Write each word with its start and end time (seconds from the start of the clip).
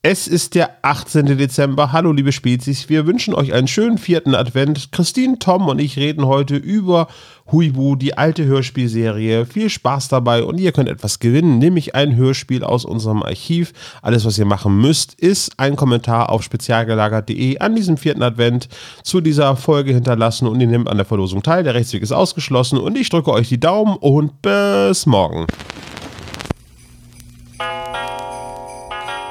Es 0.00 0.28
ist 0.28 0.54
der 0.54 0.76
18. 0.82 1.26
Dezember. 1.38 1.90
Hallo, 1.90 2.12
liebe 2.12 2.30
Spezies. 2.30 2.88
Wir 2.88 3.04
wünschen 3.04 3.34
euch 3.34 3.52
einen 3.52 3.66
schönen 3.66 3.98
vierten 3.98 4.36
Advent. 4.36 4.92
Christine, 4.92 5.40
Tom 5.40 5.66
und 5.66 5.80
ich 5.80 5.96
reden 5.96 6.24
heute 6.24 6.54
über 6.54 7.08
Huibu, 7.50 7.96
die 7.96 8.16
alte 8.16 8.44
Hörspielserie. 8.44 9.44
Viel 9.44 9.68
Spaß 9.68 10.06
dabei 10.06 10.44
und 10.44 10.60
ihr 10.60 10.70
könnt 10.70 10.88
etwas 10.88 11.18
gewinnen, 11.18 11.58
nämlich 11.58 11.96
ein 11.96 12.14
Hörspiel 12.14 12.62
aus 12.62 12.84
unserem 12.84 13.24
Archiv. 13.24 13.72
Alles, 14.00 14.24
was 14.24 14.38
ihr 14.38 14.44
machen 14.44 14.80
müsst, 14.80 15.14
ist 15.14 15.58
ein 15.58 15.74
Kommentar 15.74 16.30
auf 16.30 16.44
spezialgelagert.de 16.44 17.58
an 17.58 17.74
diesem 17.74 17.96
vierten 17.96 18.22
Advent 18.22 18.68
zu 19.02 19.20
dieser 19.20 19.56
Folge 19.56 19.92
hinterlassen 19.92 20.46
und 20.46 20.60
ihr 20.60 20.68
nehmt 20.68 20.88
an 20.88 20.98
der 20.98 21.06
Verlosung 21.06 21.42
teil. 21.42 21.64
Der 21.64 21.74
Rechtsweg 21.74 22.04
ist 22.04 22.12
ausgeschlossen 22.12 22.78
und 22.78 22.96
ich 22.96 23.08
drücke 23.08 23.32
euch 23.32 23.48
die 23.48 23.58
Daumen 23.58 23.96
und 23.96 24.42
bis 24.42 25.06
morgen. 25.06 25.48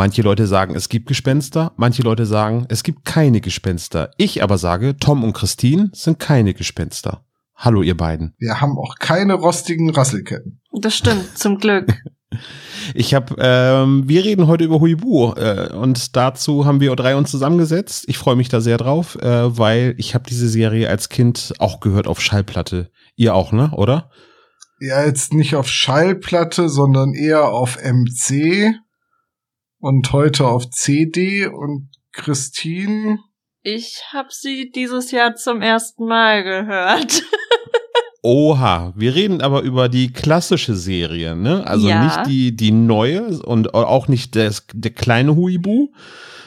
Manche 0.00 0.22
Leute 0.22 0.46
sagen, 0.46 0.74
es 0.74 0.88
gibt 0.88 1.08
Gespenster, 1.08 1.72
manche 1.76 2.00
Leute 2.00 2.24
sagen, 2.24 2.64
es 2.70 2.84
gibt 2.84 3.04
keine 3.04 3.42
Gespenster. 3.42 4.12
Ich 4.16 4.42
aber 4.42 4.56
sage, 4.56 4.96
Tom 4.96 5.22
und 5.22 5.34
Christine 5.34 5.90
sind 5.92 6.18
keine 6.18 6.54
Gespenster. 6.54 7.26
Hallo, 7.54 7.82
ihr 7.82 7.98
beiden. 7.98 8.34
Wir 8.38 8.62
haben 8.62 8.78
auch 8.78 8.94
keine 8.98 9.34
rostigen 9.34 9.90
Rasselketten. 9.90 10.62
Das 10.80 10.94
stimmt, 10.94 11.36
zum 11.36 11.58
Glück. 11.58 11.92
Ich 12.94 13.12
habe, 13.12 13.34
ähm, 13.38 14.08
wir 14.08 14.24
reden 14.24 14.46
heute 14.46 14.62
über 14.62 14.80
Huibu 14.80 15.32
äh, 15.32 15.72
und 15.74 16.14
dazu 16.14 16.64
haben 16.64 16.80
wir 16.80 16.94
drei 16.94 17.16
uns 17.16 17.30
zusammengesetzt. 17.30 18.04
Ich 18.06 18.18
freue 18.18 18.36
mich 18.36 18.48
da 18.48 18.60
sehr 18.60 18.78
drauf, 18.78 19.16
äh, 19.16 19.58
weil 19.58 19.94
ich 19.98 20.14
habe 20.14 20.30
diese 20.30 20.48
Serie 20.48 20.88
als 20.88 21.08
Kind 21.08 21.52
auch 21.58 21.80
gehört 21.80 22.06
auf 22.06 22.20
Schallplatte. 22.20 22.90
Ihr 23.16 23.34
auch, 23.34 23.50
ne? 23.50 23.72
Oder? 23.72 24.10
Ja, 24.78 25.04
jetzt 25.04 25.34
nicht 25.34 25.56
auf 25.56 25.68
Schallplatte, 25.68 26.68
sondern 26.68 27.14
eher 27.14 27.48
auf 27.48 27.78
MC 27.82 28.76
und 29.80 30.12
heute 30.12 30.46
auf 30.46 30.70
CD 30.70 31.46
und 31.46 31.88
Christine. 32.12 33.18
Ich 33.62 34.02
habe 34.12 34.28
sie 34.30 34.70
dieses 34.74 35.10
Jahr 35.10 35.34
zum 35.34 35.60
ersten 35.62 36.06
Mal 36.06 36.42
gehört. 36.44 37.22
Oha, 38.22 38.92
wir 38.96 39.14
reden 39.14 39.40
aber 39.40 39.62
über 39.62 39.88
die 39.88 40.12
klassische 40.12 40.76
Serie, 40.76 41.34
ne? 41.34 41.66
Also 41.66 41.88
Ja. 41.88 42.04
nicht 42.04 42.26
die, 42.26 42.54
die 42.54 42.70
neue 42.70 43.40
und 43.40 43.72
auch 43.72 44.08
nicht 44.08 44.36
das, 44.36 44.66
der 44.74 44.90
kleine 44.90 45.36
Huibu, 45.36 45.88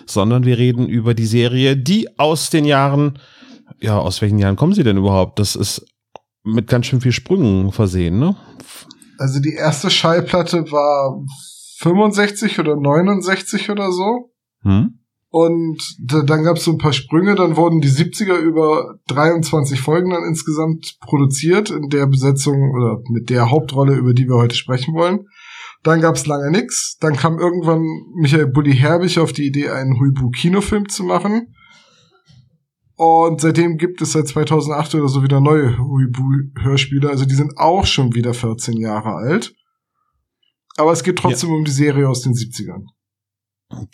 sondern 0.05 0.45
wir 0.45 0.59
reden 0.59 0.87
über 0.87 1.15
die 1.15 1.25
Serie, 1.25 1.75
die 1.75 2.19
aus 2.19 2.51
den 2.51 2.65
Jahren, 2.65 3.17
ja, 3.81 3.97
aus 3.97 4.21
welchen 4.21 4.37
Jahren 4.37 4.55
kommen 4.55 4.73
sie 4.73 4.83
denn 4.83 4.97
überhaupt? 4.97 5.39
Das 5.39 5.55
ist 5.55 5.83
mit 6.43 6.67
ganz 6.67 6.85
schön 6.85 7.01
viel 7.01 7.11
Sprüngen 7.11 7.71
versehen, 7.71 8.19
ne? 8.19 8.35
Also 9.17 9.39
die 9.39 9.53
erste 9.53 9.89
Schallplatte 9.89 10.71
war 10.71 11.23
65 11.83 12.59
oder 12.59 12.75
69 12.75 13.69
oder 13.69 13.91
so. 13.91 14.31
Hm? 14.61 14.99
Und 15.29 15.81
da, 15.99 16.21
dann 16.21 16.43
gab 16.43 16.57
es 16.57 16.63
so 16.63 16.71
ein 16.71 16.77
paar 16.77 16.93
Sprünge, 16.93 17.35
dann 17.35 17.57
wurden 17.57 17.81
die 17.81 17.89
70er 17.89 18.37
über 18.37 18.99
23 19.07 19.81
Folgen 19.81 20.11
dann 20.11 20.23
insgesamt 20.23 20.97
produziert, 21.01 21.71
in 21.71 21.89
der 21.89 22.05
Besetzung 22.05 22.71
oder 22.71 22.99
mit 23.09 23.29
der 23.29 23.49
Hauptrolle, 23.49 23.95
über 23.95 24.13
die 24.13 24.27
wir 24.27 24.35
heute 24.35 24.55
sprechen 24.55 24.93
wollen. 24.93 25.25
Dann 25.81 26.01
gab 26.01 26.15
es 26.15 26.27
lange 26.27 26.51
nix. 26.51 26.97
Dann 26.99 27.15
kam 27.15 27.39
irgendwann 27.39 27.83
Michael 28.15 28.47
Bulli 28.47 28.75
Herbig 28.75 29.19
auf 29.19 29.33
die 29.33 29.47
Idee, 29.47 29.69
einen 29.69 29.99
Huibu-Kinofilm 29.99 30.87
zu 30.87 31.03
machen. 31.03 31.53
Und 32.95 33.41
seitdem 33.41 33.77
gibt 33.77 34.01
es 34.01 34.11
seit 34.11 34.27
2008 34.27 34.95
oder 34.95 35.07
so 35.07 35.23
wieder 35.23 35.41
neue 35.41 35.77
Huibu-Hörspiele. 35.77 37.09
Also 37.09 37.25
die 37.25 37.35
sind 37.35 37.57
auch 37.57 37.85
schon 37.85 38.13
wieder 38.13 38.33
14 38.33 38.77
Jahre 38.77 39.15
alt. 39.15 39.53
Aber 40.77 40.91
es 40.91 41.03
geht 41.03 41.17
trotzdem 41.17 41.51
um 41.51 41.63
die 41.65 41.71
Serie 41.71 42.09
aus 42.09 42.21
den 42.21 42.33
70ern. 42.33 42.85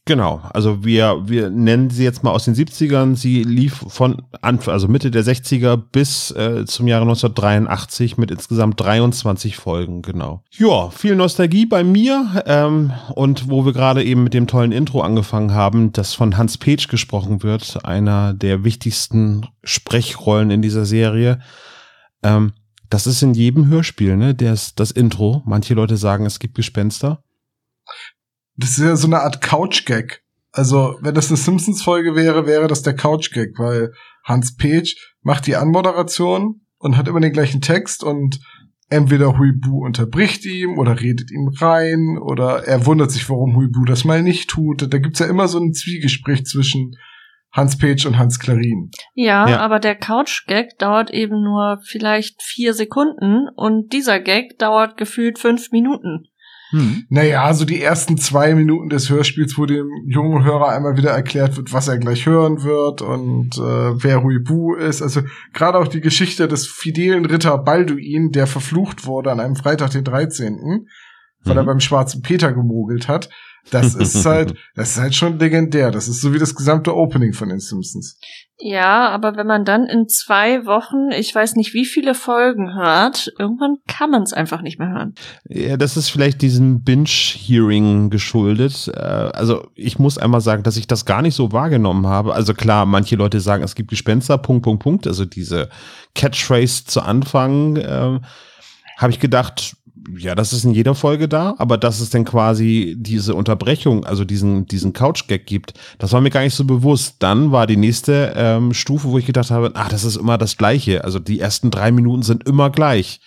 Genau, 0.05 0.41
also 0.53 0.83
wir, 0.83 1.21
wir 1.25 1.49
nennen 1.49 1.89
sie 1.89 2.03
jetzt 2.03 2.23
mal 2.23 2.31
aus 2.31 2.45
den 2.45 2.55
70ern. 2.55 3.15
Sie 3.15 3.43
lief 3.43 3.83
von 3.87 4.23
Anfang, 4.41 4.73
also 4.73 4.87
Mitte 4.87 5.11
der 5.11 5.23
60er 5.23 5.77
bis 5.77 6.31
äh, 6.31 6.65
zum 6.65 6.87
Jahre 6.87 7.03
1983 7.03 8.17
mit 8.17 8.31
insgesamt 8.31 8.79
23 8.79 9.57
Folgen, 9.57 10.01
genau. 10.01 10.43
Ja, 10.51 10.89
viel 10.89 11.15
Nostalgie 11.15 11.65
bei 11.65 11.83
mir 11.83 12.43
ähm, 12.45 12.91
und 13.15 13.49
wo 13.49 13.65
wir 13.65 13.73
gerade 13.73 14.03
eben 14.03 14.23
mit 14.23 14.33
dem 14.33 14.47
tollen 14.47 14.71
Intro 14.71 15.01
angefangen 15.01 15.53
haben, 15.53 15.93
das 15.93 16.13
von 16.13 16.37
Hans 16.37 16.57
Petsch 16.57 16.87
gesprochen 16.87 17.43
wird, 17.43 17.85
einer 17.85 18.33
der 18.33 18.63
wichtigsten 18.63 19.47
Sprechrollen 19.63 20.51
in 20.51 20.61
dieser 20.61 20.85
Serie. 20.85 21.39
Ähm, 22.23 22.53
das 22.89 23.07
ist 23.07 23.21
in 23.21 23.33
jedem 23.33 23.67
Hörspiel, 23.67 24.17
ne? 24.17 24.33
Das, 24.33 24.75
das 24.75 24.91
Intro. 24.91 25.43
Manche 25.45 25.73
Leute 25.73 25.97
sagen, 25.97 26.25
es 26.25 26.39
gibt 26.39 26.55
Gespenster. 26.55 27.23
Das 28.55 28.71
ist 28.71 28.79
ja 28.79 28.95
so 28.95 29.07
eine 29.07 29.21
Art 29.21 29.41
Couch-Gag. 29.41 30.23
Also, 30.51 30.97
wenn 31.01 31.13
das 31.13 31.29
eine 31.29 31.37
Simpsons-Folge 31.37 32.15
wäre, 32.15 32.47
wäre 32.47 32.67
das 32.67 32.81
der 32.81 32.95
Couch-Gag, 32.95 33.59
weil 33.59 33.93
Hans 34.23 34.55
Page 34.55 34.95
macht 35.21 35.45
die 35.45 35.55
Anmoderation 35.55 36.61
und 36.79 36.97
hat 36.97 37.07
immer 37.07 37.19
den 37.19 37.33
gleichen 37.33 37.61
Text 37.61 38.03
und 38.03 38.39
entweder 38.89 39.37
Huibu 39.37 39.85
unterbricht 39.85 40.45
ihm 40.45 40.79
oder 40.79 40.99
redet 40.99 41.29
ihm 41.31 41.47
rein 41.47 42.17
oder 42.17 42.63
er 42.65 42.85
wundert 42.87 43.11
sich, 43.11 43.29
warum 43.29 43.55
Huibu 43.55 43.85
das 43.85 44.03
mal 44.03 44.23
nicht 44.23 44.49
tut. 44.49 44.91
Da 44.91 44.97
gibt's 44.97 45.19
ja 45.19 45.27
immer 45.27 45.47
so 45.47 45.59
ein 45.59 45.73
Zwiegespräch 45.73 46.45
zwischen 46.45 46.95
Hans 47.51 47.77
Page 47.77 48.05
und 48.05 48.17
Hans 48.17 48.39
Klarin. 48.39 48.91
Ja, 49.15 49.47
Ja. 49.49 49.59
aber 49.59 49.79
der 49.79 49.95
Couch-Gag 49.95 50.77
dauert 50.77 51.09
eben 51.11 51.43
nur 51.43 51.79
vielleicht 51.83 52.41
vier 52.43 52.73
Sekunden 52.73 53.47
und 53.55 53.91
dieser 53.93 54.19
Gag 54.19 54.57
dauert 54.59 54.97
gefühlt 54.97 55.39
fünf 55.39 55.71
Minuten. 55.71 56.25
Hm. 56.71 57.05
Naja, 57.09 57.51
so 57.55 57.65
die 57.65 57.81
ersten 57.81 58.17
zwei 58.17 58.53
Minuten 58.53 58.89
des 58.89 59.09
Hörspiels, 59.09 59.57
wo 59.57 59.65
dem 59.65 59.89
jungen 60.07 60.43
Hörer 60.43 60.69
einmal 60.69 60.95
wieder 60.97 61.09
erklärt 61.09 61.57
wird, 61.57 61.73
was 61.73 61.87
er 61.87 61.97
gleich 61.97 62.27
hören 62.27 62.61
wird 62.61 63.01
und 63.01 63.57
äh, 63.57 64.03
wer 64.03 64.21
Huibu 64.21 64.75
ist. 64.75 65.01
Also 65.01 65.21
gerade 65.51 65.79
auch 65.79 65.87
die 65.87 66.01
Geschichte 66.01 66.47
des 66.47 66.67
fidelen 66.67 67.25
Ritter 67.25 67.57
Balduin, 67.57 68.29
der 68.31 68.45
verflucht 68.45 69.07
wurde 69.07 69.31
an 69.31 69.39
einem 69.39 69.55
Freitag, 69.55 69.89
den 69.89 70.03
13., 70.03 70.85
weil 71.43 71.57
er 71.57 71.63
Mhm. 71.63 71.67
beim 71.67 71.79
schwarzen 71.79 72.21
Peter 72.21 72.53
gemogelt 72.53 73.07
hat. 73.07 73.29
Das 73.71 73.95
ist 73.95 74.25
halt, 74.25 74.55
das 74.75 74.91
ist 74.91 74.99
halt 74.99 75.15
schon 75.15 75.39
legendär. 75.39 75.91
Das 75.91 76.07
ist 76.07 76.21
so 76.21 76.33
wie 76.33 76.39
das 76.39 76.55
gesamte 76.55 76.95
Opening 76.95 77.33
von 77.33 77.49
den 77.49 77.59
Simpsons. 77.59 78.19
Ja, 78.61 79.09
aber 79.09 79.37
wenn 79.37 79.47
man 79.47 79.63
dann 79.63 79.85
in 79.85 80.09
zwei 80.09 80.65
Wochen, 80.65 81.11
ich 81.17 81.33
weiß 81.33 81.55
nicht 81.55 81.73
wie 81.73 81.85
viele 81.85 82.13
Folgen 82.13 82.75
hört, 82.75 83.31
irgendwann 83.39 83.77
kann 83.87 84.11
man 84.11 84.23
es 84.23 84.33
einfach 84.33 84.61
nicht 84.61 84.79
mehr 84.79 84.89
hören. 84.89 85.13
Ja, 85.47 85.77
das 85.77 85.95
ist 85.95 86.09
vielleicht 86.09 86.41
diesem 86.41 86.83
Binge-Hearing 86.83 88.09
geschuldet. 88.09 88.91
Äh, 88.93 88.99
Also 88.99 89.67
ich 89.75 89.97
muss 89.97 90.17
einmal 90.17 90.41
sagen, 90.41 90.63
dass 90.63 90.75
ich 90.75 90.87
das 90.87 91.05
gar 91.05 91.21
nicht 91.21 91.35
so 91.35 91.53
wahrgenommen 91.53 92.07
habe. 92.07 92.33
Also 92.33 92.53
klar, 92.53 92.85
manche 92.85 93.15
Leute 93.15 93.39
sagen, 93.39 93.63
es 93.63 93.75
gibt 93.75 93.91
Gespenster, 93.91 94.37
Punkt, 94.37 94.63
Punkt, 94.63 94.83
Punkt. 94.83 95.07
Also 95.07 95.23
diese 95.23 95.69
Catchphrase 96.15 96.83
zu 96.83 97.01
Anfang 97.01 97.77
äh, 97.77 98.19
habe 98.97 99.11
ich 99.11 99.21
gedacht, 99.21 99.77
ja, 100.17 100.35
das 100.35 100.53
ist 100.53 100.63
in 100.63 100.71
jeder 100.71 100.95
Folge 100.95 101.27
da, 101.27 101.55
aber 101.57 101.77
dass 101.77 101.99
es 101.99 102.09
denn 102.09 102.25
quasi 102.25 102.95
diese 102.97 103.35
Unterbrechung, 103.35 104.05
also 104.05 104.25
diesen, 104.25 104.65
diesen 104.65 104.93
Couch-Gag 104.93 105.45
gibt, 105.45 105.73
das 105.97 106.13
war 106.13 106.21
mir 106.21 106.29
gar 106.29 106.41
nicht 106.41 106.55
so 106.55 106.65
bewusst. 106.65 107.17
Dann 107.19 107.51
war 107.51 107.67
die 107.67 107.77
nächste 107.77 108.33
ähm, 108.35 108.73
Stufe, 108.73 109.09
wo 109.09 109.17
ich 109.17 109.25
gedacht 109.25 109.51
habe, 109.51 109.71
ach, 109.73 109.89
das 109.89 110.03
ist 110.03 110.15
immer 110.15 110.37
das 110.37 110.57
Gleiche. 110.57 111.03
Also 111.03 111.19
die 111.19 111.39
ersten 111.39 111.71
drei 111.71 111.91
Minuten 111.91 112.23
sind 112.23 112.47
immer 112.47 112.69
gleich. 112.69 113.19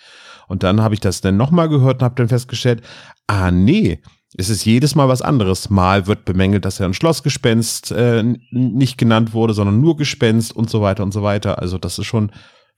Und 0.47 0.63
dann 0.63 0.81
habe 0.81 0.93
ich 0.93 0.99
das 0.99 1.21
dann 1.21 1.37
nochmal 1.37 1.69
gehört 1.69 2.01
und 2.01 2.05
habe 2.05 2.15
dann 2.15 2.27
festgestellt, 2.27 2.81
ah 3.27 3.51
nee, 3.51 4.01
es 4.35 4.49
ist 4.49 4.65
jedes 4.65 4.95
Mal 4.95 5.07
was 5.07 5.21
anderes. 5.21 5.69
Mal 5.69 6.07
wird 6.07 6.25
bemängelt, 6.25 6.65
dass 6.65 6.79
er 6.79 6.87
ein 6.87 6.93
Schlossgespenst 6.93 7.91
äh, 7.91 8.23
nicht 8.51 8.97
genannt 8.97 9.33
wurde, 9.33 9.53
sondern 9.53 9.79
nur 9.79 9.95
Gespenst 9.95 10.55
und 10.55 10.69
so 10.69 10.81
weiter 10.81 11.03
und 11.03 11.13
so 11.13 11.23
weiter. 11.23 11.59
Also 11.59 11.77
das 11.77 11.99
ist 11.99 12.07
schon, 12.07 12.31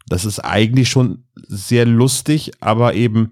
das 0.07 0.25
ist 0.25 0.39
eigentlich 0.39 0.89
schon 0.89 1.23
sehr 1.33 1.85
lustig, 1.85 2.51
aber 2.59 2.93
eben 2.93 3.31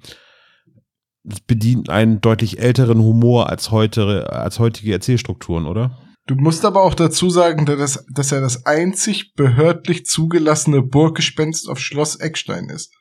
bedient 1.47 1.89
einen 1.89 2.19
deutlich 2.21 2.59
älteren 2.59 2.99
Humor 2.99 3.49
als 3.49 3.71
heute, 3.71 4.31
als 4.33 4.59
heutige 4.59 4.91
Erzählstrukturen, 4.93 5.65
oder? 5.67 5.97
Du 6.25 6.35
musst 6.35 6.63
aber 6.65 6.83
auch 6.83 6.93
dazu 6.95 7.29
sagen, 7.29 7.65
dass, 7.65 7.77
das- 7.77 8.05
dass 8.13 8.31
er 8.31 8.41
das 8.41 8.65
einzig 8.65 9.33
behördlich 9.35 10.05
zugelassene 10.05 10.81
Burggespenst 10.81 11.67
auf 11.69 11.79
Schloss 11.79 12.15
Eckstein 12.17 12.69
ist. 12.69 12.91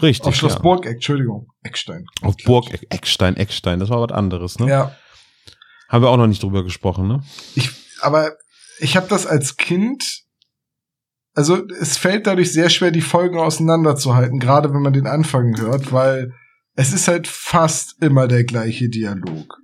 Richtig. 0.00 0.26
auf 0.26 0.34
Schloss 0.34 0.54
ja. 0.54 0.58
Burg, 0.60 0.86
Entschuldigung, 0.86 1.48
Eckstein. 1.62 2.06
Auf 2.22 2.34
Burg 2.44 2.66
Eckstein, 2.90 3.36
Eckstein, 3.36 3.78
das 3.78 3.90
war 3.90 4.00
was 4.00 4.10
anderes, 4.16 4.58
ne? 4.58 4.68
Ja, 4.68 4.96
Haben 5.88 6.02
wir 6.02 6.08
auch 6.08 6.16
noch 6.16 6.26
nicht 6.26 6.42
drüber 6.42 6.64
gesprochen, 6.64 7.06
ne? 7.08 7.22
Ich, 7.54 7.70
aber 8.00 8.32
ich 8.80 8.96
habe 8.96 9.06
das 9.08 9.26
als 9.26 9.56
Kind, 9.58 10.22
also 11.34 11.62
es 11.80 11.98
fällt 11.98 12.26
dadurch 12.26 12.52
sehr 12.52 12.70
schwer, 12.70 12.90
die 12.90 13.00
Folgen 13.02 13.38
auseinanderzuhalten, 13.38 14.38
gerade 14.40 14.72
wenn 14.72 14.82
man 14.82 14.92
den 14.94 15.06
Anfang 15.06 15.54
hört, 15.60 15.92
weil 15.92 16.32
es 16.74 16.92
ist 16.92 17.08
halt 17.08 17.26
fast 17.26 18.02
immer 18.02 18.28
der 18.28 18.44
gleiche 18.44 18.88
Dialog. 18.88 19.58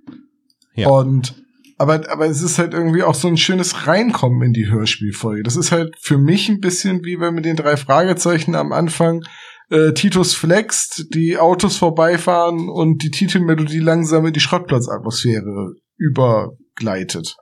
Ja. 0.75 0.89
Und 0.89 1.35
aber, 1.77 2.11
aber 2.11 2.25
es 2.25 2.41
ist 2.41 2.59
halt 2.59 2.73
irgendwie 2.73 3.03
auch 3.03 3.15
so 3.15 3.29
ein 3.29 3.37
schönes 3.37 3.87
Reinkommen 3.87 4.41
in 4.41 4.53
die 4.53 4.67
Hörspielfolge. 4.67 5.43
Das 5.43 5.55
ist 5.55 5.71
halt 5.71 5.95
für 5.97 6.17
mich 6.17 6.49
ein 6.49 6.59
bisschen 6.59 7.05
wie 7.05 7.21
wenn 7.21 7.33
mit 7.33 7.45
den 7.45 7.55
drei 7.55 7.77
Fragezeichen 7.77 8.53
am 8.53 8.73
Anfang 8.73 9.23
äh, 9.69 9.93
Titus 9.93 10.33
flext, 10.33 11.05
die 11.13 11.37
Autos 11.37 11.77
vorbeifahren 11.77 12.67
und 12.67 13.01
die 13.01 13.11
Titelmelodie 13.11 13.79
langsam 13.79 14.25
in 14.25 14.33
die 14.33 14.41
Schrottplatzatmosphäre 14.41 15.75
übergleitet. 15.95 17.37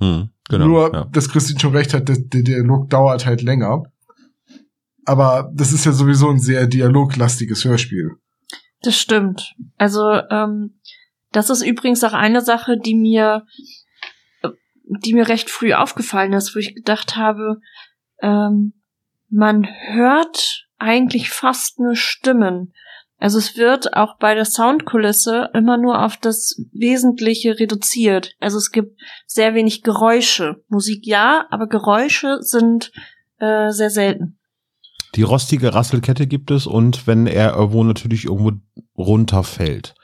Hm, 0.00 0.30
genau. 0.48 0.66
Nur, 0.66 0.92
ja. 0.92 1.04
dass 1.12 1.28
Christine 1.28 1.60
schon 1.60 1.76
recht 1.76 1.94
hat, 1.94 2.08
der, 2.08 2.18
der 2.18 2.42
Dialog 2.42 2.90
dauert 2.90 3.24
halt 3.24 3.42
länger. 3.42 3.84
Aber 5.04 5.52
das 5.54 5.72
ist 5.72 5.86
ja 5.86 5.92
sowieso 5.92 6.28
ein 6.28 6.40
sehr 6.40 6.66
dialoglastiges 6.66 7.64
Hörspiel. 7.64 8.16
Das 8.82 8.96
stimmt. 8.96 9.54
Also, 9.78 10.10
ähm, 10.30 10.80
das 11.32 11.50
ist 11.50 11.62
übrigens 11.62 12.02
auch 12.04 12.12
eine 12.12 12.40
Sache, 12.40 12.78
die 12.78 12.94
mir, 12.94 13.46
äh, 14.42 14.48
die 15.04 15.14
mir 15.14 15.28
recht 15.28 15.50
früh 15.50 15.74
aufgefallen 15.74 16.32
ist, 16.32 16.54
wo 16.54 16.58
ich 16.58 16.74
gedacht 16.74 17.16
habe, 17.16 17.60
ähm, 18.20 18.74
man 19.28 19.66
hört 19.66 20.66
eigentlich 20.78 21.30
fast 21.30 21.78
nur 21.78 21.96
Stimmen. 21.96 22.72
Also 23.18 23.38
es 23.38 23.56
wird 23.56 23.94
auch 23.94 24.18
bei 24.18 24.34
der 24.34 24.44
Soundkulisse 24.44 25.50
immer 25.54 25.78
nur 25.78 26.04
auf 26.04 26.18
das 26.18 26.62
Wesentliche 26.72 27.58
reduziert. 27.58 28.34
Also 28.40 28.58
es 28.58 28.70
gibt 28.70 29.00
sehr 29.26 29.54
wenig 29.54 29.82
Geräusche. 29.82 30.62
Musik 30.68 31.06
ja, 31.06 31.46
aber 31.50 31.66
Geräusche 31.66 32.42
sind 32.42 32.92
äh, 33.38 33.70
sehr 33.70 33.90
selten. 33.90 34.38
Die 35.14 35.22
rostige 35.22 35.74
Rasselkette 35.74 36.26
gibt 36.26 36.50
es 36.50 36.66
und 36.66 37.06
wenn 37.06 37.26
er 37.26 37.54
irgendwo 37.54 37.84
natürlich 37.84 38.24
irgendwo 38.24 38.52
runterfällt. 38.98 39.94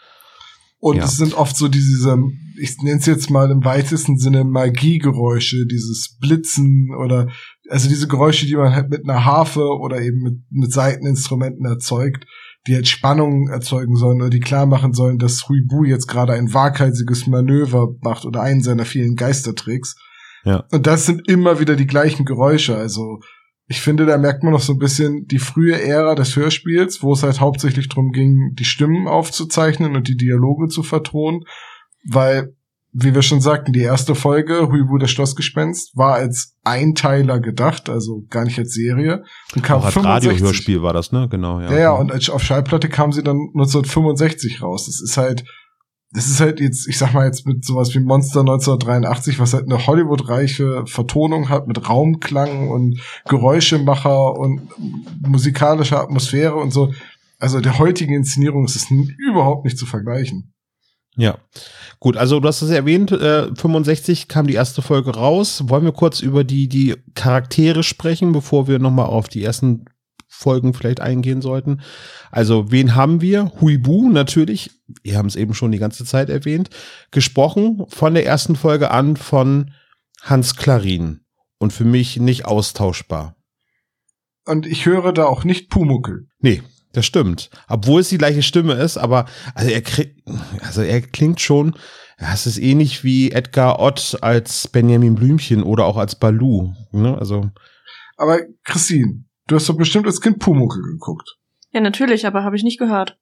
Und 0.78 0.96
Ja. 0.96 1.04
es 1.04 1.16
sind 1.16 1.34
oft 1.34 1.56
so 1.56 1.68
diese, 1.68 2.18
ich 2.58 2.76
nenne 2.82 2.98
es 2.98 3.06
jetzt 3.06 3.30
mal 3.30 3.50
im 3.50 3.64
weitesten 3.64 4.18
Sinne 4.18 4.42
Magiegeräusche, 4.44 5.64
dieses 5.66 6.16
Blitzen 6.18 6.88
oder 6.94 7.28
also 7.68 7.88
diese 7.88 8.08
Geräusche, 8.08 8.46
die 8.46 8.56
man 8.56 8.74
halt 8.74 8.90
mit 8.90 9.08
einer 9.08 9.24
Harfe 9.24 9.64
oder 9.78 10.00
eben 10.00 10.22
mit, 10.22 10.40
mit 10.50 10.72
Saiteninstrumenten 10.72 11.64
erzeugt, 11.66 12.26
die 12.66 12.74
halt 12.74 12.88
Spannungen 12.88 13.48
erzeugen 13.48 13.94
sollen 13.94 14.20
oder 14.20 14.30
die 14.30 14.40
klar 14.40 14.66
machen 14.66 14.92
sollen, 14.92 15.18
dass 15.18 15.48
Huibu 15.48 15.84
jetzt 15.84 16.08
gerade 16.08 16.32
ein 16.32 16.52
waghalsiges 16.52 17.26
Manöver 17.28 17.94
macht 18.00 18.24
oder 18.24 18.42
einen 18.42 18.62
seiner 18.62 18.84
vielen 18.84 19.14
Geistertricks. 19.14 19.94
Ja. 20.44 20.64
Und 20.72 20.88
das 20.88 21.06
sind 21.06 21.28
immer 21.28 21.60
wieder 21.60 21.76
die 21.76 21.86
gleichen 21.86 22.24
Geräusche. 22.24 22.76
Also 22.76 23.20
ich 23.72 23.80
finde, 23.80 24.04
da 24.04 24.18
merkt 24.18 24.42
man 24.42 24.52
noch 24.52 24.60
so 24.60 24.74
ein 24.74 24.78
bisschen 24.78 25.26
die 25.26 25.38
frühe 25.38 25.80
Ära 25.80 26.14
des 26.14 26.36
Hörspiels, 26.36 27.02
wo 27.02 27.14
es 27.14 27.22
halt 27.22 27.40
hauptsächlich 27.40 27.88
darum 27.88 28.12
ging, 28.12 28.54
die 28.54 28.66
Stimmen 28.66 29.08
aufzuzeichnen 29.08 29.96
und 29.96 30.08
die 30.08 30.16
Dialoge 30.18 30.68
zu 30.68 30.82
vertonen, 30.82 31.40
weil, 32.06 32.54
wie 32.92 33.14
wir 33.14 33.22
schon 33.22 33.40
sagten, 33.40 33.72
die 33.72 33.80
erste 33.80 34.14
Folge, 34.14 34.68
Huibu 34.70 34.98
das 34.98 35.10
Schlossgespenst, 35.10 35.96
war 35.96 36.12
als 36.16 36.54
Einteiler 36.64 37.40
gedacht, 37.40 37.88
also 37.88 38.24
gar 38.28 38.44
nicht 38.44 38.58
als 38.58 38.74
Serie. 38.74 39.24
Und 39.54 39.62
kam 39.62 39.78
Auch 39.80 39.86
als 39.86 39.94
65. 39.94 40.30
Radiohörspiel 40.32 40.82
war 40.82 40.92
das, 40.92 41.10
ne? 41.10 41.26
Genau, 41.30 41.58
ja. 41.60 41.72
Ja, 41.72 41.78
ja, 41.78 41.92
und 41.92 42.12
als- 42.12 42.28
auf 42.28 42.42
Schallplatte 42.42 42.90
kam 42.90 43.10
sie 43.12 43.22
dann 43.22 43.38
1965 43.54 44.60
raus. 44.60 44.84
Das 44.84 45.00
ist 45.00 45.16
halt, 45.16 45.44
das 46.12 46.26
ist 46.26 46.40
halt 46.40 46.60
jetzt, 46.60 46.86
ich 46.88 46.98
sag 46.98 47.14
mal 47.14 47.26
jetzt 47.26 47.46
mit 47.46 47.64
sowas 47.64 47.94
wie 47.94 48.00
Monster 48.00 48.40
1983, 48.40 49.38
was 49.38 49.54
halt 49.54 49.64
eine 49.64 49.86
Hollywood-reiche 49.86 50.84
Vertonung 50.86 51.48
hat 51.48 51.66
mit 51.66 51.88
Raumklang 51.88 52.68
und 52.68 53.00
Geräuschemacher 53.26 54.36
und 54.38 54.60
musikalischer 55.20 56.00
Atmosphäre 56.00 56.56
und 56.56 56.70
so. 56.70 56.92
Also 57.38 57.60
der 57.60 57.78
heutigen 57.78 58.14
Inszenierung 58.14 58.66
ist 58.66 58.76
es 58.76 58.90
überhaupt 58.90 59.64
nicht 59.64 59.78
zu 59.78 59.86
vergleichen. 59.86 60.52
Ja. 61.16 61.38
Gut, 61.98 62.16
also 62.16 62.40
du 62.40 62.48
hast 62.48 62.62
es 62.62 62.70
erwähnt, 62.70 63.12
äh, 63.12 63.54
65 63.54 64.28
kam 64.28 64.46
die 64.46 64.54
erste 64.54 64.82
Folge 64.82 65.14
raus. 65.14 65.64
Wollen 65.68 65.84
wir 65.84 65.92
kurz 65.92 66.20
über 66.20 66.44
die, 66.44 66.68
die 66.68 66.94
Charaktere 67.14 67.82
sprechen, 67.82 68.32
bevor 68.32 68.66
wir 68.68 68.78
nochmal 68.78 69.06
auf 69.06 69.28
die 69.28 69.42
ersten 69.42 69.86
Folgen 70.32 70.74
vielleicht 70.74 71.00
eingehen 71.00 71.42
sollten? 71.42 71.82
Also, 72.30 72.70
wen 72.72 72.94
haben 72.94 73.20
wir? 73.20 73.52
Huibu 73.60 74.08
natürlich, 74.08 74.70
wir 75.02 75.18
haben 75.18 75.28
es 75.28 75.36
eben 75.36 75.54
schon 75.54 75.72
die 75.72 75.78
ganze 75.78 76.04
Zeit 76.04 76.30
erwähnt, 76.30 76.70
gesprochen 77.10 77.84
von 77.88 78.14
der 78.14 78.26
ersten 78.26 78.56
Folge 78.56 78.90
an 78.90 79.16
von 79.16 79.72
Hans 80.22 80.56
Klarin. 80.56 81.20
Und 81.58 81.72
für 81.72 81.84
mich 81.84 82.18
nicht 82.18 82.44
austauschbar. 82.44 83.36
Und 84.44 84.66
ich 84.66 84.86
höre 84.86 85.12
da 85.12 85.26
auch 85.26 85.44
nicht 85.44 85.70
Pumuckel. 85.70 86.26
Nee, 86.40 86.60
das 86.92 87.06
stimmt. 87.06 87.50
Obwohl 87.68 88.00
es 88.00 88.08
die 88.08 88.18
gleiche 88.18 88.42
Stimme 88.42 88.74
ist, 88.74 88.96
aber 88.96 89.26
also 89.54 89.70
er 89.70 89.82
kriegt, 89.82 90.28
also 90.62 90.82
er 90.82 91.00
klingt 91.00 91.40
schon, 91.40 91.76
es 92.18 92.46
ist 92.46 92.58
ähnlich 92.58 93.04
wie 93.04 93.30
Edgar 93.30 93.80
Ott 93.80 94.18
als 94.20 94.68
Benjamin 94.68 95.14
Blümchen 95.14 95.62
oder 95.62 95.86
auch 95.86 95.96
als 95.96 96.16
Baloo. 96.16 96.74
Ne? 96.92 97.16
Also 97.16 97.50
Aber 98.16 98.40
Christine, 98.64 99.24
du 99.52 99.56
hast 99.56 99.68
doch 99.68 99.76
bestimmt 99.76 100.06
als 100.06 100.20
Kind 100.20 100.38
Pumuckel 100.40 100.82
geguckt. 100.82 101.36
Ja, 101.70 101.80
natürlich, 101.80 102.26
aber 102.26 102.42
habe 102.44 102.56
ich 102.56 102.64
nicht 102.64 102.78
gehört. 102.78 103.16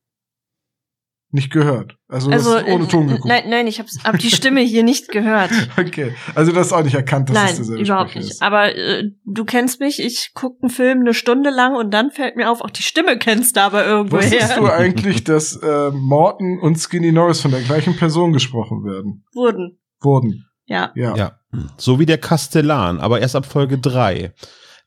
Nicht 1.32 1.52
gehört. 1.52 1.96
Also, 2.08 2.28
du 2.28 2.34
Also 2.34 2.54
hast 2.56 2.64
ohne 2.66 2.84
äh, 2.84 2.88
Ton 2.88 3.06
geguckt. 3.06 3.24
nein, 3.26 3.44
nein, 3.48 3.66
ich 3.68 3.78
habe 3.78 3.88
hab 4.02 4.18
die 4.18 4.30
Stimme 4.32 4.62
hier 4.62 4.82
nicht 4.82 5.08
gehört. 5.12 5.50
Okay, 5.78 6.12
also 6.34 6.50
du 6.50 6.58
hast 6.58 6.72
auch 6.72 6.82
nicht 6.82 6.94
erkannt, 6.96 7.28
dass 7.30 7.36
es 7.36 7.42
Nein, 7.44 7.56
derselbe 7.56 7.82
überhaupt 7.84 8.10
Sprecher 8.10 8.24
nicht. 8.24 8.32
ist. 8.32 8.42
Aber 8.42 8.74
äh, 8.74 9.04
du 9.26 9.44
kennst 9.44 9.78
mich, 9.78 10.00
ich 10.02 10.32
gucke 10.34 10.60
einen 10.62 10.70
Film 10.70 11.00
eine 11.00 11.14
Stunde 11.14 11.50
lang 11.50 11.76
und 11.76 11.92
dann 11.94 12.10
fällt 12.10 12.34
mir 12.34 12.50
auf, 12.50 12.60
auch 12.62 12.70
die 12.70 12.82
Stimme 12.82 13.16
kennst 13.16 13.56
du 13.56 13.60
aber 13.62 14.10
Wusstest 14.10 14.32
irgendwoher. 14.32 14.56
du 14.56 14.66
eigentlich, 14.72 15.22
dass 15.22 15.54
äh, 15.62 15.90
Morton 15.92 16.58
und 16.58 16.78
Skinny 16.80 17.12
Norris 17.12 17.40
von 17.40 17.52
der 17.52 17.62
gleichen 17.62 17.96
Person 17.96 18.32
gesprochen 18.32 18.82
werden? 18.84 19.24
Wurden. 19.32 19.78
Wurden. 20.00 20.46
Ja. 20.66 20.90
Ja. 20.96 21.14
ja, 21.16 21.38
so 21.76 21.98
wie 22.00 22.06
der 22.06 22.18
Kastellan, 22.18 22.98
aber 22.98 23.20
erst 23.20 23.36
ab 23.36 23.46
Folge 23.46 23.78
drei. 23.78 24.32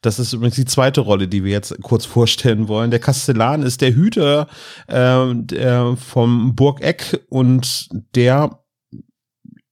Das 0.05 0.19
ist 0.19 0.33
übrigens 0.33 0.55
die 0.55 0.65
zweite 0.65 1.01
Rolle, 1.01 1.27
die 1.27 1.43
wir 1.43 1.51
jetzt 1.51 1.75
kurz 1.81 2.05
vorstellen 2.05 2.67
wollen. 2.67 2.91
Der 2.91 2.99
Kastellan 2.99 3.63
ist 3.63 3.81
der 3.81 3.95
Hüter 3.95 4.47
äh, 4.87 5.33
der 5.33 5.95
vom 5.97 6.55
Burgeck 6.55 7.25
und 7.29 7.87
der 8.15 8.59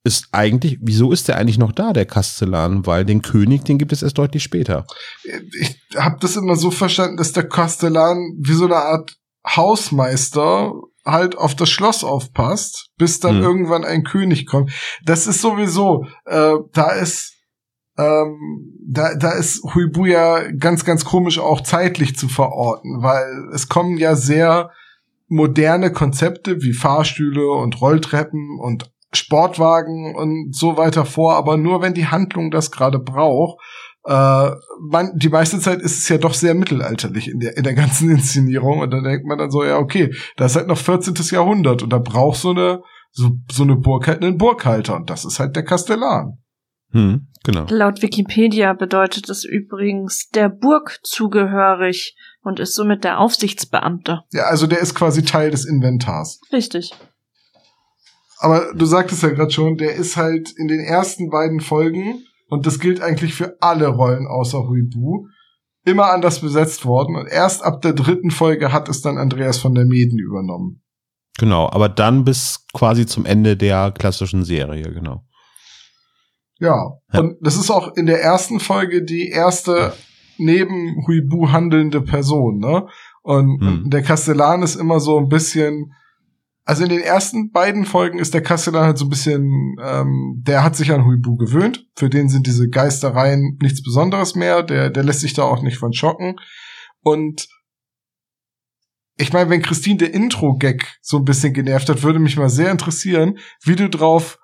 ist 0.04 0.30
eigentlich, 0.32 0.80
wieso 0.82 1.12
ist 1.12 1.28
der 1.28 1.38
eigentlich 1.38 1.60
noch 1.60 1.72
da, 1.72 1.94
der 1.94 2.06
Kastellan? 2.06 2.88
Weil 2.88 3.06
den 3.06 3.22
König, 3.22 3.66
den 3.66 3.78
gibt 3.78 3.92
es 3.92 4.02
erst 4.02 4.18
deutlich 4.18 4.42
später. 4.42 4.86
Ich 5.60 5.78
habe 5.96 6.18
das 6.20 6.36
immer 6.36 6.56
so 6.56 6.72
verstanden, 6.72 7.18
dass 7.18 7.34
der 7.34 7.48
Kastellan 7.48 8.18
wie 8.40 8.54
so 8.54 8.66
eine 8.66 8.78
Art 8.78 9.16
Hausmeister 9.48 10.74
halt 11.06 11.38
auf 11.38 11.56
das 11.56 11.70
Schloss 11.70 12.04
aufpasst, 12.04 12.90
bis 12.98 13.20
dann 13.20 13.38
Hm. 13.38 13.44
irgendwann 13.44 13.84
ein 13.84 14.04
König 14.04 14.46
kommt. 14.46 14.72
Das 15.06 15.28
ist 15.28 15.42
sowieso, 15.42 16.06
äh, 16.26 16.56
da 16.74 16.92
ist 16.92 17.34
ähm, 17.98 18.78
da, 18.88 19.16
da 19.16 19.32
ist 19.32 19.64
Huibu 19.64 20.06
ja 20.06 20.52
ganz, 20.52 20.86
ganz 20.86 21.06
komisch 21.06 21.40
auch 21.40 21.62
zeitlich 21.62 22.16
zu 22.16 22.28
verorten, 22.28 23.02
weil 23.02 23.50
es 23.54 23.68
kommen 23.68 23.98
ja 23.98 24.16
sehr 24.16 24.72
moderne 25.28 25.92
Konzepte 25.92 26.62
wie 26.62 26.74
Fahrstühle 26.74 27.50
und 27.52 27.80
Rolltreppen 27.80 28.60
und 28.60 28.92
Sportwagen 29.14 30.16
und 30.16 30.56
so 30.56 30.78
weiter 30.78 31.06
vor, 31.06 31.36
aber 31.36 31.58
nur 31.58 31.82
wenn 31.82 31.94
die 31.94 32.08
Handlung 32.08 32.52
das 32.52 32.72
gerade 32.72 33.00
braucht. 33.00 33.60
Äh, 34.04 34.52
man, 34.90 35.12
die 35.16 35.30
meiste 35.30 35.60
Zeit 35.60 35.80
ist 35.80 36.00
es 36.00 36.10
ja 36.10 36.18
doch 36.18 36.34
sehr 36.34 36.56
mittelalterlich 36.56 37.30
in 37.30 37.40
der, 37.40 37.56
in 37.56 37.64
der 37.64 37.76
ganzen 37.76 38.10
Inszenierung 38.16 38.80
und 38.80 38.92
dann 38.92 39.04
denkt 39.04 39.26
man 39.26 39.38
dann 39.38 39.52
so, 39.52 39.64
ja, 39.64 39.78
okay, 39.78 40.14
das 40.38 40.52
ist 40.52 40.56
halt 40.58 40.68
noch 40.68 40.78
14. 40.78 41.14
Jahrhundert 41.32 41.84
und 41.84 41.92
da 41.92 42.00
braucht 42.00 42.40
so 42.40 42.52
eine, 42.52 42.82
so, 43.12 43.32
so 43.52 43.64
eine 43.64 43.76
Burg 43.76 44.08
halt 44.08 44.24
einen 44.24 44.38
Burghalter 44.38 44.96
und 44.96 45.10
das 45.10 45.26
ist 45.26 45.40
halt 45.40 45.56
der 45.56 45.64
Kastellan. 45.64 46.40
Hm, 46.92 47.28
genau. 47.44 47.66
Laut 47.70 48.02
Wikipedia 48.02 48.74
bedeutet 48.74 49.30
es 49.30 49.44
übrigens 49.44 50.30
der 50.30 50.50
Burg 50.50 51.00
zugehörig 51.04 52.16
und 52.42 52.60
ist 52.60 52.76
somit 52.76 53.04
der 53.04 53.20
Aufsichtsbeamte. 53.20 54.22
Ja, 54.32 54.44
also 54.44 54.68
der 54.68 54.80
ist 54.80 54.96
quasi 54.96 55.24
Teil 55.24 55.52
des 55.52 55.66
Inventars. 55.66 56.40
Richtig. 56.52 56.92
Aber 58.40 58.74
du 58.74 58.86
sagtest 58.86 59.22
ja 59.22 59.30
gerade 59.30 59.52
schon, 59.52 59.78
der 59.78 59.94
ist 59.94 60.18
halt 60.18 60.52
in 60.58 60.68
den 60.68 60.80
ersten 60.80 61.30
beiden 61.30 61.60
Folgen, 61.60 62.24
und 62.50 62.66
das 62.66 62.80
gilt 62.80 63.02
eigentlich 63.02 63.34
für 63.34 63.56
alle 63.62 63.88
Rollen 63.88 64.28
außer 64.28 64.68
Huibu, 64.68 65.28
immer 65.86 66.12
anders 66.12 66.42
besetzt 66.42 66.86
worden. 66.86 67.16
Und 67.16 67.28
erst 67.28 67.64
ab 67.64 67.82
der 67.82 67.94
dritten 67.94 68.32
Folge 68.32 68.74
hat 68.74 68.90
es 68.90 69.02
dann 69.02 69.18
Andreas 69.18 69.58
von 69.58 69.74
der 69.74 69.86
Meden 69.86 70.20
übernommen. 70.20 70.82
Genau, 71.38 71.70
aber 71.70 71.88
dann 71.88 72.26
bis 72.26 72.66
quasi 72.74 73.06
zum 73.06 73.26
Ende 73.26 73.56
der 73.56 73.92
klassischen 73.92 74.44
Serie, 74.44 74.92
genau. 74.92 75.24
Ja. 76.62 76.94
Ja. 77.12 77.20
Und 77.20 77.36
das 77.42 77.58
ist 77.58 77.70
auch 77.70 77.96
in 77.96 78.06
der 78.06 78.22
ersten 78.22 78.60
Folge 78.62 79.04
die 79.04 79.28
erste 79.30 79.94
neben 80.38 81.06
Huibu 81.06 81.52
handelnde 81.52 82.02
Person, 82.02 82.60
ne? 82.60 82.88
Und, 83.24 83.60
Hm. 83.62 83.90
der 83.90 84.02
Kastellan 84.02 84.64
ist 84.64 84.76
immer 84.76 85.00
so 85.00 85.18
ein 85.20 85.28
bisschen, 85.28 85.92
Also 86.64 86.84
in 86.84 86.90
den 86.90 87.02
ersten 87.02 87.50
beiden 87.52 87.86
Folgen 87.86 88.20
ist 88.20 88.36
der 88.36 88.44
Kastellan 88.44 88.86
halt 88.86 88.98
so 89.00 89.06
ein 89.06 89.10
bisschen, 89.10 89.76
ähm, 89.84 90.42
der 90.46 90.64
hat 90.64 90.76
sich 90.76 90.92
an 90.92 91.06
Huibu 91.06 91.36
gewöhnt. 91.36 91.88
Für 91.96 92.08
den 92.08 92.30
sind 92.30 92.46
diese 92.46 92.70
Geistereien 92.70 93.58
nichts 93.62 93.82
Besonderes 93.82 94.36
mehr. 94.36 94.62
Der, 94.62 94.92
der 94.92 95.04
lässt 95.04 95.22
sich 95.22 95.34
da 95.34 95.42
auch 95.44 95.64
nicht 95.64 95.80
von 95.80 95.92
schocken. 95.92 96.36
Und 97.02 97.48
ich 99.18 99.34
meine, 99.34 99.50
wenn 99.50 99.64
Christine 99.64 99.98
der 99.98 100.14
Intro-Gag 100.14 100.98
so 101.02 101.18
ein 101.18 101.26
bisschen 101.26 101.54
genervt 101.54 101.90
hat, 101.90 102.04
würde 102.04 102.20
mich 102.20 102.38
mal 102.38 102.50
sehr 102.50 102.72
interessieren, 102.72 103.38
wie 103.64 103.76
du 103.76 103.90
drauf 103.90 104.38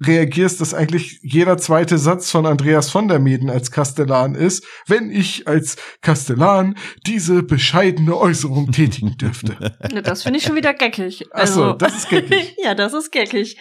reagierst, 0.00 0.60
dass 0.60 0.74
eigentlich 0.74 1.18
jeder 1.22 1.56
zweite 1.58 1.98
Satz 1.98 2.30
von 2.30 2.44
Andreas 2.46 2.90
von 2.90 3.08
der 3.08 3.18
Meden 3.18 3.48
als 3.50 3.70
Kastellan 3.70 4.34
ist, 4.34 4.64
wenn 4.86 5.10
ich 5.10 5.48
als 5.48 5.76
Kastellan 6.02 6.76
diese 7.06 7.42
bescheidene 7.42 8.16
Äußerung 8.16 8.72
tätigen 8.72 9.16
dürfte. 9.16 9.56
Das 10.02 10.22
finde 10.22 10.38
ich 10.38 10.44
schon 10.44 10.56
wieder 10.56 10.74
geckig. 10.74 11.24
Also, 11.32 11.62
Also, 11.64 11.72
das 11.78 11.96
ist 11.96 12.08
geckig. 12.10 12.54
ja, 12.62 12.74
das 12.74 12.92
ist 12.92 13.10
geckig. 13.10 13.56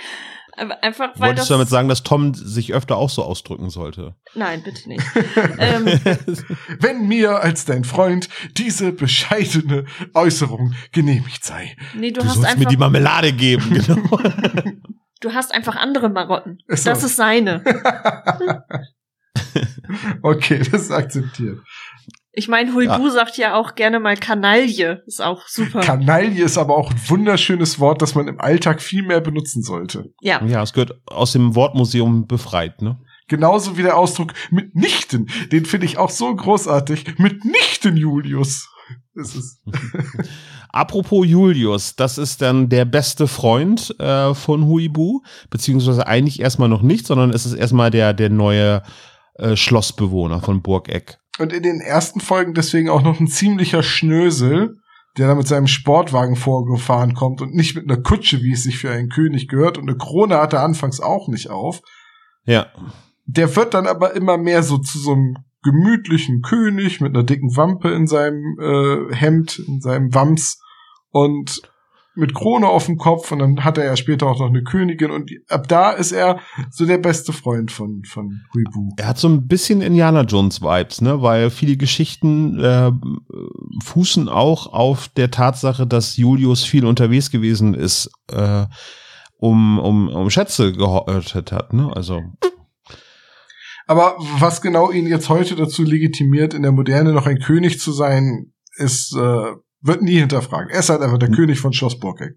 Aber 0.57 0.81
Einfach 0.83 1.11
weil 1.15 1.29
Wolltest 1.29 1.39
das. 1.43 1.47
du 1.49 1.53
damit 1.55 1.69
sagen, 1.69 1.89
dass 1.89 2.03
Tom 2.03 2.33
sich 2.33 2.73
öfter 2.73 2.95
auch 2.97 3.09
so 3.09 3.23
ausdrücken 3.23 3.69
sollte? 3.69 4.15
Nein, 4.35 4.61
bitte 4.63 4.87
nicht. 4.87 5.03
ähm, 5.59 5.85
Wenn 6.79 7.07
mir 7.07 7.41
als 7.41 7.65
dein 7.65 7.83
Freund 7.83 8.29
diese 8.55 8.91
bescheidene 8.93 9.85
Äußerung 10.13 10.73
genehmigt 10.93 11.43
sei. 11.43 11.75
nee, 11.93 12.11
du, 12.11 12.21
Du 12.21 12.27
hast 12.27 12.35
sollst 12.35 12.41
mir 12.51 12.57
einfach. 12.57 12.69
die 12.69 12.77
Marmelade 12.77 13.33
geben, 13.33 13.69
genau. 13.85 14.19
Du 15.21 15.33
hast 15.33 15.53
einfach 15.53 15.75
andere 15.75 16.09
Marotten. 16.09 16.59
So. 16.67 16.89
Das 16.89 17.03
ist 17.03 17.15
seine. 17.15 17.63
Okay, 20.21 20.59
das 20.59 20.83
ist 20.83 20.91
akzeptiert. 20.91 21.59
Ich 22.31 22.47
meine, 22.49 22.73
Huibu 22.73 23.09
sagt 23.09 23.37
ja 23.37 23.55
auch 23.55 23.75
gerne 23.75 23.99
mal 23.99 24.17
Kanaille. 24.17 25.03
Ist 25.05 25.21
auch 25.21 25.47
super. 25.47 25.79
Kanaille 25.81 26.43
ist 26.43 26.57
aber 26.57 26.75
auch 26.75 26.91
ein 26.91 26.99
wunderschönes 27.07 27.79
Wort, 27.79 28.01
das 28.01 28.13
man 28.13 28.27
im 28.27 28.41
Alltag 28.41 28.81
viel 28.81 29.03
mehr 29.03 29.21
benutzen 29.21 29.63
sollte. 29.63 30.11
ja. 30.21 30.43
ja, 30.43 30.61
es 30.61 30.73
gehört 30.73 30.99
aus 31.05 31.31
dem 31.31 31.55
Wortmuseum 31.55 32.27
befreit, 32.27 32.81
ne? 32.81 32.99
Genauso 33.27 33.77
wie 33.77 33.81
der 33.81 33.97
Ausdruck 33.97 34.33
mitnichten. 34.51 35.29
Den 35.51 35.65
finde 35.65 35.87
ich 35.87 35.97
auch 35.97 36.11
so 36.11 36.35
großartig. 36.35 37.17
Mitnichten, 37.17 37.97
Julius. 37.97 38.69
Das 39.15 39.35
ist, 39.35 39.61
Apropos 40.69 41.25
Julius, 41.25 41.95
das 41.95 42.17
ist 42.17 42.41
dann 42.41 42.69
der 42.69 42.85
beste 42.85 43.27
Freund 43.27 43.97
äh, 43.99 44.33
von 44.33 44.65
Huibu, 44.67 45.21
beziehungsweise 45.49 46.05
eigentlich 46.07 46.39
erstmal 46.41 46.69
noch 46.69 46.81
nicht, 46.81 47.07
sondern 47.07 47.29
es 47.31 47.45
ist 47.45 47.53
erstmal 47.53 47.91
der, 47.91 48.13
der 48.13 48.29
neue 48.29 48.83
äh, 49.35 49.55
Schlossbewohner 49.55 50.41
von 50.41 50.61
Burgeck. 50.61 51.17
und 51.39 51.53
in 51.53 51.63
den 51.63 51.79
ersten 51.81 52.19
Folgen 52.19 52.53
deswegen 52.53 52.89
auch 52.89 53.01
noch 53.01 53.19
ein 53.19 53.27
ziemlicher 53.27 53.83
Schnösel, 53.83 54.75
der 55.17 55.27
da 55.29 55.35
mit 55.35 55.47
seinem 55.47 55.67
Sportwagen 55.67 56.35
vorgefahren 56.35 57.13
kommt 57.13 57.41
und 57.41 57.53
nicht 57.53 57.75
mit 57.75 57.89
einer 57.89 58.01
Kutsche, 58.01 58.41
wie 58.41 58.51
es 58.51 58.63
sich 58.63 58.77
für 58.77 58.91
einen 58.91 59.07
König 59.09 59.47
gehört. 59.47 59.77
Und 59.77 59.87
eine 59.87 59.97
Krone 59.97 60.37
hat 60.37 60.51
er 60.53 60.61
anfangs 60.61 60.99
auch 60.99 61.29
nicht 61.29 61.49
auf. 61.49 61.79
Ja, 62.45 62.67
Der 63.25 63.55
wird 63.55 63.73
dann 63.73 63.87
aber 63.87 64.13
immer 64.13 64.37
mehr 64.37 64.61
so 64.61 64.77
zu 64.77 64.99
so 64.99 65.13
einem 65.13 65.37
gemütlichen 65.65 66.41
König 66.41 67.01
mit 67.01 67.15
einer 67.15 67.23
dicken 67.23 67.57
Wampe 67.57 67.89
in 67.89 68.07
seinem 68.07 68.57
äh, 68.59 69.13
Hemd, 69.13 69.59
in 69.67 69.81
seinem 69.81 70.13
Wams 70.13 70.61
und 71.09 71.61
mit 72.15 72.33
Krone 72.33 72.67
auf 72.67 72.85
dem 72.85 72.97
Kopf 72.97 73.31
und 73.31 73.39
dann 73.39 73.63
hat 73.63 73.77
er 73.77 73.85
ja 73.85 73.97
später 73.97 74.27
auch 74.27 74.39
noch 74.39 74.47
eine 74.47 74.63
Königin 74.63 75.11
und 75.11 75.31
ab 75.49 75.67
da 75.67 75.91
ist 75.91 76.13
er 76.13 76.39
so 76.69 76.85
der 76.85 76.97
beste 76.97 77.33
Freund 77.33 77.71
von 77.71 78.03
von 78.05 78.39
Huibu. 78.53 78.91
er 78.97 79.07
hat 79.07 79.17
so 79.17 79.27
ein 79.27 79.47
bisschen 79.47 79.81
Indiana 79.81 80.21
Jones 80.21 80.61
Vibes, 80.61 81.01
ne, 81.01 81.21
weil 81.21 81.49
viele 81.49 81.75
Geschichten 81.75 82.59
äh, 82.59 82.91
fußen 83.83 84.29
auch 84.29 84.71
auf 84.71 85.09
der 85.09 85.31
Tatsache, 85.31 85.85
dass 85.85 86.15
Julius 86.15 86.63
viel 86.63 86.85
unterwegs 86.85 87.31
gewesen 87.31 87.73
ist, 87.73 88.09
äh, 88.31 88.65
um, 89.37 89.79
um, 89.79 90.07
um 90.07 90.29
Schätze 90.29 90.71
gehortet 90.71 91.51
hat, 91.51 91.73
ne, 91.73 91.91
also. 91.93 92.21
Aber 93.87 94.15
was 94.39 94.61
genau 94.61 94.91
ihn 94.91 95.07
jetzt 95.07 95.29
heute 95.29 95.55
dazu 95.55 95.83
legitimiert, 95.83 96.53
in 96.53 96.63
der 96.63 96.71
Moderne 96.71 97.13
noch 97.13 97.27
ein 97.27 97.39
König 97.39 97.79
zu 97.79 97.91
sein, 97.91 98.51
ist 98.77 99.15
äh, 99.15 99.51
wird 99.81 100.01
nie 100.01 100.19
hinterfragt. 100.19 100.71
Er 100.71 100.79
ist 100.79 100.89
halt 100.89 101.01
einfach 101.01 101.19
der 101.19 101.29
Hm. 101.29 101.35
König 101.35 101.59
von 101.59 101.71
Schloss 101.73 101.99
Burkeck. 101.99 102.35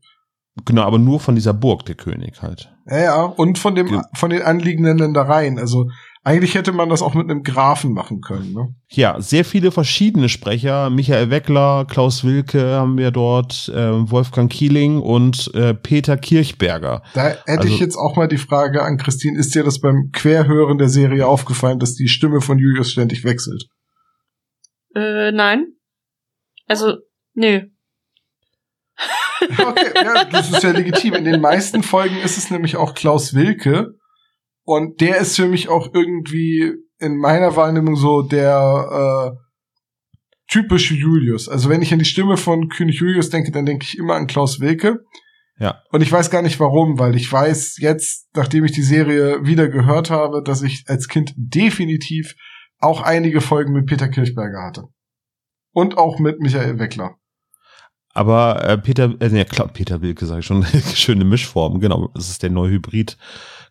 Genau, 0.67 0.83
aber 0.83 0.99
nur 0.99 1.21
von 1.21 1.35
dieser 1.37 1.55
Burg, 1.55 1.87
der 1.87 1.95
König 1.95 2.43
halt. 2.43 2.75
Ja, 2.87 2.99
ja, 2.99 3.23
und 3.23 3.59
von 3.59 3.75
dem 3.77 3.87
Ge- 3.87 4.03
von 4.15 4.31
den 4.31 4.43
anliegenden 4.43 4.99
Ländereien. 4.99 5.59
Also 5.59 5.87
eigentlich 6.29 6.55
hätte 6.55 6.73
man 6.73 6.91
das 6.91 7.01
auch 7.01 7.15
mit 7.15 7.31
einem 7.31 7.43
Grafen 7.43 7.95
machen 7.95 8.21
können. 8.21 8.53
Ne? 8.53 8.75
Ja, 8.91 9.19
sehr 9.21 9.45
viele 9.47 9.71
verschiedene 9.71 10.29
Sprecher. 10.29 10.91
Michael 10.91 11.31
Weckler, 11.31 11.87
Klaus 11.89 12.23
Wilke 12.23 12.73
haben 12.77 12.99
wir 12.99 13.11
dort, 13.11 13.71
äh, 13.71 14.11
Wolfgang 14.11 14.53
Kieling 14.53 15.01
und 15.01 15.51
äh, 15.55 15.73
Peter 15.73 16.19
Kirchberger. 16.19 17.03
Da 17.15 17.29
hätte 17.29 17.43
Also- 17.47 17.69
ich 17.69 17.81
jetzt 17.81 17.97
auch 17.97 18.15
mal 18.17 18.29
die 18.29 18.37
Frage 18.37 18.83
an 18.83 18.99
Christine, 18.99 19.39
ist 19.39 19.55
dir 19.55 19.65
das 19.65 19.81
beim 19.81 20.11
Querhören 20.13 20.77
der 20.77 20.91
Serie 20.91 21.27
aufgefallen, 21.27 21.79
dass 21.79 21.95
die 21.95 22.09
Stimme 22.09 22.43
von 22.43 22.59
Julius 22.59 22.91
ständig 22.93 23.25
wechselt? 23.25 23.65
Äh, 24.95 25.33
nein. 25.33 25.67
Also, 26.67 26.95
nö. 27.35 27.63
Okay, 29.57 29.93
ja, 29.95 30.25
das 30.25 30.51
ist 30.51 30.63
ja 30.63 30.73
legitim. 30.73 31.15
In 31.15 31.25
den 31.25 31.41
meisten 31.41 31.83
Folgen 31.83 32.17
ist 32.19 32.37
es 32.37 32.51
nämlich 32.51 32.77
auch 32.77 32.95
Klaus 32.95 33.35
Wilke. 33.35 33.95
Und 34.69 35.01
der 35.01 35.17
ist 35.17 35.37
für 35.37 35.47
mich 35.47 35.71
auch 35.71 35.95
irgendwie 35.95 36.75
in 36.99 37.17
meiner 37.17 37.57
Wahrnehmung 37.57 37.97
so 37.97 38.21
der 38.21 39.33
äh, 39.33 39.37
typische 40.47 40.93
Julius. 40.93 41.49
Also 41.49 41.71
wenn 41.71 41.81
ich 41.81 41.91
an 41.91 42.01
die 42.01 42.05
Stimme 42.05 42.37
von 42.37 42.69
König 42.69 43.01
Julius 43.01 43.31
denke, 43.31 43.51
dann 43.51 43.65
denke 43.65 43.87
ich 43.89 43.97
immer 43.97 44.15
an 44.15 44.27
Klaus 44.27 44.61
Wilke. 44.61 45.07
Ja. 45.59 45.81
Und 45.91 46.03
ich 46.03 46.13
weiß 46.13 46.29
gar 46.29 46.43
nicht 46.43 46.61
warum, 46.61 46.99
weil 46.99 47.17
ich 47.17 47.33
weiß 47.33 47.79
jetzt, 47.79 48.29
nachdem 48.35 48.67
ich 48.67 48.73
die 48.73 48.83
Serie 48.83 49.39
wieder 49.43 49.69
gehört 49.69 50.11
habe, 50.11 50.43
dass 50.43 50.61
ich 50.61 50.85
als 50.87 51.09
Kind 51.09 51.33
definitiv 51.39 52.35
auch 52.79 53.01
einige 53.01 53.41
Folgen 53.41 53.73
mit 53.73 53.87
Peter 53.87 54.09
Kirchberger 54.09 54.67
hatte. 54.67 54.83
Und 55.73 55.97
auch 55.97 56.19
mit 56.19 56.41
Michael 56.41 56.79
Weckler. 56.79 57.17
Aber 58.13 58.63
äh, 58.65 58.77
Peter, 58.77 59.15
äh, 59.19 59.31
nee, 59.31 59.47
Kla 59.47 59.67
Peter 59.69 60.03
Wilke 60.03 60.27
sage 60.27 60.41
ich 60.41 60.47
schon, 60.47 60.63
schöne 60.95 61.25
Mischform, 61.25 61.81
genau. 61.81 62.11
Das 62.15 62.29
ist 62.29 62.43
der 62.43 62.51
neue 62.51 62.73
Hybrid. 62.73 63.17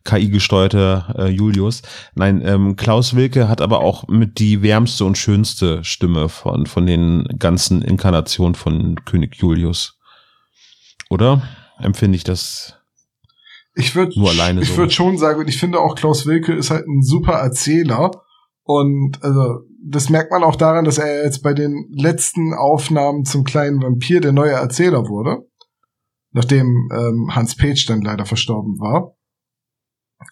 KI-gesteuerte 0.07 1.15
äh, 1.17 1.27
Julius. 1.27 1.81
Nein, 2.15 2.41
ähm, 2.43 2.75
Klaus 2.77 3.15
Wilke 3.15 3.49
hat 3.49 3.61
aber 3.61 3.81
auch 3.81 4.07
mit 4.07 4.39
die 4.39 4.61
wärmste 4.61 5.05
und 5.05 5.17
schönste 5.17 5.83
Stimme 5.83 6.29
von, 6.29 6.65
von 6.65 6.85
den 6.85 7.27
ganzen 7.37 7.81
Inkarnationen 7.81 8.55
von 8.55 8.95
König 9.05 9.35
Julius. 9.35 9.99
Oder? 11.09 11.43
Empfinde 11.79 12.15
ich 12.15 12.23
das? 12.23 12.75
Ich 13.75 13.95
würde 13.95 14.19
Nur 14.19 14.29
alleine 14.29 14.61
ich 14.61 14.69
so. 14.69 14.77
würde 14.77 14.91
schon 14.91 15.17
sagen, 15.17 15.41
und 15.41 15.49
ich 15.49 15.59
finde 15.59 15.79
auch 15.79 15.95
Klaus 15.95 16.25
Wilke 16.25 16.53
ist 16.53 16.71
halt 16.71 16.87
ein 16.87 17.03
super 17.03 17.33
Erzähler. 17.33 18.11
Und 18.63 19.21
also 19.21 19.59
das 19.85 20.09
merkt 20.09 20.31
man 20.31 20.43
auch 20.43 20.55
daran, 20.55 20.85
dass 20.85 20.97
er 20.97 21.23
jetzt 21.23 21.43
bei 21.43 21.53
den 21.53 21.87
letzten 21.91 22.53
Aufnahmen 22.53 23.25
zum 23.25 23.43
kleinen 23.43 23.81
Vampir 23.81 24.19
der 24.21 24.31
neue 24.31 24.53
Erzähler 24.53 25.07
wurde. 25.07 25.45
Nachdem 26.31 26.89
ähm, 26.91 27.35
Hans 27.35 27.55
Page 27.55 27.85
dann 27.85 28.01
leider 28.01 28.25
verstorben 28.25 28.79
war. 28.79 29.16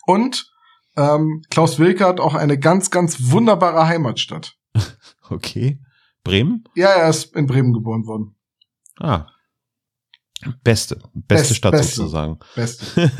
Und 0.05 0.51
ähm, 0.97 1.43
Klaus 1.49 1.79
Wilke 1.79 2.05
hat 2.05 2.19
auch 2.19 2.33
eine 2.35 2.57
ganz, 2.59 2.91
ganz 2.91 3.31
wunderbare 3.31 3.87
Heimatstadt. 3.87 4.55
Okay. 5.27 5.79
Bremen? 6.23 6.65
Ja, 6.75 6.89
er 6.89 7.09
ist 7.09 7.35
in 7.35 7.47
Bremen 7.47 7.73
geboren 7.73 8.05
worden. 8.05 8.35
Ah. 8.99 9.25
Beste. 10.63 10.99
Beste 11.15 11.47
Best- 11.47 11.55
Stadt 11.55 11.71
beste. 11.71 11.95
sozusagen. 11.95 12.37
Beste. 12.55 13.11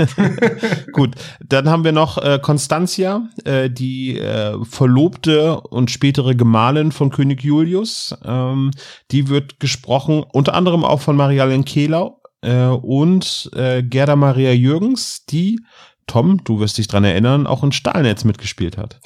Gut, 0.91 1.15
dann 1.43 1.67
haben 1.69 1.83
wir 1.83 1.93
noch 1.93 2.19
äh, 2.19 2.37
Constantia, 2.39 3.27
äh, 3.45 3.71
die 3.71 4.19
äh, 4.19 4.63
Verlobte 4.65 5.59
und 5.61 5.89
spätere 5.89 6.35
Gemahlin 6.35 6.91
von 6.91 7.09
König 7.09 7.43
Julius. 7.43 8.15
Ähm, 8.23 8.69
die 9.09 9.27
wird 9.29 9.59
gesprochen 9.59 10.23
unter 10.31 10.53
anderem 10.53 10.83
auch 10.83 11.01
von 11.01 11.15
Marialen 11.15 11.65
Kehlau 11.65 12.21
äh, 12.41 12.67
und 12.67 13.49
äh, 13.55 13.81
Gerda 13.81 14.15
Maria 14.15 14.51
Jürgens, 14.51 15.25
die, 15.25 15.59
Tom, 16.07 16.43
du 16.43 16.59
wirst 16.59 16.77
dich 16.77 16.87
dran 16.87 17.03
erinnern, 17.03 17.47
auch 17.47 17.63
in 17.63 17.71
Stahlnetz 17.71 18.23
mitgespielt 18.23 18.77
hat. 18.77 18.99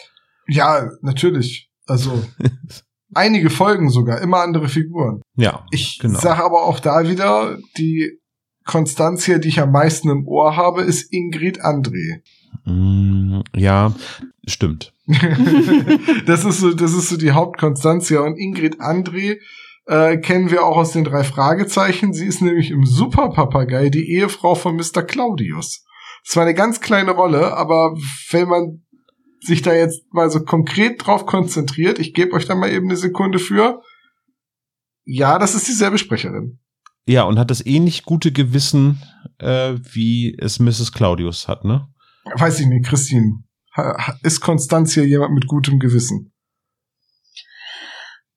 ja, 0.47 0.89
natürlich. 1.01 1.69
Also 1.85 2.23
einige 3.13 3.49
Folgen 3.49 3.89
sogar, 3.89 4.21
immer 4.21 4.41
andere 4.41 4.67
Figuren. 4.69 5.21
Ja, 5.35 5.65
Ich 5.71 5.99
genau. 5.99 6.19
sage 6.19 6.43
aber 6.43 6.63
auch 6.63 6.79
da 6.79 7.07
wieder, 7.07 7.57
die 7.77 8.19
Konstanzia, 8.65 9.39
die 9.39 9.47
ich 9.47 9.59
am 9.59 9.71
meisten 9.71 10.09
im 10.09 10.27
Ohr 10.27 10.55
habe, 10.55 10.83
ist 10.83 11.11
Ingrid 11.11 11.63
André. 11.63 12.21
Mm, 12.65 13.41
ja, 13.55 13.95
stimmt. 14.47 14.93
das 16.27 16.45
ist 16.45 16.59
so, 16.59 16.73
das 16.73 16.93
ist 16.93 17.09
so 17.09 17.17
die 17.17 17.31
Hauptkonstanzia. 17.31 18.19
Und 18.19 18.37
Ingrid 18.37 18.79
André 18.79 19.37
äh, 19.87 20.17
kennen 20.17 20.51
wir 20.51 20.63
auch 20.63 20.77
aus 20.77 20.91
den 20.91 21.03
drei 21.03 21.23
Fragezeichen. 21.23 22.13
Sie 22.13 22.27
ist 22.27 22.43
nämlich 22.43 22.69
im 22.69 22.85
Superpapagei 22.85 23.89
die 23.89 24.11
Ehefrau 24.11 24.53
von 24.53 24.75
Mr. 24.75 25.01
Claudius. 25.01 25.83
Es 26.25 26.35
war 26.35 26.43
eine 26.43 26.53
ganz 26.53 26.81
kleine 26.81 27.11
Rolle, 27.11 27.55
aber 27.55 27.95
wenn 28.31 28.47
man 28.47 28.85
sich 29.41 29.61
da 29.61 29.73
jetzt 29.73 30.03
mal 30.13 30.29
so 30.29 30.43
konkret 30.43 31.05
drauf 31.05 31.25
konzentriert, 31.25 31.99
ich 31.99 32.13
gebe 32.13 32.33
euch 32.33 32.45
da 32.45 32.55
mal 32.55 32.69
eben 32.69 32.87
eine 32.87 32.97
Sekunde 32.97 33.39
für. 33.39 33.81
Ja, 35.05 35.39
das 35.39 35.55
ist 35.55 35.67
dieselbe 35.67 35.97
Sprecherin. 35.97 36.59
Ja, 37.07 37.23
und 37.23 37.39
hat 37.39 37.49
das 37.49 37.65
ähnlich 37.65 38.03
gute 38.03 38.31
Gewissen, 38.31 39.01
äh, 39.39 39.75
wie 39.93 40.35
es 40.37 40.59
Mrs. 40.59 40.91
Claudius 40.91 41.47
hat, 41.47 41.65
ne? 41.65 41.87
Weiß 42.35 42.59
ich 42.59 42.67
nicht, 42.67 42.85
Christine. 42.85 43.43
Ist 44.21 44.41
Konstanzia 44.41 45.03
jemand 45.03 45.33
mit 45.33 45.47
gutem 45.47 45.79
Gewissen? 45.79 46.33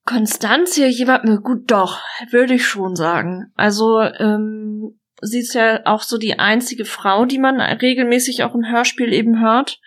Konstanzia 0.05 0.87
jemand 0.87 1.25
mit 1.25 1.43
gut, 1.43 1.71
doch, 1.71 2.01
würde 2.31 2.55
ich 2.55 2.67
schon 2.67 2.97
sagen. 2.97 3.53
Also, 3.55 4.01
ähm, 4.01 4.99
sie 5.23 5.39
ist 5.39 5.55
ja 5.55 5.81
auch 5.87 6.03
so 6.03 6.19
die 6.19 6.39
einzige 6.39 6.85
Frau, 6.85 7.25
die 7.25 7.39
man 7.39 7.61
regelmäßig 7.61 8.45
auch 8.45 8.55
im 8.55 8.69
Hörspiel 8.69 9.13
eben 9.13 9.41
hört. 9.41 9.79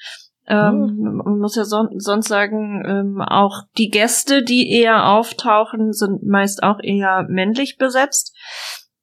Ähm. 0.48 1.22
Man 1.24 1.40
muss 1.40 1.56
ja 1.56 1.66
son 1.66 1.90
sonst 2.00 2.28
sagen, 2.28 2.84
ähm, 2.86 3.22
auch 3.22 3.64
die 3.78 3.90
Gäste, 3.90 4.44
die 4.44 4.72
eher 4.72 5.08
auftauchen, 5.08 5.92
sind 5.92 6.24
meist 6.24 6.64
auch 6.64 6.80
eher 6.82 7.26
männlich 7.28 7.78
besetzt. 7.78 8.36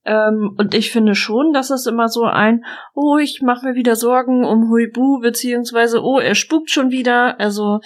Ähm, 0.05 0.55
und 0.59 0.75
ich 0.75 0.91
finde 0.91 1.15
schon, 1.15 1.53
dass 1.53 1.71
es 1.71 1.87
immer 1.87 2.09
so 2.09 2.25
ein, 2.25 2.65
oh, 2.95 3.19
ich 3.19 3.41
mache 3.41 3.67
mir 3.67 3.75
wieder 3.75 3.95
Sorgen 3.95 4.45
um 4.45 4.69
Huibu, 4.69 5.21
beziehungsweise, 5.21 6.03
oh, 6.03 6.19
er 6.19 6.35
spukt 6.35 6.71
schon 6.71 6.91
wieder. 6.91 7.39
Also. 7.39 7.81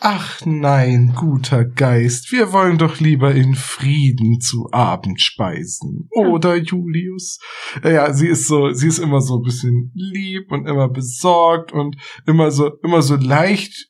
Ach 0.00 0.40
nein, 0.44 1.12
guter 1.16 1.64
Geist, 1.64 2.30
wir 2.30 2.52
wollen 2.52 2.78
doch 2.78 3.00
lieber 3.00 3.34
in 3.34 3.54
Frieden 3.54 4.40
zu 4.40 4.68
Abend 4.70 5.20
speisen. 5.20 6.08
Ja. 6.14 6.28
Oder 6.28 6.56
Julius? 6.56 7.40
Ja, 7.82 8.12
sie 8.12 8.28
ist 8.28 8.46
so, 8.46 8.70
sie 8.70 8.86
ist 8.86 8.98
immer 8.98 9.20
so 9.20 9.38
ein 9.38 9.42
bisschen 9.42 9.90
lieb 9.94 10.52
und 10.52 10.68
immer 10.68 10.88
besorgt 10.88 11.72
und 11.72 11.96
immer 12.26 12.52
so, 12.52 12.78
immer 12.84 13.02
so 13.02 13.16
leicht 13.16 13.88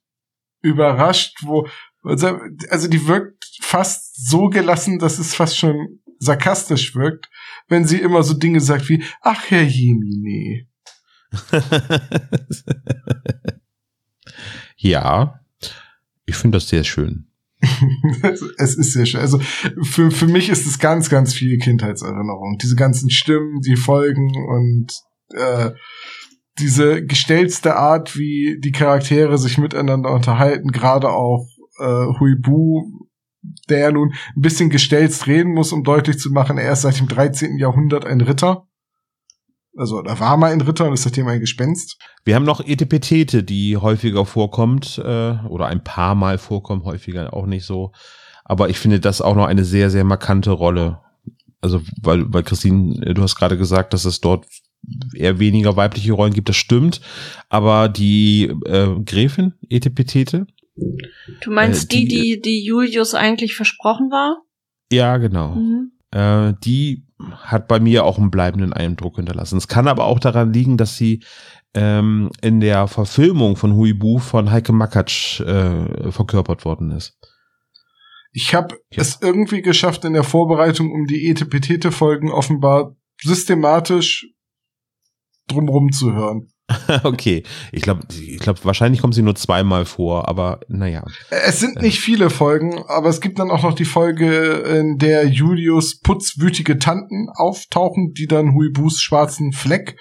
überrascht, 0.63 1.43
wo, 1.43 1.69
also 2.03 2.89
die 2.89 3.07
wirkt 3.07 3.45
fast 3.61 4.29
so 4.29 4.49
gelassen, 4.49 4.99
dass 4.99 5.19
es 5.19 5.35
fast 5.35 5.59
schon 5.59 6.01
sarkastisch 6.19 6.95
wirkt 6.95 7.29
wenn 7.69 7.85
sie 7.85 8.01
immer 8.01 8.23
so 8.23 8.35
Dinge 8.35 8.61
sagt 8.61 8.89
wie, 8.89 9.03
ach 9.21 9.51
Herr 9.51 9.63
Jemine. 9.63 10.67
ja, 14.77 15.41
ich 16.25 16.37
finde 16.37 16.57
das 16.57 16.69
sehr 16.69 16.85
schön. 16.85 17.27
es 18.59 18.77
ist 18.77 18.93
sehr 18.93 19.07
schön. 19.07 19.21
Also 19.21 19.39
für, 19.39 20.11
für 20.11 20.27
mich 20.27 20.49
ist 20.49 20.67
es 20.67 20.79
ganz, 20.79 21.09
ganz 21.09 21.35
viel 21.35 21.59
Kindheitserinnerung. 21.59 22.59
Diese 22.63 22.77
ganzen 22.77 23.11
Stimmen, 23.11 23.61
die 23.61 23.77
folgen 23.77 24.31
und 24.47 24.93
äh, 25.35 25.71
diese 26.59 27.05
gestellte 27.05 27.77
Art, 27.77 28.17
wie 28.17 28.59
die 28.61 28.73
Charaktere 28.73 29.39
sich 29.39 29.59
miteinander 29.59 30.11
unterhalten, 30.13 30.71
gerade 30.71 31.11
auch 31.11 31.47
äh, 31.79 32.19
Huibu 32.19 33.06
der 33.69 33.79
ja 33.79 33.93
nun 33.93 34.13
ein 34.37 34.41
bisschen 34.43 34.71
gestelzt 34.71 35.27
reden 35.27 35.53
muss, 35.53 35.73
um 35.73 35.85
deutlich 35.85 36.19
zu 36.19 36.31
machen, 36.31 36.59
er 36.59 36.73
ist 36.73 36.83
seit 36.83 36.99
dem 36.99 37.09
13. 37.09 37.59
Jahrhundert 37.59 38.05
ein 38.05 38.21
Ritter. 38.21 38.67
Also, 39.77 40.01
da 40.01 40.19
war 40.19 40.37
mal 40.39 40.53
ein 40.53 40.63
Ritter 40.63 40.87
und 40.87 40.95
ist 40.95 41.03
seitdem 41.03 41.29
ein 41.29 41.41
Gespenst. 41.41 41.99
Wir 42.25 42.35
haben 42.35 42.45
noch 42.47 42.67
Etepetete, 42.67 43.43
die 43.43 43.77
häufiger 43.77 44.25
vorkommt, 44.25 44.99
äh, 44.99 45.37
oder 45.49 45.67
ein 45.67 45.85
paar 45.85 46.15
Mal 46.15 46.39
vorkommt, 46.39 46.85
häufiger 46.85 47.35
auch 47.35 47.47
nicht 47.47 47.67
so. 47.67 47.93
Aber 48.45 48.71
ich 48.71 48.79
finde 48.79 49.01
das 49.01 49.21
auch 49.21 49.35
noch 49.35 49.47
eine 49.47 49.65
sehr, 49.65 49.91
sehr 49.91 50.05
markante 50.05 50.51
Rolle. 50.51 51.01
Also, 51.61 51.83
weil, 52.01 52.33
weil 52.33 52.43
Christine, 52.43 53.15
du 53.15 53.23
hast 53.23 53.35
gerade 53.35 53.59
gesagt, 53.59 53.93
dass 53.93 54.07
es 54.07 54.21
dort 54.21 54.47
eher 55.15 55.39
weniger 55.39 55.77
weibliche 55.77 56.13
Rollen 56.13 56.33
gibt, 56.33 56.49
das 56.49 56.57
stimmt. 56.57 57.01
Aber 57.49 57.89
die 57.89 58.45
äh, 58.65 58.89
Gräfin 59.05 59.55
Etepetete, 59.69 60.47
Du 61.41 61.51
meinst 61.51 61.93
äh, 61.93 61.97
die, 61.97 62.09
die, 62.09 62.41
die 62.41 62.65
Julius 62.65 63.15
eigentlich 63.15 63.55
versprochen 63.57 64.11
war? 64.11 64.43
Ja, 64.91 65.17
genau. 65.17 65.55
Mhm. 65.55 65.93
Äh, 66.11 66.55
die 66.63 67.05
hat 67.19 67.67
bei 67.67 67.81
mir 67.81 68.05
auch 68.05 68.19
einen 68.19 68.31
bleibenden 68.31 68.73
Eindruck 68.73 69.17
hinterlassen. 69.17 69.57
Es 69.57 69.69
kann 69.69 69.89
aber 69.89 70.05
auch 70.05 70.19
daran 70.19 70.53
liegen, 70.53 70.77
dass 70.77 70.97
sie 70.97 71.23
ähm, 71.75 72.31
in 72.43 72.61
der 72.61 72.89
Verfilmung 72.89 73.57
von 73.57 73.75
Huibu 73.75 74.19
von 74.19 74.51
Heike 74.51 74.73
Makatsch 74.73 75.41
äh, 75.41 76.13
verkörpert 76.13 76.65
worden 76.65 76.91
ist. 76.91 77.19
Ich 78.33 78.55
habe 78.55 78.77
ja. 78.91 79.01
es 79.01 79.21
irgendwie 79.23 79.63
geschafft, 79.63 80.05
in 80.05 80.13
der 80.13 80.25
Vorbereitung 80.25 80.93
um 80.93 81.07
die 81.07 81.31
Etepetete-Folgen 81.31 82.31
offenbar 82.31 82.95
systematisch 83.23 84.29
drumrum 85.49 85.91
zu 85.91 86.13
hören. 86.13 86.49
okay, 87.05 87.45
ich 87.71 87.83
glaube, 87.83 88.03
ich 88.11 88.39
glaube, 88.41 88.59
wahrscheinlich 88.65 89.01
kommt 89.01 89.15
sie 89.15 89.23
nur 89.23 89.37
zweimal 89.37 89.85
vor, 89.85 90.29
aber 90.29 90.61
naja. 90.69 91.05
Es 91.31 91.61
sind 91.61 91.81
nicht 91.81 92.01
viele 92.01 92.29
Folgen, 92.29 92.83
aber 92.89 93.09
es 93.09 93.21
gibt 93.21 93.39
dann 93.39 93.51
auch 93.51 93.63
noch 93.63 93.75
die 93.75 93.85
Folge, 93.85 94.65
in 94.81 94.99
der 94.99 95.27
Julius 95.27 96.01
putzwütige 96.01 96.79
Tanten 96.79 97.29
auftauchen, 97.35 98.15
die 98.15 98.27
dann 98.27 98.55
Huibus 98.55 99.01
schwarzen 99.01 99.53
Fleck 99.53 99.97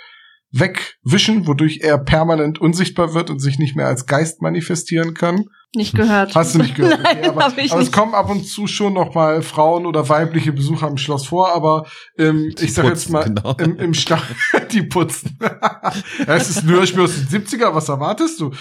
wegwischen, 0.57 1.47
wodurch 1.47 1.79
er 1.81 1.97
permanent 1.97 2.59
unsichtbar 2.59 3.13
wird 3.13 3.29
und 3.29 3.39
sich 3.39 3.59
nicht 3.59 3.75
mehr 3.75 3.87
als 3.87 4.05
Geist 4.05 4.41
manifestieren 4.41 5.13
kann. 5.13 5.45
Nicht 5.75 5.93
gehört. 5.93 6.33
Hast 6.33 6.55
du 6.55 6.59
nicht 6.59 6.75
gehört? 6.75 6.85
Okay, 7.05 7.19
Nein, 7.21 7.29
aber, 7.29 7.47
ich 7.57 7.71
aber 7.71 7.81
nicht. 7.81 7.89
es 7.89 7.91
kommen 7.91 8.13
ab 8.13 8.29
und 8.29 8.47
zu 8.47 8.65
schon 8.67 8.93
noch 8.93 9.13
mal 9.13 9.41
Frauen 9.41 9.85
oder 9.85 10.07
weibliche 10.07 10.53
Besucher 10.53 10.87
im 10.87 10.97
Schloss 10.97 11.27
vor, 11.27 11.53
aber 11.53 11.85
ähm, 12.17 12.53
ich 12.57 12.73
sag 12.73 12.85
putzen, 12.85 12.95
jetzt 12.95 13.09
mal 13.09 13.23
genau. 13.25 13.55
im, 13.59 13.77
im 13.77 13.93
Stall 13.93 14.21
die 14.71 14.83
putzen. 14.83 15.37
es 16.27 16.49
ist 16.49 16.63
ein 16.63 16.69
Hörspiel 16.69 17.03
aus 17.03 17.15
den 17.15 17.43
70er, 17.43 17.73
was 17.73 17.89
erwartest 17.89 18.39
du? 18.39 18.51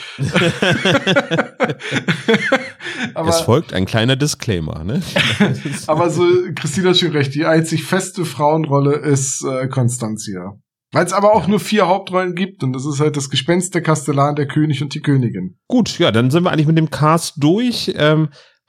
aber, 3.15 3.29
es 3.29 3.41
folgt 3.43 3.73
ein 3.73 3.87
kleiner 3.87 4.17
Disclaimer, 4.17 4.83
ne? 4.83 5.01
aber 5.87 6.11
so, 6.11 6.27
Christina 6.57 6.91
hat 6.91 6.99
schon 6.99 7.13
recht, 7.13 7.35
die 7.35 7.47
einzig 7.47 7.85
feste 7.85 8.25
Frauenrolle 8.25 8.97
ist 8.97 9.45
äh, 9.45 9.69
Constantia. 9.69 10.59
Weil 10.95 11.07
es 11.07 11.13
aber 11.13 11.35
auch 11.35 11.49
nur 11.49 11.59
vier 11.59 11.89
Hauptrollen 11.89 12.37
gibt 12.37 12.63
und 12.63 12.73
das 12.73 12.87
ist 12.87 13.01
halt 13.01 13.17
das 13.17 13.29
Gespenst, 13.29 13.75
der 13.75 13.83
Kastellan, 13.83 14.37
der 14.37 14.47
König 14.47 14.81
und 14.81 14.95
die 14.95 15.01
Königin. 15.01 15.59
Gut, 15.67 15.99
ja, 15.99 16.13
dann 16.13 16.31
sind 16.31 16.45
wir 16.45 16.53
eigentlich 16.53 16.69
mit 16.69 16.79
dem 16.79 16.91
Cast 16.91 17.43
durch. 17.43 17.93
Ähm, 17.97 18.29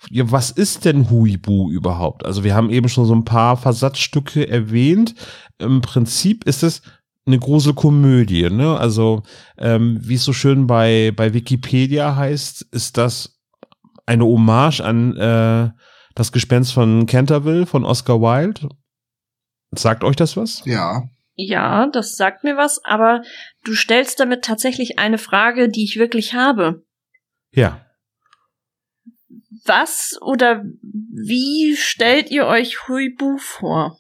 ja, 0.10 0.32
was 0.32 0.50
ist 0.50 0.86
denn 0.86 1.12
Huibu 1.12 1.70
überhaupt? 1.70 2.26
Also 2.26 2.44
wir 2.44 2.56
haben 2.56 2.72
eben 2.72 2.90
schon 2.90 3.06
so 3.06 3.14
ein 3.14 3.26
paar 3.26 3.58
Versatzstücke 3.58 4.50
erwähnt. 4.50 5.14
Im 5.60 5.82
Prinzip 5.82 6.46
ist 6.46 6.64
es 6.64 6.82
eine 7.28 7.38
große 7.38 7.76
Komödie, 7.76 8.50
ne? 8.50 8.76
Also 8.76 9.22
ähm, 9.60 10.00
wie 10.02 10.16
es 10.16 10.24
so 10.24 10.34
schön 10.34 10.66
bei 10.66 11.14
bei 11.16 11.32
Wikipedia 11.36 12.16
heißt, 12.16 12.64
ist 12.72 12.98
das 12.98 13.40
eine 14.08 14.26
Hommage 14.26 14.82
an 14.82 15.16
äh, 15.16 15.70
das 16.16 16.32
Gespenst 16.32 16.74
von 16.74 17.06
Canterville 17.06 17.68
von 17.68 17.86
Oscar 17.86 18.20
Wilde. 18.20 18.68
Sagt 19.76 20.04
euch 20.04 20.16
das 20.16 20.36
was? 20.36 20.64
Ja. 20.66 21.04
Ja, 21.36 21.88
das 21.88 22.16
sagt 22.16 22.44
mir 22.44 22.56
was, 22.56 22.84
aber 22.86 23.22
du 23.64 23.74
stellst 23.74 24.20
damit 24.20 24.44
tatsächlich 24.44 25.00
eine 25.00 25.18
Frage, 25.18 25.70
die 25.70 25.84
ich 25.84 25.98
wirklich 25.98 26.34
habe. 26.34 26.86
Ja. 27.52 27.86
Was 29.66 30.18
oder 30.22 30.64
wie 30.64 31.76
stellt 31.76 32.32
ihr 32.32 32.46
euch 32.46 32.88
Huibu 32.88 33.38
vor? 33.38 34.00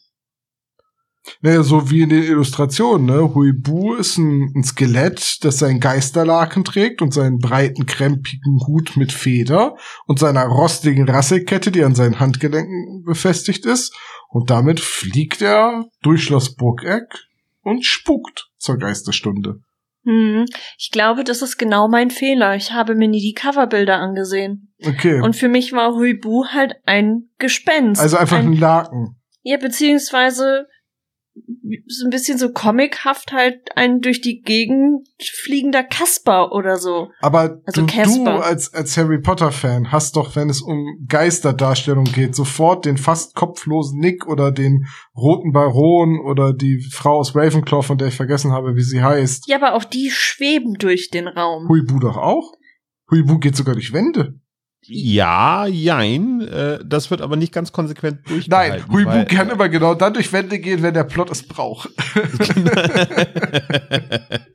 Naja, 1.41 1.63
so 1.63 1.89
wie 1.89 2.01
in 2.01 2.09
den 2.09 2.23
Illustrationen, 2.23 3.05
ne? 3.05 3.33
Huibu 3.33 3.95
ist 3.95 4.17
ein, 4.17 4.51
ein 4.55 4.63
Skelett, 4.63 5.43
das 5.43 5.59
seinen 5.59 5.79
Geisterlaken 5.79 6.63
trägt 6.63 7.01
und 7.01 7.13
seinen 7.13 7.39
breiten, 7.39 7.85
krempigen 7.85 8.59
Hut 8.67 8.95
mit 8.95 9.11
Feder 9.11 9.75
und 10.05 10.19
seiner 10.19 10.45
rostigen 10.45 11.09
Rasselkette, 11.09 11.71
die 11.71 11.83
an 11.83 11.95
seinen 11.95 12.19
Handgelenken 12.19 13.03
befestigt 13.05 13.65
ist. 13.65 13.95
Und 14.29 14.49
damit 14.49 14.79
fliegt 14.79 15.41
er 15.41 15.85
durch 16.01 16.23
Schloss 16.23 16.55
Burgeck 16.55 17.07
und 17.61 17.85
spukt 17.85 18.49
zur 18.57 18.77
Geisterstunde. 18.77 19.61
Hm, 20.05 20.45
ich 20.77 20.91
glaube, 20.91 21.23
das 21.23 21.41
ist 21.41 21.57
genau 21.57 21.87
mein 21.87 22.11
Fehler. 22.11 22.55
Ich 22.55 22.71
habe 22.71 22.93
mir 22.93 23.07
nie 23.07 23.21
die 23.21 23.33
Coverbilder 23.33 23.97
angesehen. 23.97 24.73
Okay. 24.85 25.19
Und 25.21 25.35
für 25.35 25.47
mich 25.47 25.73
war 25.73 25.95
Huibu 25.95 26.45
halt 26.53 26.75
ein 26.85 27.29
Gespenst. 27.39 27.99
Also 27.99 28.17
einfach 28.17 28.37
ein, 28.37 28.49
ein 28.49 28.57
Laken. 28.57 29.15
Ja, 29.41 29.57
beziehungsweise 29.57 30.67
so 31.87 32.05
ein 32.05 32.09
bisschen 32.09 32.37
so 32.37 32.51
comichaft 32.51 33.31
halt 33.33 33.59
ein 33.75 33.99
durch 33.99 34.21
die 34.21 34.41
Gegend 34.41 35.07
fliegender 35.19 35.83
Kasper 35.83 36.51
oder 36.51 36.77
so. 36.77 37.09
Aber 37.21 37.61
also 37.65 37.85
du, 37.85 37.87
du, 37.87 38.29
als, 38.41 38.73
als 38.73 38.95
Harry 38.97 39.19
Potter 39.19 39.51
Fan 39.51 39.91
hast 39.91 40.15
doch, 40.15 40.35
wenn 40.35 40.49
es 40.49 40.61
um 40.61 41.05
Geisterdarstellung 41.07 42.05
geht, 42.05 42.35
sofort 42.35 42.85
den 42.85 42.97
fast 42.97 43.35
kopflosen 43.35 43.99
Nick 43.99 44.27
oder 44.27 44.51
den 44.51 44.87
roten 45.15 45.51
Baron 45.51 46.19
oder 46.19 46.53
die 46.53 46.81
Frau 46.91 47.17
aus 47.17 47.35
Ravenclaw, 47.35 47.83
von 47.83 47.97
der 47.97 48.07
ich 48.09 48.15
vergessen 48.15 48.51
habe, 48.51 48.75
wie 48.75 48.83
sie 48.83 49.03
heißt. 49.03 49.47
Ja, 49.47 49.57
aber 49.57 49.73
auch 49.73 49.83
die 49.83 50.09
schweben 50.11 50.75
durch 50.75 51.09
den 51.09 51.27
Raum. 51.27 51.67
Huibu 51.67 51.99
doch 51.99 52.17
auch? 52.17 52.53
Huibu 53.11 53.39
geht 53.39 53.55
sogar 53.55 53.75
durch 53.75 53.93
Wände. 53.93 54.39
Ja, 54.87 55.65
jein. 55.65 56.41
Äh, 56.41 56.79
das 56.85 57.09
wird 57.09 57.21
aber 57.21 57.35
nicht 57.35 57.51
ganz 57.53 57.71
konsequent 57.71 58.19
durchgehalten. 58.29 58.85
Nein, 58.87 58.91
Huibu 58.91 59.25
kann 59.35 59.49
immer 59.49 59.67
genau 59.69 59.95
dann 59.95 60.13
durch 60.13 60.31
Wände 60.31 60.59
gehen, 60.59 60.83
wenn 60.83 60.93
der 60.93 61.05
Plot 61.05 61.31
es 61.31 61.47
braucht. 61.47 61.89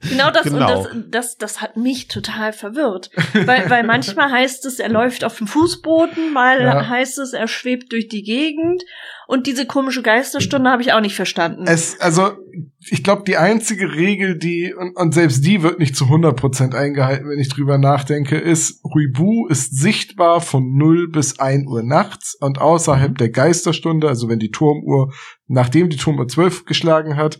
genau 0.00 0.30
das 0.30 0.44
genau. 0.44 0.82
und 0.82 1.12
das, 1.12 1.36
das, 1.36 1.38
das 1.38 1.60
hat 1.60 1.76
mich 1.76 2.06
total 2.08 2.52
verwirrt. 2.52 3.10
Weil, 3.32 3.68
weil 3.70 3.82
manchmal 3.84 4.30
heißt 4.30 4.66
es, 4.66 4.78
er 4.78 4.88
läuft 4.88 5.24
auf 5.24 5.38
dem 5.38 5.46
Fußboden, 5.48 6.32
mal 6.32 6.60
ja. 6.62 6.88
heißt 6.88 7.18
es, 7.18 7.32
er 7.32 7.48
schwebt 7.48 7.92
durch 7.92 8.08
die 8.08 8.22
Gegend 8.22 8.84
Und 9.30 9.46
diese 9.46 9.64
komische 9.64 10.02
Geisterstunde 10.02 10.68
habe 10.70 10.82
ich 10.82 10.92
auch 10.92 11.00
nicht 11.00 11.14
verstanden. 11.14 11.62
Es, 11.68 12.00
also, 12.00 12.32
ich 12.80 13.04
glaube, 13.04 13.22
die 13.24 13.36
einzige 13.36 13.92
Regel, 13.94 14.36
die, 14.36 14.74
und, 14.74 14.96
und 14.96 15.14
selbst 15.14 15.44
die 15.44 15.62
wird 15.62 15.78
nicht 15.78 15.94
zu 15.94 16.06
100% 16.06 16.74
eingehalten, 16.74 17.28
wenn 17.28 17.38
ich 17.38 17.48
drüber 17.48 17.78
nachdenke, 17.78 18.36
ist, 18.36 18.82
Huibu 18.82 19.46
ist 19.46 19.78
sichtbar 19.78 20.40
von 20.40 20.76
0 20.76 21.10
bis 21.12 21.38
1 21.38 21.68
Uhr 21.68 21.84
nachts 21.84 22.34
und 22.40 22.60
außerhalb 22.60 23.16
der 23.18 23.28
Geisterstunde, 23.28 24.08
also 24.08 24.28
wenn 24.28 24.40
die 24.40 24.50
Turmuhr, 24.50 25.12
nachdem 25.46 25.90
die 25.90 25.96
Turmuhr 25.96 26.26
12 26.26 26.64
geschlagen 26.64 27.14
hat, 27.14 27.38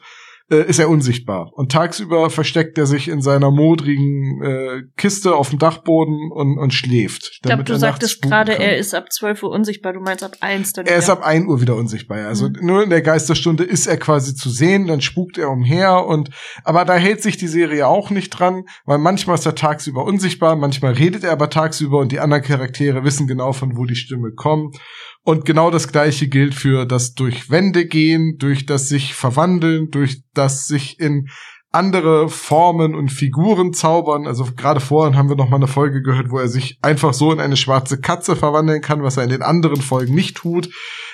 äh, 0.51 0.69
ist 0.69 0.79
er 0.79 0.89
unsichtbar. 0.89 1.51
Und 1.55 1.73
tagsüber 1.73 2.31
versteckt 2.31 2.77
er 2.79 2.87
sich 2.87 3.09
in 3.09 3.23
seiner 3.23 3.51
modrigen 3.51 4.43
äh, 4.43 4.83
Kiste 4.97 5.35
auf 5.35 5.51
dem 5.51 5.59
Dachboden 5.59 6.31
und, 6.33 6.59
und 6.59 6.75
schläft. 6.75 7.31
Ich 7.33 7.43
glaube, 7.43 7.65
du 7.65 7.77
sagtest 7.77 8.23
gerade, 8.23 8.59
er 8.59 8.77
ist 8.77 8.95
ab 8.95 9.13
12 9.13 9.43
Uhr 9.45 9.51
unsichtbar. 9.51 9.93
Du 9.93 10.01
meinst 10.01 10.25
ab 10.25 10.37
1 10.41 10.73
dann 10.73 10.87
Er 10.87 10.97
ist 10.97 11.09
ab 11.09 11.25
1 11.25 11.47
Uhr 11.47 11.61
wieder 11.61 11.77
unsichtbar. 11.77 12.27
Also 12.27 12.49
mhm. 12.49 12.57
nur 12.61 12.83
in 12.83 12.91
der 12.91 13.03
Geisterstunde 13.03 13.65
ist 13.65 13.87
er 13.87 13.97
quasi 13.97 14.35
zu 14.35 14.51
sehen, 14.51 14.87
dann 14.87 15.01
spukt 15.01 15.39
er 15.39 15.51
umher 15.51 16.07
und 16.07 16.31
aber 16.65 16.85
da 16.85 16.97
hält 16.97 17.23
sich 17.23 17.37
die 17.37 17.49
Serie 17.49 17.87
auch 17.87 18.11
nicht 18.11 18.31
dran, 18.31 18.65
weil 18.85 18.99
manchmal 18.99 19.37
ist 19.37 19.47
er 19.47 19.55
tagsüber 19.55 20.05
unsichtbar, 20.05 20.57
manchmal 20.57 20.93
redet 20.93 21.25
er 21.25 21.33
aber 21.33 21.51
tagsüber 21.51 21.99
und 21.99 22.13
die 22.13 22.21
anderen 22.21 22.43
Charaktere 22.43 23.05
wissen 23.05 23.27
genau, 23.27 23.53
von 23.53 23.77
wo 23.77 23.85
die 23.85 23.97
Stimme 23.97 24.33
kommt. 24.33 24.77
Und 25.23 25.45
genau 25.45 25.71
das 25.71 25.89
gleiche 25.89 26.29
gilt 26.29 26.55
für 26.55 26.87
das 26.87 27.15
durch 27.15 27.51
Wände 27.51 27.87
gehen, 27.87 28.37
durch 28.39 28.67
das 28.67 28.89
sich 28.89 29.15
verwandeln, 29.15 29.91
durch 29.91 30.23
das 30.33 30.67
sich 30.67 30.99
in 30.99 31.29
andere 31.73 32.29
Formen 32.29 32.95
und 32.95 33.11
Figuren 33.11 33.73
zaubern. 33.73 34.27
Also 34.27 34.45
gerade 34.57 34.81
vorhin 34.81 35.17
haben 35.17 35.29
wir 35.29 35.37
noch 35.37 35.49
mal 35.49 35.57
eine 35.57 35.69
Folge 35.69 36.03
gehört, 36.03 36.31
wo 36.31 36.39
er 36.39 36.49
sich 36.49 36.79
einfach 36.83 37.15
so 37.15 37.33
in 37.33 37.39
eine 37.39 37.57
schwarze 37.57 38.01
Katze 38.01 38.35
verwandeln 38.35 38.81
kann, 38.81 39.03
was 39.03 39.17
er 39.17 39.25
in 39.25 39.31
den 39.31 39.43
anderen 39.43 39.81
Folgen 39.81 40.15
nicht 40.15 40.37
tut. 40.37 40.69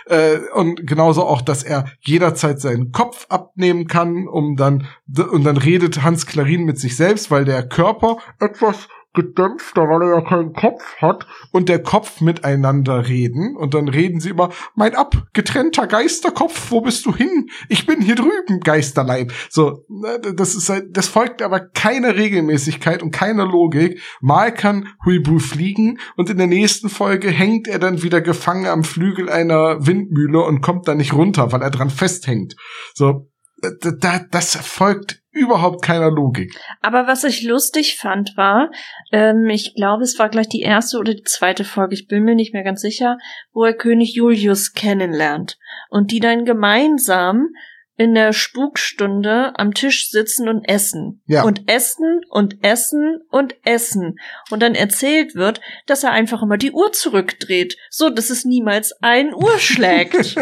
Äh, 0.06 0.38
und 0.54 0.86
genauso 0.86 1.26
auch, 1.26 1.42
dass 1.42 1.62
er 1.62 1.90
jederzeit 2.00 2.60
seinen 2.60 2.90
Kopf 2.90 3.26
abnehmen 3.28 3.86
kann, 3.86 4.28
um 4.28 4.56
dann 4.56 4.86
und 5.30 5.44
dann 5.44 5.56
redet 5.58 6.02
Hans 6.02 6.26
Klarin 6.26 6.64
mit 6.64 6.78
sich 6.78 6.96
selbst, 6.96 7.30
weil 7.30 7.44
der 7.44 7.68
Körper 7.68 8.18
etwas 8.40 8.88
gedämpfter, 9.16 9.82
weil 9.88 10.02
er 10.02 10.14
ja 10.16 10.20
keinen 10.20 10.52
Kopf 10.52 10.96
hat 10.98 11.26
und 11.50 11.68
der 11.68 11.82
Kopf 11.82 12.20
miteinander 12.20 13.08
reden 13.08 13.56
und 13.56 13.74
dann 13.74 13.88
reden 13.88 14.20
sie 14.20 14.30
immer, 14.30 14.50
mein 14.76 14.94
abgetrennter 14.94 15.88
Geisterkopf, 15.88 16.70
wo 16.70 16.80
bist 16.80 17.04
du 17.06 17.16
hin? 17.16 17.48
Ich 17.68 17.86
bin 17.86 18.00
hier 18.00 18.14
drüben, 18.14 18.60
Geisterleib. 18.60 19.32
So, 19.50 19.84
ne, 19.88 20.20
das 20.20 20.54
ist 20.54 20.68
halt, 20.68 20.96
das 20.96 21.08
folgt 21.08 21.42
aber 21.42 21.58
keine 21.58 22.14
Regelmäßigkeit 22.14 23.02
und 23.02 23.10
keine 23.10 23.44
Logik. 23.44 24.00
Mal 24.20 24.54
kann 24.54 24.88
Huibu 25.04 25.40
fliegen 25.40 25.98
und 26.16 26.30
in 26.30 26.38
der 26.38 26.46
nächsten 26.46 26.88
Folge 26.88 27.30
hängt 27.30 27.66
er 27.66 27.80
dann 27.80 28.04
wieder 28.04 28.20
gefangen 28.20 28.66
am 28.66 28.84
Flügel 28.84 29.28
einer 29.28 29.84
Windmühle 29.84 30.42
und 30.42 30.60
kommt 30.60 30.86
da 30.86 30.94
nicht 30.94 31.14
runter, 31.14 31.50
weil 31.50 31.62
er 31.62 31.70
dran 31.70 31.90
festhängt. 31.90 32.54
So, 32.94 33.28
das 33.58 34.56
folgt 34.56 35.22
überhaupt 35.30 35.82
keiner 35.82 36.10
Logik. 36.10 36.54
Aber 36.82 37.06
was 37.06 37.24
ich 37.24 37.42
lustig 37.42 37.96
fand 37.98 38.36
war, 38.36 38.70
ähm, 39.12 39.48
ich 39.48 39.74
glaube, 39.74 40.02
es 40.02 40.18
war 40.18 40.28
gleich 40.28 40.48
die 40.48 40.62
erste 40.62 40.98
oder 40.98 41.14
die 41.14 41.24
zweite 41.24 41.64
Folge, 41.64 41.94
ich 41.94 42.06
bin 42.06 42.24
mir 42.24 42.34
nicht 42.34 42.54
mehr 42.54 42.64
ganz 42.64 42.80
sicher, 42.80 43.18
wo 43.52 43.64
er 43.64 43.74
König 43.74 44.14
Julius 44.14 44.72
kennenlernt 44.72 45.58
und 45.88 46.10
die 46.10 46.20
dann 46.20 46.44
gemeinsam 46.44 47.48
in 47.96 48.14
der 48.14 48.32
Spukstunde 48.32 49.52
am 49.56 49.72
Tisch 49.72 50.10
sitzen 50.10 50.48
und 50.48 50.64
essen. 50.68 51.22
Ja. 51.26 51.44
Und 51.44 51.70
essen 51.70 52.20
und 52.30 52.62
essen 52.62 53.20
und 53.30 53.56
essen. 53.64 54.16
Und 54.50 54.60
dann 54.60 54.74
erzählt 54.74 55.34
wird, 55.34 55.60
dass 55.86 56.04
er 56.04 56.12
einfach 56.12 56.42
immer 56.42 56.58
die 56.58 56.72
Uhr 56.72 56.92
zurückdreht, 56.92 57.76
so 57.90 58.10
dass 58.10 58.30
es 58.30 58.44
niemals 58.44 58.92
ein 59.00 59.32
Uhr 59.34 59.58
schlägt. 59.58 60.36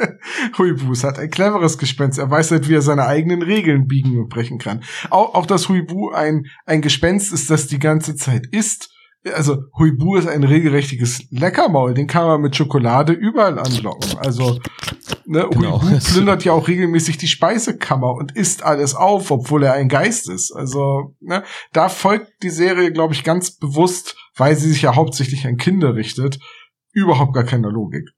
Huibus 0.58 1.02
hat 1.02 1.18
ein 1.18 1.30
cleveres 1.30 1.78
Gespenst. 1.78 2.18
Er 2.18 2.30
weiß 2.30 2.52
halt, 2.52 2.68
wie 2.68 2.74
er 2.74 2.82
seine 2.82 3.06
eigenen 3.06 3.42
Regeln 3.42 3.86
biegen 3.86 4.18
und 4.18 4.28
brechen 4.28 4.58
kann. 4.58 4.84
Auch, 5.10 5.34
auch 5.34 5.46
dass 5.46 5.68
Huibu 5.68 6.10
ein, 6.10 6.46
ein 6.66 6.80
Gespenst 6.80 7.32
ist, 7.32 7.50
das 7.50 7.66
die 7.66 7.78
ganze 7.78 8.14
Zeit 8.14 8.46
isst 8.52 8.90
also 9.34 9.64
Huibu 9.78 10.16
ist 10.16 10.28
ein 10.28 10.44
regelrechtiges 10.44 11.26
Leckermaul, 11.30 11.94
den 11.94 12.06
kann 12.06 12.26
man 12.26 12.40
mit 12.40 12.56
Schokolade 12.56 13.12
überall 13.12 13.58
anlocken. 13.58 14.18
Also 14.18 14.58
ne, 15.30 15.48
genau. 15.50 15.80
Huibu 15.82 15.98
plündert 16.04 16.44
ja 16.44 16.52
auch 16.52 16.68
regelmäßig 16.68 17.16
die 17.16 17.28
Speisekammer 17.28 18.14
und 18.14 18.36
isst 18.36 18.62
alles 18.62 18.94
auf, 18.94 19.30
obwohl 19.30 19.62
er 19.62 19.74
ein 19.74 19.88
Geist 19.88 20.28
ist. 20.28 20.52
Also 20.52 21.14
ne, 21.20 21.44
da 21.72 21.88
folgt 21.88 22.42
die 22.42 22.50
Serie, 22.50 22.92
glaube 22.92 23.14
ich, 23.14 23.24
ganz 23.24 23.56
bewusst, 23.56 24.16
weil 24.36 24.56
sie 24.56 24.68
sich 24.68 24.82
ja 24.82 24.96
hauptsächlich 24.96 25.46
an 25.46 25.56
Kinder 25.56 25.94
richtet, 25.94 26.38
überhaupt 26.92 27.32
gar 27.32 27.44
keine 27.44 27.68
Logik. 27.68 28.08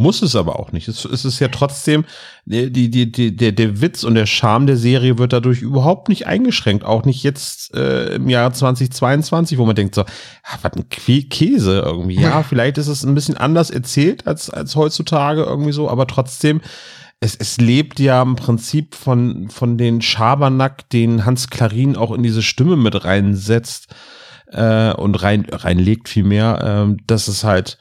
Muss 0.00 0.22
es 0.22 0.34
aber 0.34 0.58
auch 0.58 0.72
nicht. 0.72 0.88
Es, 0.88 1.04
es 1.04 1.26
ist 1.26 1.40
ja 1.40 1.48
trotzdem, 1.48 2.06
die, 2.46 2.72
die, 2.72 3.12
die, 3.12 3.36
der, 3.36 3.52
der 3.52 3.82
Witz 3.82 4.02
und 4.02 4.14
der 4.14 4.24
Charme 4.24 4.66
der 4.66 4.78
Serie 4.78 5.18
wird 5.18 5.34
dadurch 5.34 5.60
überhaupt 5.60 6.08
nicht 6.08 6.26
eingeschränkt. 6.26 6.86
Auch 6.86 7.04
nicht 7.04 7.22
jetzt 7.22 7.74
äh, 7.74 8.14
im 8.14 8.30
Jahr 8.30 8.50
2022, 8.50 9.58
wo 9.58 9.66
man 9.66 9.76
denkt 9.76 9.94
so, 9.94 10.00
ah, 10.02 10.58
was 10.62 10.72
ein 10.72 10.88
Käse 10.88 11.80
irgendwie. 11.84 12.18
Ja, 12.18 12.42
vielleicht 12.42 12.78
ist 12.78 12.86
es 12.86 13.04
ein 13.04 13.14
bisschen 13.14 13.36
anders 13.36 13.68
erzählt 13.68 14.26
als, 14.26 14.48
als 14.48 14.74
heutzutage 14.74 15.42
irgendwie 15.42 15.72
so, 15.72 15.90
aber 15.90 16.06
trotzdem, 16.06 16.62
es, 17.20 17.36
es 17.36 17.58
lebt 17.58 18.00
ja 18.00 18.22
im 18.22 18.36
Prinzip 18.36 18.94
von, 18.94 19.50
von 19.50 19.76
den 19.76 20.00
Schabernack, 20.00 20.88
den 20.88 21.26
Hans 21.26 21.50
Klarin 21.50 21.96
auch 21.96 22.12
in 22.12 22.22
diese 22.22 22.42
Stimme 22.42 22.76
mit 22.76 23.04
reinsetzt 23.04 23.94
äh, 24.46 24.94
und 24.94 25.22
rein, 25.22 25.44
reinlegt 25.50 26.08
vielmehr, 26.08 26.88
äh, 26.88 26.96
dass 27.06 27.28
es 27.28 27.44
halt 27.44 27.76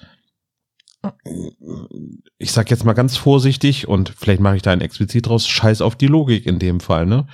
ich 2.40 2.54
sag 2.54 2.72
jetzt 2.72 2.86
mal 2.86 2.94
ganz 2.94 3.18
vorsichtig 3.18 3.88
und 3.88 4.14
vielleicht 4.18 4.40
mache 4.40 4.56
ich 4.56 4.62
da 4.62 4.72
ein 4.72 4.82
explizit 4.82 5.28
draus, 5.28 5.48
scheiß 5.48 5.82
auf 5.82 5.96
die 5.96 6.08
Logik 6.08 6.46
in 6.46 6.58
dem 6.58 6.80
Fall, 6.80 7.06
ne? 7.06 7.28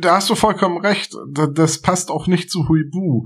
Da 0.00 0.16
hast 0.16 0.28
du 0.28 0.34
vollkommen 0.34 0.84
recht. 0.84 1.14
Das 1.54 1.80
passt 1.80 2.10
auch 2.10 2.26
nicht 2.26 2.50
zu 2.50 2.68
Huibu. 2.68 3.24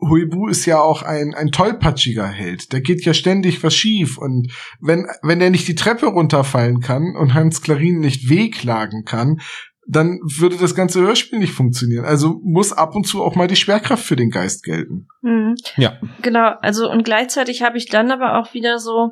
Huibu 0.00 0.48
ist 0.48 0.64
ja 0.66 0.80
auch 0.80 1.02
ein, 1.02 1.34
ein 1.34 1.52
tollpatschiger 1.52 2.26
Held. 2.26 2.72
Der 2.72 2.80
geht 2.80 3.04
ja 3.04 3.14
ständig 3.14 3.62
was 3.62 3.74
schief. 3.74 4.16
Und 4.18 4.50
wenn, 4.80 5.06
wenn 5.22 5.40
er 5.40 5.50
nicht 5.50 5.68
die 5.68 5.74
Treppe 5.74 6.06
runterfallen 6.06 6.80
kann 6.80 7.14
und 7.14 7.34
Hans 7.34 7.62
Klarin 7.62 8.00
nicht 8.00 8.30
wehklagen 8.30 9.04
kann, 9.04 9.40
dann 9.86 10.18
würde 10.22 10.56
das 10.56 10.74
ganze 10.74 11.00
Hörspiel 11.00 11.38
nicht 11.38 11.52
funktionieren. 11.52 12.04
Also 12.04 12.40
muss 12.42 12.72
ab 12.72 12.94
und 12.94 13.06
zu 13.06 13.22
auch 13.22 13.34
mal 13.34 13.48
die 13.48 13.56
Schwerkraft 13.56 14.04
für 14.04 14.16
den 14.16 14.30
Geist 14.30 14.64
gelten. 14.64 15.08
Mhm. 15.20 15.56
Ja. 15.76 15.98
Genau, 16.22 16.54
also 16.62 16.90
und 16.90 17.04
gleichzeitig 17.04 17.62
habe 17.62 17.76
ich 17.76 17.86
dann 17.86 18.10
aber 18.10 18.40
auch 18.40 18.54
wieder 18.54 18.78
so 18.78 19.10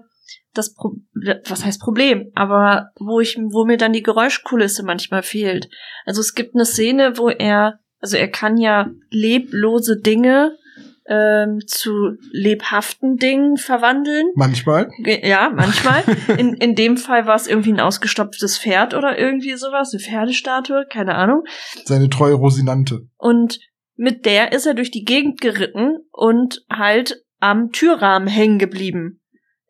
das 0.55 0.75
Pro 0.75 0.97
was 1.49 1.65
heißt 1.65 1.81
Problem, 1.81 2.31
aber 2.35 2.91
wo 2.99 3.21
ich 3.21 3.37
wo 3.37 3.65
mir 3.65 3.77
dann 3.77 3.93
die 3.93 4.03
Geräuschkulisse 4.03 4.83
manchmal 4.85 5.23
fehlt. 5.23 5.69
Also 6.07 6.21
es 6.21 6.35
gibt 6.35 6.55
eine 6.55 6.65
Szene, 6.65 7.19
wo 7.19 7.29
er 7.29 7.79
also 8.01 8.17
er 8.17 8.29
kann 8.29 8.57
ja 8.57 8.91
leblose 9.11 10.01
Dinge 10.01 10.57
ähm, 11.11 11.61
zu 11.67 12.17
lebhaften 12.31 13.17
Dingen 13.17 13.57
verwandeln. 13.57 14.27
Manchmal. 14.35 14.89
Ja, 15.05 15.51
manchmal. 15.55 16.05
in, 16.39 16.55
in 16.55 16.75
dem 16.75 16.97
Fall 16.97 17.27
war 17.27 17.35
es 17.35 17.49
irgendwie 17.49 17.73
ein 17.73 17.81
ausgestopftes 17.81 18.59
Pferd 18.59 18.95
oder 18.95 19.19
irgendwie 19.19 19.55
sowas, 19.55 19.93
eine 19.93 20.01
Pferdestatue, 20.01 20.87
keine 20.89 21.17
Ahnung. 21.17 21.43
Seine 21.85 22.09
treue 22.09 22.35
Rosinante. 22.35 23.09
Und 23.19 23.59
mit 23.97 24.25
der 24.25 24.53
ist 24.53 24.67
er 24.67 24.75
durch 24.75 24.91
die 24.91 25.05
Gegend 25.05 25.41
geritten 25.41 25.99
und 26.13 26.65
halt 26.71 27.23
am 27.41 27.71
Türrahmen 27.73 28.29
hängen 28.29 28.59
geblieben. 28.59 29.20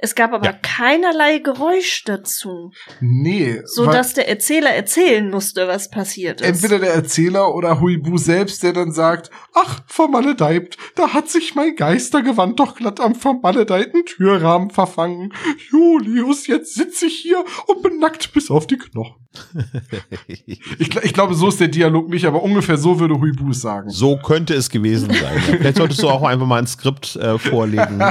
Es 0.02 0.14
gab 0.14 0.32
aber 0.32 0.46
ja. 0.46 0.52
keinerlei 0.52 1.38
Geräusch 1.38 2.04
dazu. 2.04 2.72
Nee. 3.00 3.60
So 3.64 3.84
dass 3.84 4.14
der 4.14 4.28
Erzähler 4.28 4.70
erzählen 4.70 5.28
musste, 5.30 5.68
was 5.68 5.90
passiert 5.90 6.40
ist. 6.40 6.46
Entweder 6.46 6.78
der 6.78 6.94
Erzähler 6.94 7.54
oder 7.54 7.80
Huibu 7.80 8.16
selbst, 8.16 8.62
der 8.62 8.72
dann 8.72 8.92
sagt, 8.92 9.30
ach, 9.54 9.80
vermaledeibt, 9.86 10.78
da 10.94 11.12
hat 11.12 11.28
sich 11.28 11.54
mein 11.54 11.76
Geistergewand 11.76 12.58
doch 12.58 12.76
glatt 12.76 12.98
am 12.98 13.14
vermaledeiten 13.14 14.06
Türrahmen 14.06 14.70
verfangen. 14.70 15.34
Julius, 15.70 16.46
jetzt 16.46 16.74
sitze 16.74 17.06
ich 17.06 17.16
hier 17.16 17.44
und 17.66 17.82
bin 17.82 17.98
nackt 17.98 18.32
bis 18.32 18.50
auf 18.50 18.66
die 18.66 18.78
Knochen. 18.78 19.20
Ich, 20.26 20.60
ich, 20.78 21.12
glaube, 21.12 21.34
so 21.34 21.48
ist 21.48 21.60
der 21.60 21.68
Dialog 21.68 22.08
nicht, 22.08 22.24
aber 22.24 22.42
ungefähr 22.42 22.76
so 22.76 22.98
würde 22.98 23.20
Huibu 23.20 23.50
es 23.50 23.60
sagen. 23.60 23.88
So 23.90 24.16
könnte 24.16 24.54
es 24.54 24.68
gewesen 24.70 25.12
sein. 25.12 25.40
Vielleicht 25.40 25.76
solltest 25.76 26.02
du 26.02 26.08
auch 26.08 26.22
einfach 26.22 26.46
mal 26.46 26.58
ein 26.58 26.66
Skript 26.66 27.14
äh, 27.16 27.38
vorlegen. 27.38 28.02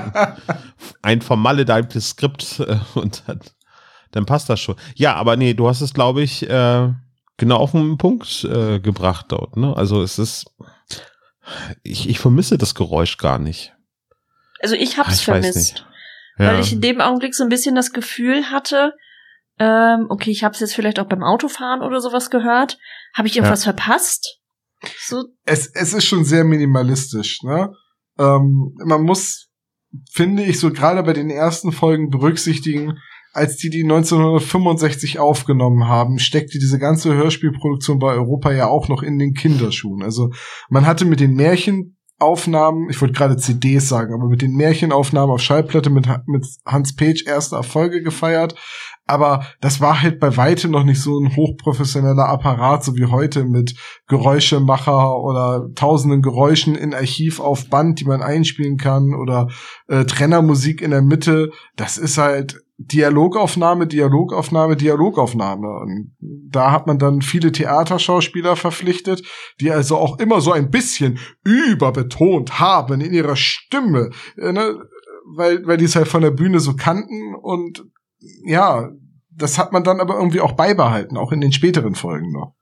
Ein 1.02 1.22
vermaledeibtes 1.22 2.12
Skript 2.12 2.62
äh, 2.62 2.78
und 2.96 3.24
dann, 3.28 3.40
dann, 4.12 4.26
passt 4.26 4.50
das 4.50 4.62
schon. 4.62 4.76
Ja, 4.96 5.16
aber 5.16 5.36
nee, 5.36 5.54
du 5.54 5.68
hast 5.68 5.82
es, 5.82 5.94
glaube 5.94 6.22
ich, 6.22 6.50
äh, 6.50 6.90
genau 7.38 7.58
auf 7.58 7.72
den 7.72 7.98
Punkt 7.98 8.46
äh, 8.46 8.80
gebracht 8.80 9.26
dort. 9.30 9.58
Ne? 9.58 9.76
Also 9.76 10.02
es 10.02 10.20
ist, 10.20 10.46
ich, 11.84 12.08
ich 12.08 12.20
vermisse 12.20 12.58
das 12.58 12.76
Geräusch 12.76 13.18
gar 13.18 13.40
nicht. 13.40 13.74
Also 14.62 14.76
ich 14.76 14.98
hab's 14.98 15.16
ich 15.16 15.26
vermisst. 15.26 15.86
Ja. 16.38 16.48
Weil 16.48 16.62
ich 16.62 16.72
in 16.72 16.82
dem 16.82 17.02
Augenblick 17.02 17.36
so 17.36 17.44
ein 17.44 17.50
bisschen 17.50 17.76
das 17.76 17.92
Gefühl 17.92 18.46
hatte, 18.52 18.94
ähm, 19.60 20.08
okay, 20.10 20.32
ich 20.32 20.44
habe 20.44 20.54
es 20.54 20.62
jetzt 20.62 20.74
vielleicht 20.74 21.00
auch 21.00 21.08
beim 21.08 21.24
Autofahren 21.24 21.82
oder 21.82 22.00
sowas 22.00 22.30
gehört. 22.30 22.78
Habe 23.14 23.28
ich 23.28 23.36
irgendwas 23.36 23.66
ja. 23.66 23.74
verpasst? 23.74 24.40
So. 24.98 25.26
Es, 25.46 25.68
es 25.68 25.94
ist 25.94 26.06
schon 26.06 26.24
sehr 26.24 26.46
minimalistisch, 26.46 27.44
ne? 27.44 27.74
Ähm, 28.18 28.74
man 28.86 29.04
muss, 29.04 29.50
finde 30.12 30.44
ich, 30.44 30.60
so 30.60 30.72
gerade 30.72 31.04
bei 31.04 31.14
den 31.14 31.30
ersten 31.30 31.72
Folgen 31.74 32.10
berücksichtigen, 32.10 32.98
als 33.34 33.58
die 33.58 33.70
die 33.70 33.84
1965 33.84 35.20
aufgenommen 35.20 35.88
haben, 35.88 36.20
steckte 36.20 36.58
diese 36.58 36.80
ganze 36.80 37.14
Hörspielproduktion 37.14 38.00
bei 38.00 38.14
Europa 38.14 38.52
ja 38.52 38.68
auch 38.68 38.88
noch 38.88 39.04
in 39.04 39.20
den 39.20 39.34
Kinderschuhen. 39.34 40.04
Also 40.04 40.32
man 40.70 40.86
hatte 40.86 41.06
mit 41.06 41.20
den 41.20 41.36
Märchen 41.36 41.98
Aufnahmen, 42.20 42.90
ich 42.90 43.00
wollte 43.00 43.14
gerade 43.14 43.38
CDs 43.38 43.88
sagen, 43.88 44.14
aber 44.14 44.28
mit 44.28 44.42
den 44.42 44.52
Märchenaufnahmen 44.52 45.34
auf 45.34 45.42
Schallplatte 45.42 45.90
mit, 45.90 46.06
mit 46.26 46.46
Hans 46.66 46.96
Page 46.96 47.24
erste 47.26 47.56
Erfolge 47.56 48.04
gefeiert. 48.04 48.56
Aber 49.10 49.46
das 49.60 49.82
war 49.82 50.02
halt 50.02 50.20
bei 50.20 50.38
weitem 50.38 50.72
noch 50.72 50.84
nicht 50.84 51.02
so 51.02 51.20
ein 51.20 51.36
hochprofessioneller 51.36 52.30
Apparat, 52.30 52.84
so 52.84 52.96
wie 52.96 53.06
heute 53.06 53.44
mit 53.44 53.76
Geräuschemacher 54.08 55.20
oder 55.20 55.68
tausenden 55.74 56.22
Geräuschen 56.22 56.76
in 56.76 56.94
Archiv 56.94 57.40
auf 57.40 57.70
Band, 57.70 58.00
die 58.00 58.06
man 58.06 58.22
einspielen 58.22 58.78
kann 58.78 59.16
oder 59.16 59.48
äh, 59.88 60.06
Trennermusik 60.06 60.82
in 60.82 60.92
der 60.92 61.02
Mitte. 61.02 61.52
Das 61.76 61.98
ist 61.98 62.20
halt 62.20 62.62
Dialogaufnahme, 62.78 63.88
Dialogaufnahme, 63.88 64.78
Dialogaufnahme. 64.78 65.68
Und 65.68 66.16
da 66.20 66.72
hat 66.72 66.88
man 66.88 67.00
dann 67.00 67.22
viele 67.22 67.52
Theaterschauspieler 67.52 68.56
verpflichtet, 68.56 69.24
die 69.60 69.72
also 69.72 69.98
auch 69.98 70.20
immer 70.20 70.40
so 70.40 70.52
ein 70.52 70.70
bisschen 70.70 71.20
überbetont 71.44 72.60
haben 72.60 73.02
in 73.02 73.14
ihrer 73.14 73.36
Stimme, 73.36 74.12
äh, 74.38 74.54
ne? 74.54 74.78
weil, 75.36 75.66
weil 75.66 75.78
die 75.78 75.86
es 75.86 75.96
halt 75.96 76.08
von 76.08 76.22
der 76.22 76.32
Bühne 76.32 76.60
so 76.60 76.76
kannten 76.76 77.36
und 77.36 77.84
ja, 78.46 78.90
das 79.32 79.58
hat 79.58 79.72
man 79.72 79.84
dann 79.84 80.02
aber 80.02 80.16
irgendwie 80.16 80.42
auch 80.42 80.54
beibehalten, 80.54 81.18
auch 81.18 81.32
in 81.32 81.42
den 81.42 81.54
späteren 81.54 81.96
Folgen 81.96 82.32
noch. 82.32 82.54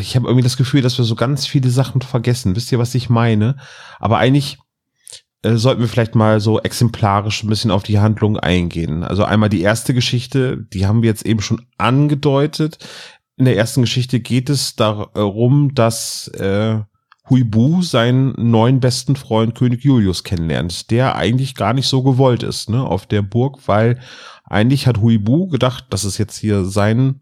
Ich 0.00 0.16
habe 0.16 0.26
irgendwie 0.26 0.42
das 0.42 0.56
Gefühl, 0.56 0.82
dass 0.82 0.98
wir 0.98 1.04
so 1.04 1.14
ganz 1.14 1.46
viele 1.46 1.70
Sachen 1.70 2.02
vergessen. 2.02 2.56
Wisst 2.56 2.72
ihr, 2.72 2.78
was 2.78 2.94
ich 2.94 3.08
meine? 3.08 3.56
Aber 3.98 4.18
eigentlich 4.18 4.58
äh, 5.42 5.56
sollten 5.56 5.80
wir 5.80 5.88
vielleicht 5.88 6.14
mal 6.14 6.40
so 6.40 6.60
exemplarisch 6.60 7.42
ein 7.42 7.48
bisschen 7.48 7.70
auf 7.70 7.84
die 7.84 8.00
Handlung 8.00 8.36
eingehen. 8.36 9.04
Also 9.04 9.24
einmal 9.24 9.48
die 9.48 9.62
erste 9.62 9.94
Geschichte, 9.94 10.58
die 10.72 10.86
haben 10.86 11.02
wir 11.02 11.10
jetzt 11.10 11.24
eben 11.24 11.40
schon 11.40 11.66
angedeutet. 11.78 12.78
In 13.36 13.44
der 13.44 13.56
ersten 13.56 13.82
Geschichte 13.82 14.18
geht 14.18 14.50
es 14.50 14.76
darum, 14.76 15.74
dass 15.74 16.28
äh, 16.28 16.80
Huibu 17.28 17.82
seinen 17.82 18.34
neuen 18.38 18.80
besten 18.80 19.16
Freund 19.16 19.54
König 19.54 19.84
Julius 19.84 20.24
kennenlernt, 20.24 20.90
der 20.90 21.16
eigentlich 21.16 21.54
gar 21.54 21.74
nicht 21.74 21.88
so 21.88 22.02
gewollt 22.02 22.42
ist, 22.42 22.70
ne, 22.70 22.82
auf 22.82 23.06
der 23.06 23.22
Burg, 23.22 23.58
weil 23.66 24.00
eigentlich 24.46 24.86
hat 24.86 25.00
Huibu 25.00 25.48
gedacht, 25.48 25.86
das 25.90 26.04
ist 26.04 26.18
jetzt 26.18 26.36
hier 26.36 26.64
sein 26.64 27.20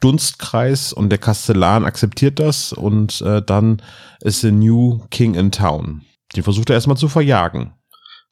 Dunstkreis 0.00 0.92
und 0.92 1.08
der 1.10 1.18
Kastellan 1.18 1.84
akzeptiert 1.84 2.38
das 2.38 2.72
und 2.72 3.20
äh, 3.22 3.42
dann 3.42 3.80
ist 4.20 4.42
the 4.42 4.52
new 4.52 5.00
king 5.10 5.34
in 5.34 5.50
town. 5.50 6.02
Den 6.36 6.42
versucht 6.42 6.70
er 6.70 6.74
erstmal 6.74 6.96
zu 6.96 7.08
verjagen. 7.08 7.72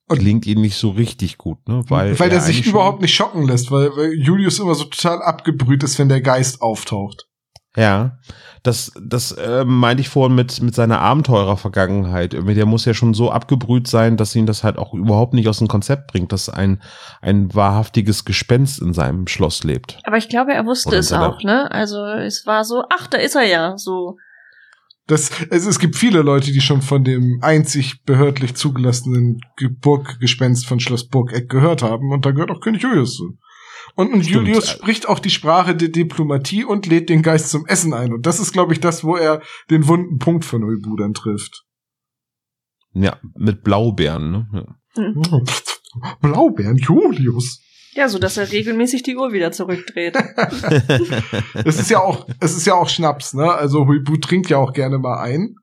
Und 0.09 0.19
Gelingt 0.19 0.47
ihm 0.47 0.61
nicht 0.61 0.77
so 0.77 0.91
richtig 0.91 1.39
gut, 1.39 1.67
ne? 1.69 1.85
Weil, 1.89 2.19
weil 2.19 2.31
er, 2.31 2.37
er 2.37 2.41
sich 2.43 2.67
überhaupt 2.67 3.01
nicht 3.01 3.15
schocken 3.15 3.47
lässt, 3.47 3.71
weil, 3.71 3.97
weil 3.97 4.13
Julius 4.13 4.59
immer 4.59 4.75
so 4.75 4.85
total 4.85 5.23
abgebrüht 5.23 5.83
ist, 5.83 5.99
wenn 5.99 6.09
der 6.09 6.21
Geist 6.21 6.61
auftaucht. 6.61 7.29
Ja, 7.75 8.19
das, 8.63 8.93
das 9.01 9.33
äh, 9.33 9.65
meinte 9.65 10.03
ich 10.03 10.11
vorhin 10.11 10.37
mit, 10.37 10.61
mit 10.61 10.75
seiner 10.75 11.01
Abenteurer-Vergangenheit. 11.01 12.35
Der 12.35 12.67
muss 12.67 12.85
ja 12.85 12.93
schon 12.93 13.15
so 13.15 13.31
abgebrüht 13.31 13.89
sein, 13.89 14.19
dass 14.19 14.37
ihn 14.37 14.45
das 14.45 14.63
halt 14.63 14.77
auch 14.77 14.93
überhaupt 14.93 15.33
nicht 15.33 15.49
aus 15.49 15.59
dem 15.59 15.69
Konzept 15.69 16.13
bringt, 16.13 16.33
dass 16.33 16.51
ein, 16.51 16.83
ein 17.23 17.55
wahrhaftiges 17.55 18.27
Gespenst 18.27 18.81
in 18.83 18.93
seinem 18.93 19.27
Schloss 19.27 19.65
lebt. 19.65 19.99
Aber 20.05 20.19
ich 20.19 20.29
glaube, 20.29 20.53
er 20.53 20.67
wusste 20.67 20.97
es 20.97 21.13
auch, 21.13 21.43
ne? 21.43 21.71
Also 21.73 22.05
es 22.05 22.47
war 22.47 22.65
so, 22.65 22.85
ach, 22.91 23.07
da 23.07 23.19
ist 23.19 23.37
er 23.37 23.45
ja, 23.45 23.79
so. 23.79 24.19
Das, 25.07 25.31
es, 25.51 25.67
es 25.67 25.79
gibt 25.79 25.97
viele 25.97 26.21
Leute, 26.21 26.53
die 26.53 26.61
schon 26.61 26.83
von 26.83 27.05
dem 27.05 27.41
einzig 27.43 28.05
behördlich 28.05 28.55
zugelassenen 28.55 29.41
Burggespenst 29.81 30.67
von 30.67 30.79
Schloss 30.79 31.09
Burgeck 31.09 31.49
gehört 31.49 31.83
haben 31.83 32.13
und 32.13 32.25
da 32.25 32.31
gehört 32.31 32.51
auch 32.51 32.61
König 32.61 32.83
Julius 32.83 33.17
zu. 33.17 33.39
Und, 33.95 34.13
und 34.13 34.27
Julius 34.27 34.71
spricht 34.71 35.09
auch 35.09 35.19
die 35.19 35.31
Sprache 35.31 35.77
der 35.77 35.89
Diplomatie 35.89 36.65
und 36.65 36.87
lädt 36.87 37.09
den 37.09 37.23
Geist 37.23 37.51
zum 37.51 37.67
Essen 37.67 37.93
ein. 37.93 38.13
Und 38.13 38.27
das 38.27 38.41
ist, 38.41 38.53
glaube 38.53 38.73
ich, 38.73 38.81
das, 38.81 39.05
wo 39.05 39.17
er 39.17 39.43
den 39.71 39.87
wunden 39.87 40.19
Punkt 40.19 40.45
von 40.45 40.63
Neubu 40.63 40.97
dann 40.97 41.15
trifft. 41.15 41.65
Ja, 42.95 43.19
mit 43.37 43.63
Blaubeeren, 43.63 44.31
ne? 44.31 44.49
Ja. 44.53 45.03
Mhm. 45.03 45.23
Blaubeeren, 46.21 46.77
Julius. 46.77 47.61
Ja, 47.95 48.09
so 48.09 48.19
dass 48.19 48.39
er 48.39 48.51
regelmäßig 48.51 49.03
die 49.03 49.17
Uhr 49.17 49.33
wieder 49.33 49.53
zurückdreht. 49.53 50.17
es 51.65 51.79
ist 51.79 51.91
ja 51.91 52.01
auch, 52.01 52.27
es 52.41 52.57
ist 52.57 52.67
ja 52.67 52.75
auch 52.75 52.89
Schnaps, 52.89 53.35
ne? 53.35 53.53
Also 53.53 53.87
Huibu 53.87 54.17
trinkt 54.17 54.49
ja 54.49 54.57
auch 54.57 54.73
gerne 54.73 54.99
mal 54.99 55.21
ein. 55.21 55.57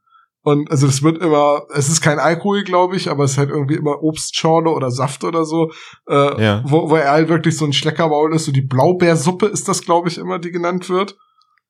Und 0.49 0.71
also 0.71 0.87
das 0.87 1.03
wird 1.03 1.21
immer, 1.21 1.67
es 1.75 1.89
ist 1.89 2.01
kein 2.01 2.17
Alkohol, 2.17 2.63
glaube 2.63 2.95
ich, 2.95 3.07
aber 3.07 3.23
es 3.23 3.33
ist 3.33 3.37
halt 3.37 3.51
irgendwie 3.51 3.75
immer 3.75 4.01
Obstschorle 4.01 4.71
oder 4.71 4.89
Saft 4.89 5.23
oder 5.23 5.45
so, 5.45 5.71
äh, 6.07 6.43
ja. 6.43 6.63
wo, 6.65 6.89
wo 6.89 6.95
er 6.95 7.11
halt 7.11 7.29
wirklich 7.29 7.55
so 7.55 7.65
ein 7.65 7.73
Schleckerbaul 7.73 8.33
ist, 8.33 8.45
so 8.45 8.51
die 8.51 8.63
Blaubeersuppe 8.63 9.45
ist 9.45 9.67
das, 9.67 9.83
glaube 9.83 10.07
ich, 10.07 10.17
immer, 10.17 10.39
die 10.39 10.49
genannt 10.49 10.89
wird. 10.89 11.15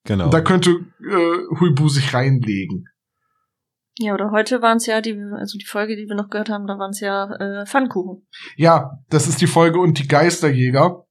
Genau. 0.06 0.26
Und 0.26 0.34
da 0.34 0.40
könnte 0.40 0.72
äh, 0.72 1.60
Huibu 1.60 1.90
sich 1.90 2.14
reinlegen. 2.14 2.86
Ja, 3.98 4.14
oder 4.14 4.32
heute 4.32 4.62
waren 4.62 4.78
es 4.78 4.86
ja 4.86 5.02
die, 5.02 5.20
also 5.34 5.58
die 5.58 5.66
Folge, 5.66 5.98
die 5.98 6.08
wir 6.08 6.16
noch 6.16 6.30
gehört 6.30 6.50
haben, 6.50 6.66
da 6.66 6.80
waren 6.80 6.92
es 6.92 7.02
ja 7.02 7.34
äh, 7.34 7.66
Pfannkuchen. 7.66 8.26
Ja, 8.56 8.92
das 9.10 9.28
ist 9.28 9.42
die 9.42 9.48
Folge 9.48 9.80
und 9.80 10.00
die 10.00 10.08
Geisterjäger, 10.08 11.04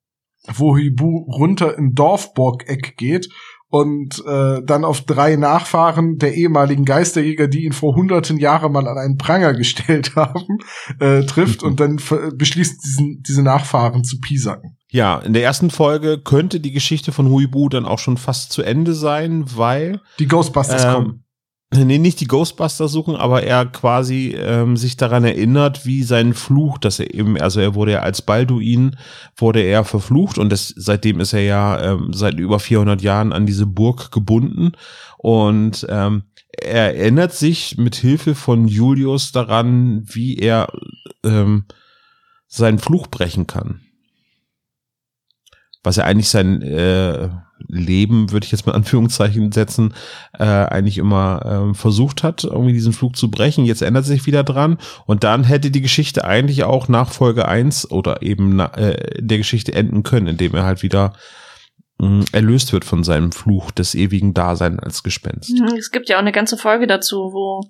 wo 0.54 0.74
Huibu 0.74 1.30
runter 1.30 1.76
in 1.76 1.92
Dorfburg-Eck 1.92 2.96
geht 2.96 3.28
und 3.70 4.24
äh, 4.26 4.62
dann 4.64 4.84
auf 4.84 5.02
drei 5.02 5.36
Nachfahren 5.36 6.16
der 6.16 6.34
ehemaligen 6.34 6.84
Geisterjäger, 6.84 7.48
die 7.48 7.64
ihn 7.64 7.72
vor 7.72 7.94
hunderten 7.94 8.38
Jahren 8.38 8.72
mal 8.72 8.88
an 8.88 8.96
einen 8.96 9.18
Pranger 9.18 9.54
gestellt 9.54 10.12
haben, 10.16 10.58
äh, 11.00 11.24
trifft 11.24 11.62
und 11.62 11.80
dann 11.80 12.00
beschließt, 12.34 12.82
diesen, 12.84 13.22
diese 13.26 13.42
Nachfahren 13.42 14.04
zu 14.04 14.20
piesacken. 14.20 14.76
Ja, 14.90 15.18
in 15.18 15.34
der 15.34 15.42
ersten 15.42 15.70
Folge 15.70 16.18
könnte 16.18 16.60
die 16.60 16.72
Geschichte 16.72 17.12
von 17.12 17.28
Huibu 17.28 17.68
dann 17.68 17.84
auch 17.84 17.98
schon 17.98 18.16
fast 18.16 18.52
zu 18.52 18.62
Ende 18.62 18.94
sein, 18.94 19.44
weil 19.54 20.00
die 20.18 20.26
Ghostbusters 20.26 20.84
ähm, 20.84 20.92
kommen. 20.92 21.24
Nee, 21.70 21.98
nicht 21.98 22.20
die 22.20 22.26
Ghostbusters 22.26 22.92
suchen, 22.92 23.14
aber 23.14 23.42
er 23.42 23.66
quasi 23.66 24.34
ähm, 24.38 24.78
sich 24.78 24.96
daran 24.96 25.24
erinnert, 25.24 25.84
wie 25.84 26.02
sein 26.02 26.32
Fluch, 26.32 26.78
dass 26.78 26.98
er 26.98 27.12
eben, 27.12 27.38
also 27.38 27.60
er 27.60 27.74
wurde 27.74 27.92
ja 27.92 28.00
als 28.00 28.22
Balduin, 28.22 28.96
wurde 29.36 29.60
er 29.60 29.84
verflucht 29.84 30.38
und 30.38 30.50
das, 30.50 30.72
seitdem 30.76 31.20
ist 31.20 31.34
er 31.34 31.42
ja 31.42 31.92
ähm, 31.92 32.14
seit 32.14 32.38
über 32.38 32.58
400 32.58 33.02
Jahren 33.02 33.34
an 33.34 33.44
diese 33.44 33.66
Burg 33.66 34.10
gebunden 34.12 34.72
und 35.18 35.86
ähm, 35.90 36.22
er 36.58 36.96
erinnert 36.96 37.34
sich 37.34 37.76
mit 37.76 37.96
Hilfe 37.96 38.34
von 38.34 38.66
Julius 38.66 39.32
daran, 39.32 40.04
wie 40.06 40.36
er 40.38 40.68
ähm, 41.22 41.66
seinen 42.46 42.78
Fluch 42.78 43.08
brechen 43.08 43.46
kann. 43.46 43.82
Was 45.84 45.98
er 45.98 46.06
eigentlich 46.06 46.30
sein 46.30 46.62
äh, 46.62 47.28
Leben, 47.66 48.30
würde 48.32 48.44
ich 48.44 48.52
jetzt 48.52 48.66
mal 48.66 48.74
Anführungszeichen 48.74 49.52
setzen, 49.52 49.94
äh, 50.38 50.44
eigentlich 50.44 50.98
immer 50.98 51.70
äh, 51.70 51.74
versucht 51.74 52.22
hat, 52.22 52.44
irgendwie 52.44 52.72
diesen 52.72 52.92
Flug 52.92 53.16
zu 53.16 53.30
brechen. 53.30 53.64
Jetzt 53.64 53.82
ändert 53.82 54.04
sich 54.04 54.26
wieder 54.26 54.44
dran. 54.44 54.78
Und 55.06 55.24
dann 55.24 55.44
hätte 55.44 55.70
die 55.70 55.82
Geschichte 55.82 56.24
eigentlich 56.24 56.64
auch 56.64 56.88
nach 56.88 57.10
Folge 57.10 57.48
1 57.48 57.90
oder 57.90 58.22
eben 58.22 58.56
na, 58.56 58.66
äh, 58.76 59.20
der 59.20 59.38
Geschichte 59.38 59.74
enden 59.74 60.02
können, 60.02 60.28
indem 60.28 60.54
er 60.54 60.64
halt 60.64 60.82
wieder 60.82 61.14
mh, 61.98 62.26
erlöst 62.32 62.72
wird 62.72 62.84
von 62.84 63.04
seinem 63.04 63.32
Fluch 63.32 63.70
des 63.70 63.94
ewigen 63.94 64.34
Daseins 64.34 64.80
als 64.80 65.02
Gespenst. 65.02 65.50
Mhm, 65.50 65.76
es 65.76 65.90
gibt 65.90 66.08
ja 66.08 66.16
auch 66.16 66.22
eine 66.22 66.32
ganze 66.32 66.56
Folge 66.56 66.86
dazu, 66.86 67.32
wo 67.32 67.62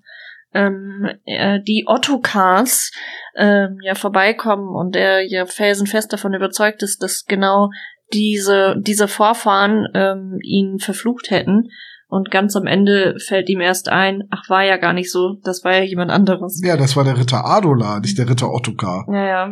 ähm, 0.54 1.08
äh, 1.24 1.60
die 1.60 1.84
Ottokars 1.86 2.90
ähm, 3.36 3.78
ja 3.82 3.94
vorbeikommen 3.94 4.74
und 4.74 4.96
er 4.96 5.20
ja 5.26 5.46
felsenfest 5.46 6.12
davon 6.12 6.34
überzeugt 6.34 6.82
ist, 6.82 7.02
dass 7.02 7.24
genau 7.26 7.70
diese, 8.12 8.76
diese 8.80 9.08
Vorfahren 9.08 9.86
ähm, 9.94 10.38
ihn 10.42 10.78
verflucht 10.78 11.30
hätten. 11.30 11.68
Und 12.08 12.30
ganz 12.30 12.56
am 12.56 12.66
Ende 12.66 13.16
fällt 13.26 13.50
ihm 13.50 13.60
erst 13.60 13.90
ein, 13.90 14.22
ach, 14.30 14.48
war 14.48 14.64
ja 14.64 14.78
gar 14.78 14.94
nicht 14.94 15.12
so, 15.12 15.38
das 15.44 15.62
war 15.62 15.74
ja 15.74 15.82
jemand 15.82 16.10
anderes. 16.10 16.60
Ja, 16.64 16.78
das 16.78 16.96
war 16.96 17.04
der 17.04 17.18
Ritter 17.18 17.44
Adola, 17.44 18.00
nicht 18.00 18.16
der 18.16 18.30
Ritter 18.30 18.50
Ottokar. 18.50 19.06
Ja, 19.12 19.26
ja. 19.26 19.50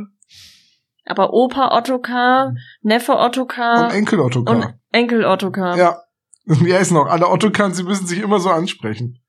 Aber 1.04 1.34
Opa 1.34 1.76
Ottokar, 1.76 2.54
Neffe 2.80 3.16
Ottokar. 3.16 3.84
Und 3.84 3.94
Enkel 3.94 4.20
Ottokar. 4.20 4.56
Und 4.56 4.74
Enkel 4.90 5.24
Ottokar. 5.24 5.76
Ja. 5.76 5.98
Wie 6.46 6.72
heißen 6.72 6.96
auch 6.96 7.06
alle 7.06 7.28
Ottokaren, 7.28 7.74
sie 7.74 7.82
müssen 7.82 8.06
sich 8.06 8.20
immer 8.20 8.40
so 8.40 8.48
ansprechen. 8.48 9.20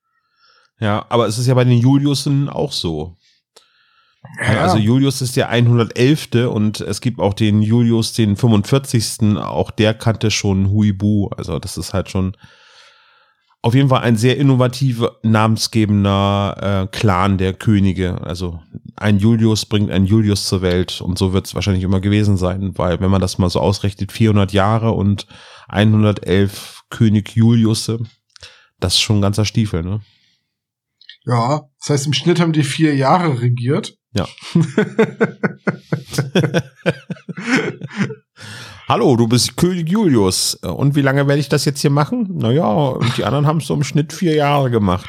Ja, 0.79 1.05
aber 1.09 1.27
es 1.27 1.37
ist 1.37 1.47
ja 1.47 1.53
bei 1.53 1.63
den 1.63 1.79
Juliusen 1.79 2.47
auch 2.47 2.71
so. 2.71 3.16
Ja. 4.39 4.61
Also 4.61 4.77
Julius 4.77 5.21
ist 5.21 5.35
der 5.35 5.49
111. 5.49 6.29
und 6.49 6.81
es 6.81 7.01
gibt 7.01 7.19
auch 7.19 7.33
den 7.33 7.61
Julius, 7.61 8.13
den 8.13 8.35
45. 8.35 9.37
Auch 9.37 9.71
der 9.71 9.93
kannte 9.93 10.31
schon 10.31 10.71
Huibu. 10.71 11.29
Also 11.29 11.59
das 11.59 11.77
ist 11.77 11.93
halt 11.93 12.09
schon 12.09 12.35
auf 13.61 13.73
jeden 13.73 13.89
Fall 13.89 14.01
ein 14.01 14.15
sehr 14.15 14.37
innovativer, 14.37 15.17
namensgebender 15.23 16.87
äh, 16.91 16.95
Clan 16.95 17.37
der 17.37 17.53
Könige. 17.53 18.21
Also 18.21 18.61
ein 18.95 19.19
Julius 19.19 19.65
bringt 19.65 19.91
einen 19.91 20.05
Julius 20.05 20.45
zur 20.45 20.61
Welt 20.61 21.01
und 21.01 21.17
so 21.17 21.33
wird 21.33 21.47
es 21.47 21.55
wahrscheinlich 21.55 21.83
immer 21.83 21.99
gewesen 21.99 22.37
sein, 22.37 22.77
weil 22.77 22.99
wenn 22.99 23.11
man 23.11 23.21
das 23.21 23.37
mal 23.37 23.49
so 23.49 23.59
ausrechnet, 23.59 24.11
400 24.11 24.53
Jahre 24.53 24.91
und 24.91 25.27
111 25.67 26.83
König 26.89 27.35
Juliusse, 27.35 27.99
das 28.79 28.93
ist 28.93 29.01
schon 29.01 29.17
ein 29.17 29.21
ganzer 29.21 29.45
Stiefel, 29.45 29.83
ne? 29.83 30.01
Ja, 31.25 31.63
das 31.79 31.89
heißt, 31.89 32.05
im 32.05 32.13
Schnitt 32.13 32.39
haben 32.39 32.53
die 32.53 32.63
vier 32.63 32.95
Jahre 32.95 33.41
regiert. 33.41 33.97
Ja. 34.17 34.27
Hallo, 38.87 39.15
du 39.17 39.27
bist 39.27 39.57
König 39.57 39.89
Julius. 39.89 40.55
Und 40.55 40.95
wie 40.95 41.01
lange 41.01 41.27
werde 41.27 41.39
ich 41.41 41.49
das 41.49 41.65
jetzt 41.65 41.81
hier 41.81 41.89
machen? 41.89 42.27
Naja, 42.37 42.65
und 42.67 43.17
die 43.17 43.25
anderen 43.25 43.45
haben 43.45 43.57
es 43.57 43.67
so 43.67 43.73
im 43.73 43.83
Schnitt 43.83 44.13
vier 44.13 44.33
Jahre 44.35 44.71
gemacht. 44.71 45.05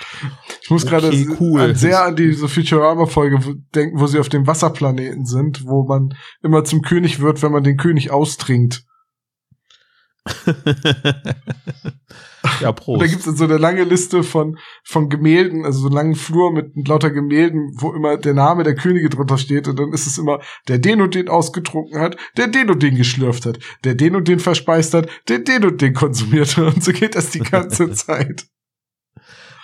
Ich 0.63 0.71
muss 0.71 0.85
Okay, 0.85 0.91
gerade 1.01 1.27
cool. 1.41 1.61
an- 1.61 1.75
sehr 1.77 2.03
an 2.05 2.17
diese 2.17 2.49
Futurama-Folge 2.49 3.39
denken, 3.75 4.01
wo 4.01 4.07
sie 4.09 4.19
auf 4.19 4.29
dem 4.29 4.47
Wasserplaneten 4.47 5.25
sind, 5.27 5.65
wo 5.65 5.85
man 5.85 6.15
immer 6.43 6.65
zum 6.65 6.83
König 6.83 7.21
wird, 7.21 7.41
wenn 7.43 7.53
man 7.53 7.63
den 7.63 7.77
König 7.77 8.11
austrinkt. 8.11 8.85
ja, 12.61 12.69
Und 12.69 12.77
Prost. 12.77 13.03
da 13.03 13.07
gibt's 13.07 13.25
so 13.25 13.45
eine 13.45 13.59
lange 13.59 13.85
Liste 13.85 14.23
von, 14.23 14.59
von 14.85 15.09
Gemälden, 15.09 15.65
also 15.65 15.81
so 15.81 15.87
einen 15.87 15.95
langen 15.95 16.15
Flur 16.15 16.53
mit 16.53 16.89
lauter 16.89 17.11
Gemälden, 17.11 17.73
wo 17.79 17.93
immer 17.93 18.17
der 18.17 18.35
Name 18.35 18.63
der 18.63 18.75
Könige 18.75 19.09
drunter 19.09 19.39
steht. 19.39 19.69
Und 19.69 19.79
dann 19.79 19.93
ist 19.93 20.07
es 20.07 20.19
immer, 20.19 20.41
der 20.69 20.79
den 20.79 21.01
und 21.01 21.15
den 21.15 21.29
ausgetrunken 21.29 22.01
hat, 22.01 22.17
der 22.37 22.49
den 22.49 22.71
und 22.71 22.83
den 22.83 22.97
geschlürft 22.97 23.47
hat, 23.47 23.59
der 23.85 23.95
den 23.95 24.17
und 24.17 24.29
den 24.29 24.41
verspeist 24.41 24.95
hat, 24.95 25.09
der 25.29 25.41
den 25.41 25.65
und 25.65 25.81
den 25.81 25.95
konsumiert 25.95 26.57
hat. 26.57 26.75
Und 26.75 26.85
so 26.85 26.93
geht 26.93 27.15
das 27.15 27.31
die 27.31 27.41
ganze 27.41 27.91
Zeit. 27.93 28.47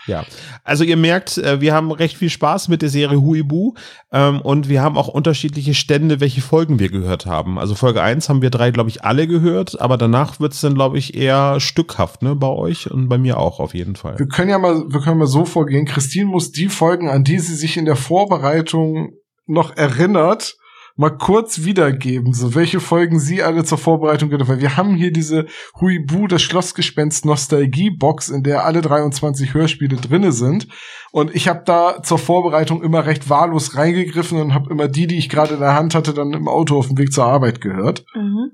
Ja, 0.06 0.24
also 0.64 0.84
ihr 0.84 0.96
merkt, 0.96 1.38
äh, 1.38 1.60
wir 1.60 1.72
haben 1.72 1.90
recht 1.90 2.16
viel 2.16 2.30
Spaß 2.30 2.68
mit 2.68 2.82
der 2.82 2.88
Serie 2.88 3.20
Huibu 3.20 3.74
ähm, 4.12 4.40
und 4.40 4.68
wir 4.68 4.82
haben 4.82 4.98
auch 4.98 5.08
unterschiedliche 5.08 5.74
Stände, 5.74 6.20
welche 6.20 6.42
Folgen 6.42 6.78
wir 6.78 6.90
gehört 6.90 7.26
haben. 7.26 7.58
Also 7.58 7.74
Folge 7.74 8.02
1 8.02 8.28
haben 8.28 8.42
wir 8.42 8.50
drei, 8.50 8.70
glaube 8.70 8.90
ich, 8.90 9.04
alle 9.04 9.26
gehört, 9.26 9.80
aber 9.80 9.96
danach 9.96 10.40
wird's 10.40 10.60
dann, 10.60 10.74
glaube 10.74 10.98
ich, 10.98 11.14
eher 11.14 11.58
stückhaft, 11.60 12.22
ne, 12.22 12.34
bei 12.34 12.48
euch 12.48 12.90
und 12.90 13.08
bei 13.08 13.18
mir 13.18 13.38
auch 13.38 13.60
auf 13.60 13.74
jeden 13.74 13.96
Fall. 13.96 14.18
Wir 14.18 14.28
können 14.28 14.50
ja 14.50 14.58
mal, 14.58 14.84
wir 14.88 15.00
können 15.00 15.18
mal 15.18 15.26
so 15.26 15.44
vorgehen. 15.44 15.86
Christine 15.86 16.26
muss 16.26 16.52
die 16.52 16.68
Folgen, 16.68 17.08
an 17.08 17.24
die 17.24 17.38
sie 17.38 17.54
sich 17.54 17.76
in 17.76 17.84
der 17.86 17.96
Vorbereitung 17.96 19.12
noch 19.46 19.76
erinnert, 19.76 20.56
mal 20.96 21.10
kurz 21.10 21.64
wiedergeben, 21.64 22.32
so 22.32 22.54
welche 22.54 22.78
Folgen 22.78 23.18
sie 23.18 23.42
alle 23.42 23.64
zur 23.64 23.78
Vorbereitung 23.78 24.28
gehört 24.28 24.42
haben. 24.42 24.56
Weil 24.56 24.62
wir 24.62 24.76
haben 24.76 24.94
hier 24.94 25.12
diese 25.12 25.46
Huibu, 25.80 26.28
das 26.28 26.42
Schlossgespenst 26.42 27.24
Nostalgie-Box, 27.24 28.28
in 28.28 28.42
der 28.42 28.64
alle 28.64 28.80
23 28.80 29.54
Hörspiele 29.54 29.96
drinne 29.96 30.32
sind. 30.32 30.68
Und 31.10 31.34
ich 31.34 31.48
habe 31.48 31.62
da 31.64 32.02
zur 32.02 32.18
Vorbereitung 32.18 32.82
immer 32.82 33.06
recht 33.06 33.28
wahllos 33.28 33.76
reingegriffen 33.76 34.40
und 34.40 34.54
habe 34.54 34.70
immer 34.70 34.88
die, 34.88 35.06
die 35.06 35.18
ich 35.18 35.28
gerade 35.28 35.54
in 35.54 35.60
der 35.60 35.74
Hand 35.74 35.94
hatte, 35.94 36.14
dann 36.14 36.32
im 36.32 36.48
Auto 36.48 36.78
auf 36.78 36.88
dem 36.88 36.98
Weg 36.98 37.12
zur 37.12 37.24
Arbeit 37.24 37.60
gehört. 37.60 38.04
Mhm. 38.14 38.52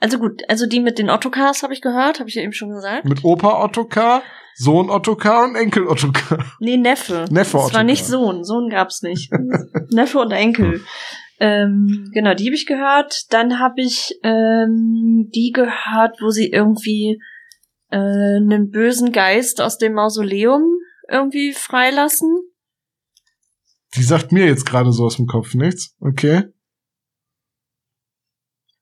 Also 0.00 0.18
gut, 0.18 0.42
also 0.48 0.66
die 0.66 0.80
mit 0.80 0.98
den 0.98 1.10
Ottokars 1.10 1.62
habe 1.62 1.74
ich 1.74 1.82
gehört, 1.82 2.20
habe 2.20 2.28
ich 2.28 2.34
ja 2.34 2.42
eben 2.42 2.54
schon 2.54 2.70
gesagt. 2.70 3.04
Mit 3.04 3.22
Opa 3.22 3.62
Ottokar, 3.62 4.22
Sohn 4.54 4.88
Ottokar 4.88 5.44
und 5.44 5.56
Enkel 5.56 5.86
Ottokar. 5.86 6.46
Nee, 6.58 6.78
Neffe. 6.78 7.26
Neffe 7.30 7.34
Das 7.34 7.54
war 7.54 7.64
Ottokar. 7.66 7.84
nicht 7.84 8.06
Sohn. 8.06 8.42
Sohn 8.42 8.70
gab's 8.70 9.02
nicht. 9.02 9.30
Neffe 9.90 10.18
und 10.18 10.30
Enkel. 10.32 10.80
Ähm, 11.40 12.10
genau, 12.12 12.34
die 12.34 12.44
habe 12.46 12.54
ich 12.54 12.66
gehört. 12.66 13.32
Dann 13.32 13.58
habe 13.58 13.80
ich 13.80 14.12
ähm, 14.22 15.30
die 15.34 15.50
gehört, 15.52 16.20
wo 16.20 16.28
sie 16.30 16.50
irgendwie 16.50 17.18
äh, 17.90 17.96
einen 17.96 18.70
bösen 18.70 19.10
Geist 19.10 19.60
aus 19.60 19.78
dem 19.78 19.94
Mausoleum 19.94 20.62
irgendwie 21.08 21.52
freilassen. 21.52 22.28
Die 23.96 24.02
sagt 24.02 24.30
mir 24.32 24.44
jetzt 24.46 24.66
gerade 24.66 24.92
so 24.92 25.04
aus 25.06 25.16
dem 25.16 25.26
Kopf 25.26 25.54
nichts. 25.54 25.96
Okay. 25.98 26.44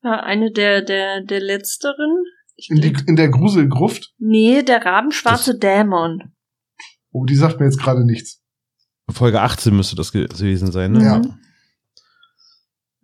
War 0.03 0.23
eine 0.25 0.53
der, 0.53 0.83
der, 0.83 1.23
der 1.23 1.41
letzteren. 1.41 2.25
In, 2.69 2.81
die, 2.81 2.95
in 3.07 3.15
der 3.17 3.29
Gruselgruft. 3.29 4.13
nee, 4.19 4.63
der 4.63 4.85
rabenschwarze 4.85 5.57
Dämon. 5.59 6.33
Oh, 7.13 7.25
die 7.25 7.37
sagt 7.37 7.61
mir 7.61 7.67
jetzt 7.67 7.79
gerade 7.81 8.05
nichts. 8.05 8.43
Folge 9.11 9.41
18 9.41 9.75
müsste 9.75 9.95
das 9.97 10.13
ge- 10.13 10.27
gewesen 10.27 10.71
sein, 10.73 10.93
ne? 10.93 11.05
Ja. 11.05 11.23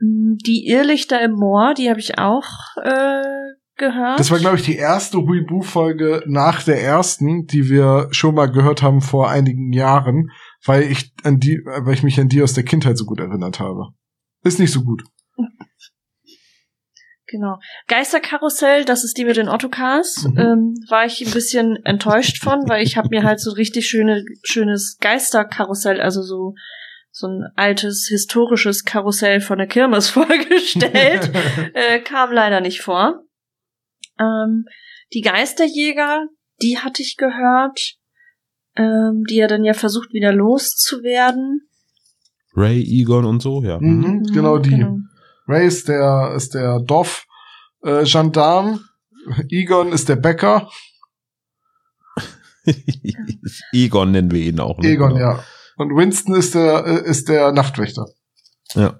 Mm, 0.04 0.36
Die 0.46 0.66
Irrlichter 0.66 1.20
im 1.22 1.32
Moor, 1.32 1.74
die 1.74 1.88
habe 1.90 2.00
ich 2.00 2.18
auch 2.18 2.46
äh, 2.82 3.22
gehört. 3.76 4.18
Das 4.20 4.30
war, 4.30 4.38
glaube 4.38 4.56
ich, 4.56 4.62
die 4.62 4.76
erste 4.76 5.18
Huibu-Folge 5.18 6.22
nach 6.26 6.62
der 6.62 6.82
ersten, 6.82 7.46
die 7.46 7.68
wir 7.68 8.08
schon 8.10 8.34
mal 8.34 8.46
gehört 8.46 8.82
haben 8.82 9.00
vor 9.00 9.30
einigen 9.30 9.72
Jahren, 9.72 10.30
weil 10.64 10.82
ich 10.84 11.12
an 11.24 11.38
die, 11.40 11.60
weil 11.64 11.94
ich 11.94 12.02
mich 12.02 12.20
an 12.20 12.28
die 12.28 12.42
aus 12.42 12.52
der 12.54 12.64
Kindheit 12.64 12.96
so 12.98 13.04
gut 13.04 13.20
erinnert 13.20 13.60
habe. 13.60 13.88
Ist 14.44 14.58
nicht 14.60 14.72
so 14.72 14.82
gut. 14.82 15.02
Genau. 17.26 17.58
Geisterkarussell, 17.88 18.84
das 18.84 19.02
ist 19.02 19.16
die 19.16 19.24
mit 19.24 19.36
den 19.36 19.48
Ottokars, 19.48 20.28
Mhm. 20.28 20.38
ähm, 20.38 20.74
war 20.88 21.06
ich 21.06 21.24
ein 21.26 21.32
bisschen 21.32 21.76
enttäuscht 21.84 22.42
von, 22.42 22.68
weil 22.68 22.82
ich 22.84 22.96
habe 22.96 23.08
mir 23.10 23.24
halt 23.24 23.40
so 23.40 23.50
richtig 23.52 23.88
schöne, 23.88 24.24
schönes 24.44 24.98
Geisterkarussell, 25.00 26.00
also 26.00 26.22
so 26.22 26.54
so 27.16 27.28
ein 27.28 27.46
altes 27.54 28.08
historisches 28.10 28.84
Karussell 28.84 29.40
von 29.40 29.58
der 29.58 29.68
Kirmes 29.68 30.08
vorgestellt. 30.10 31.30
äh, 31.74 32.00
kam 32.00 32.32
leider 32.32 32.60
nicht 32.60 32.80
vor. 32.82 33.22
Ähm, 34.18 34.66
die 35.12 35.20
Geisterjäger, 35.20 36.26
die 36.60 36.78
hatte 36.78 37.02
ich 37.02 37.16
gehört, 37.16 37.94
ähm, 38.76 39.22
die 39.30 39.36
ja 39.36 39.46
dann 39.46 39.64
ja 39.64 39.74
versucht 39.74 40.12
wieder 40.12 40.32
loszuwerden. 40.32 41.60
Ray, 42.56 42.82
Egon 42.82 43.24
und 43.24 43.40
so, 43.40 43.62
ja. 43.62 43.78
mhm, 43.80 44.24
genau 44.32 44.58
die. 44.58 44.70
Genau. 44.70 44.98
Ray 45.46 45.68
ist 45.68 45.86
der, 45.86 46.32
ist 46.36 46.54
der 46.54 46.80
Dorf, 46.80 47.26
äh, 47.84 48.02
Gendarm. 48.04 48.80
Egon 49.50 49.92
ist 49.92 50.08
der 50.08 50.16
Bäcker. 50.16 50.68
Egon 53.72 54.10
nennen 54.10 54.32
wir 54.32 54.40
ihn 54.40 54.58
auch. 54.58 54.78
Ne? 54.78 54.88
Egon, 54.88 55.14
Genau. 55.14 55.20
ja. 55.20 55.44
Und 55.76 55.96
Winston 55.96 56.34
ist 56.34 56.54
der, 56.54 56.86
äh, 56.86 57.08
ist 57.08 57.28
der 57.28 57.52
Nachtwächter. 57.52 58.06
Ja. 58.74 58.98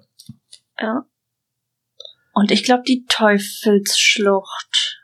Ja. 0.79 1.05
Und 2.33 2.51
ich 2.51 2.63
glaube, 2.63 2.83
die 2.87 3.05
Teufelsschlucht. 3.07 5.01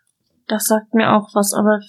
Das 0.48 0.66
sagt 0.66 0.94
mir 0.94 1.14
auch 1.14 1.34
was, 1.34 1.54
aber 1.54 1.80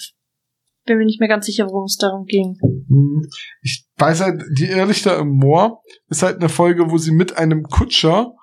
bin 0.85 0.99
mir 0.99 1.05
nicht 1.05 1.21
mehr 1.21 1.29
ganz 1.29 1.47
sicher, 1.47 1.66
worum 1.66 1.85
es 1.85 1.97
darum 1.97 2.27
ging. 2.27 2.59
Hm. 2.61 3.29
Ich 3.62 3.87
weiß 3.97 4.21
halt, 4.21 4.42
die 4.57 4.66
Irrlichter 4.66 5.18
im 5.18 5.31
Moor 5.31 5.83
ist 6.09 6.23
halt 6.23 6.38
eine 6.38 6.49
Folge, 6.49 6.90
wo 6.90 6.99
sie 6.99 7.12
mit 7.12 7.37
einem 7.37 7.64
Kutscher 7.64 8.35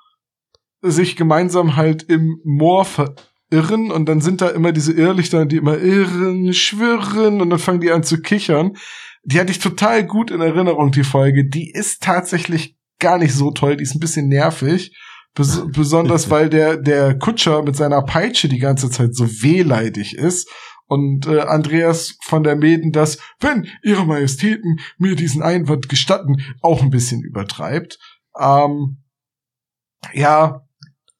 sich 0.81 1.15
gemeinsam 1.15 1.75
halt 1.75 2.03
im 2.03 2.39
Moor 2.43 2.85
verirren 2.85 3.91
und 3.91 4.07
dann 4.07 4.21
sind 4.21 4.41
da 4.41 4.49
immer 4.49 4.71
diese 4.71 4.93
Irrlichter, 4.93 5.45
die 5.45 5.57
immer 5.57 5.77
irren, 5.77 6.53
schwirren 6.53 7.41
und 7.41 7.49
dann 7.49 7.59
fangen 7.59 7.81
die 7.81 7.91
an 7.91 8.03
zu 8.03 8.21
kichern. 8.21 8.77
Die 9.23 9.39
hatte 9.39 9.51
ich 9.51 9.59
total 9.59 10.05
gut 10.05 10.31
in 10.31 10.41
Erinnerung, 10.41 10.91
die 10.91 11.03
Folge. 11.03 11.47
Die 11.47 11.71
ist 11.71 12.01
tatsächlich 12.01 12.77
gar 12.99 13.17
nicht 13.17 13.33
so 13.33 13.51
toll, 13.51 13.77
die 13.77 13.83
ist 13.83 13.95
ein 13.95 13.99
bisschen 13.99 14.27
nervig. 14.27 14.95
Bes 15.35 15.63
besonders 15.73 16.29
weil 16.29 16.49
der, 16.49 16.77
der 16.77 17.17
Kutscher 17.17 17.63
mit 17.63 17.75
seiner 17.75 18.01
Peitsche 18.01 18.49
die 18.49 18.59
ganze 18.59 18.89
Zeit 18.89 19.15
so 19.15 19.25
wehleidig 19.25 20.15
ist 20.15 20.49
und 20.87 21.27
äh, 21.27 21.41
Andreas 21.41 22.17
von 22.23 22.43
der 22.43 22.55
Meden 22.55 22.91
das, 22.91 23.19
wenn 23.39 23.67
ihre 23.83 24.05
Majestäten 24.05 24.79
mir 24.97 25.15
diesen 25.15 25.43
Einwand 25.43 25.87
gestatten, 25.87 26.37
auch 26.61 26.81
ein 26.81 26.89
bisschen 26.89 27.21
übertreibt. 27.21 27.99
Ähm, 28.39 29.03
ja, 30.13 30.65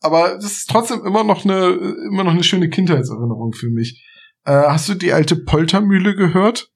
aber 0.01 0.35
das 0.35 0.53
ist 0.53 0.69
trotzdem 0.69 1.05
immer 1.05 1.23
noch 1.23 1.45
eine 1.45 1.67
immer 2.07 2.23
noch 2.23 2.31
eine 2.31 2.43
schöne 2.43 2.69
Kindheitserinnerung 2.69 3.53
für 3.53 3.69
mich. 3.69 4.03
Äh, 4.45 4.53
hast 4.53 4.89
du 4.89 4.95
die 4.95 5.13
alte 5.13 5.35
Poltermühle 5.35 6.15
gehört? 6.15 6.71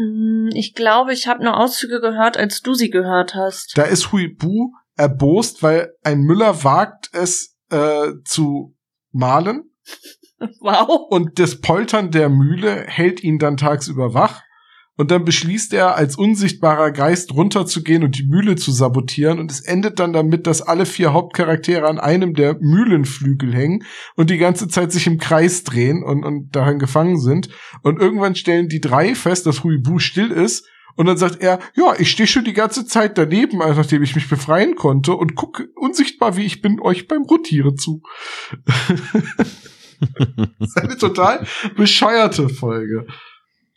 Mm, 0.00 0.48
Ich 0.54 0.74
glaube, 0.74 1.12
ich 1.12 1.26
habe 1.26 1.44
nur 1.44 1.58
Auszüge 1.58 2.00
gehört, 2.00 2.36
als 2.36 2.60
du 2.60 2.74
sie 2.74 2.90
gehört 2.90 3.34
hast. 3.34 3.72
Da 3.76 3.82
ist 3.82 4.12
Huibu 4.12 4.72
erbost, 4.96 5.62
weil 5.62 5.92
ein 6.02 6.20
Müller 6.20 6.64
wagt 6.64 7.10
es 7.12 7.56
äh, 7.70 8.12
zu 8.24 8.76
malen 9.12 9.70
Wow. 10.60 11.08
und 11.10 11.38
das 11.38 11.60
Poltern 11.60 12.10
der 12.10 12.28
Mühle 12.28 12.84
hält 12.86 13.22
ihn 13.22 13.38
dann 13.38 13.56
tagsüber 13.56 14.14
wach. 14.14 14.42
Und 15.00 15.10
dann 15.10 15.24
beschließt 15.24 15.72
er, 15.72 15.96
als 15.96 16.14
unsichtbarer 16.16 16.90
Geist 16.90 17.32
runterzugehen 17.32 18.04
und 18.04 18.18
die 18.18 18.26
Mühle 18.26 18.56
zu 18.56 18.70
sabotieren. 18.70 19.38
Und 19.38 19.50
es 19.50 19.62
endet 19.62 19.98
dann 19.98 20.12
damit, 20.12 20.46
dass 20.46 20.60
alle 20.60 20.84
vier 20.84 21.14
Hauptcharaktere 21.14 21.88
an 21.88 21.98
einem 21.98 22.34
der 22.34 22.58
Mühlenflügel 22.60 23.54
hängen 23.54 23.82
und 24.16 24.28
die 24.28 24.36
ganze 24.36 24.68
Zeit 24.68 24.92
sich 24.92 25.06
im 25.06 25.16
Kreis 25.16 25.64
drehen 25.64 26.02
und, 26.02 26.22
und 26.22 26.54
daran 26.54 26.78
gefangen 26.78 27.18
sind. 27.18 27.48
Und 27.82 27.98
irgendwann 27.98 28.34
stellen 28.34 28.68
die 28.68 28.82
drei 28.82 29.14
fest, 29.14 29.46
dass 29.46 29.64
Huibu 29.64 30.00
still 30.00 30.30
ist. 30.30 30.68
Und 30.96 31.06
dann 31.06 31.16
sagt 31.16 31.40
er, 31.40 31.60
ja, 31.74 31.94
ich 31.98 32.10
stehe 32.10 32.26
schon 32.26 32.44
die 32.44 32.52
ganze 32.52 32.84
Zeit 32.84 33.16
daneben, 33.16 33.62
also 33.62 33.80
nachdem 33.80 34.02
ich 34.02 34.14
mich 34.14 34.28
befreien 34.28 34.74
konnte 34.74 35.14
und 35.14 35.34
gucke 35.34 35.68
unsichtbar, 35.76 36.36
wie 36.36 36.44
ich 36.44 36.60
bin, 36.60 36.78
euch 36.78 37.08
beim 37.08 37.22
Rotieren 37.22 37.78
zu. 37.78 38.02
das 40.58 40.68
ist 40.68 40.76
eine 40.76 40.98
total 40.98 41.46
bescheuerte 41.74 42.50
Folge. 42.50 43.06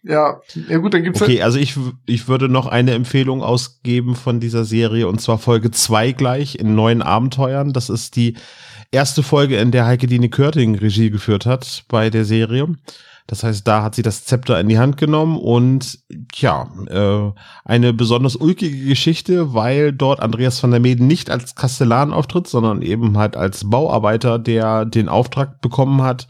Ja, 0.04 0.42
ja 0.68 0.78
gut, 0.80 0.94
dann 0.94 1.04
gibt's 1.04 1.22
Okay, 1.22 1.42
also 1.42 1.58
ich, 1.58 1.76
ich 2.06 2.28
würde 2.28 2.50
noch 2.50 2.68
eine 2.68 2.92
Empfehlung 2.92 3.42
ausgeben 3.42 4.16
von 4.16 4.42
dieser 4.42 4.66
Serie 4.66 5.08
und 5.08 5.22
zwar 5.22 5.38
Folge 5.38 5.72
2 5.72 6.12
gleich 6.12 6.56
in 6.56 6.76
neuen 6.76 7.02
Abenteuern. 7.02 7.72
Das 7.72 7.90
ist 7.90 8.18
die 8.18 8.36
erste 8.92 9.24
Folge, 9.24 9.58
in 9.58 9.72
der 9.72 9.86
Heike 9.86 10.08
Dine 10.08 10.30
Körting 10.30 10.76
Regie 10.76 11.10
geführt 11.10 11.46
hat 11.46 11.86
bei 11.88 12.10
der 12.10 12.26
Serie. 12.26 12.76
Das 13.28 13.44
heißt, 13.44 13.66
da 13.66 13.84
hat 13.84 13.96
sie 13.96 14.02
das 14.02 14.26
Zepter 14.26 14.60
in 14.60 14.68
die 14.68 14.78
Hand 14.78 14.98
genommen 14.98 15.38
und 15.38 16.00
ja, 16.34 16.68
äh, 16.90 17.32
eine 17.64 17.94
besonders 17.94 18.36
ulkige 18.36 18.86
Geschichte, 18.86 19.54
weil 19.54 19.94
dort 19.94 20.20
Andreas 20.20 20.62
van 20.62 20.72
der 20.72 20.82
Meden 20.82 21.08
nicht 21.08 21.30
als 21.30 21.56
Kastellan 21.56 22.12
auftritt, 22.12 22.48
sondern 22.48 22.82
eben 22.82 23.18
halt 23.18 23.38
als 23.38 23.70
Bauarbeiter, 23.70 24.40
der 24.40 24.84
den 24.84 25.08
Auftrag 25.08 25.62
bekommen 25.62 26.02
hat, 26.02 26.28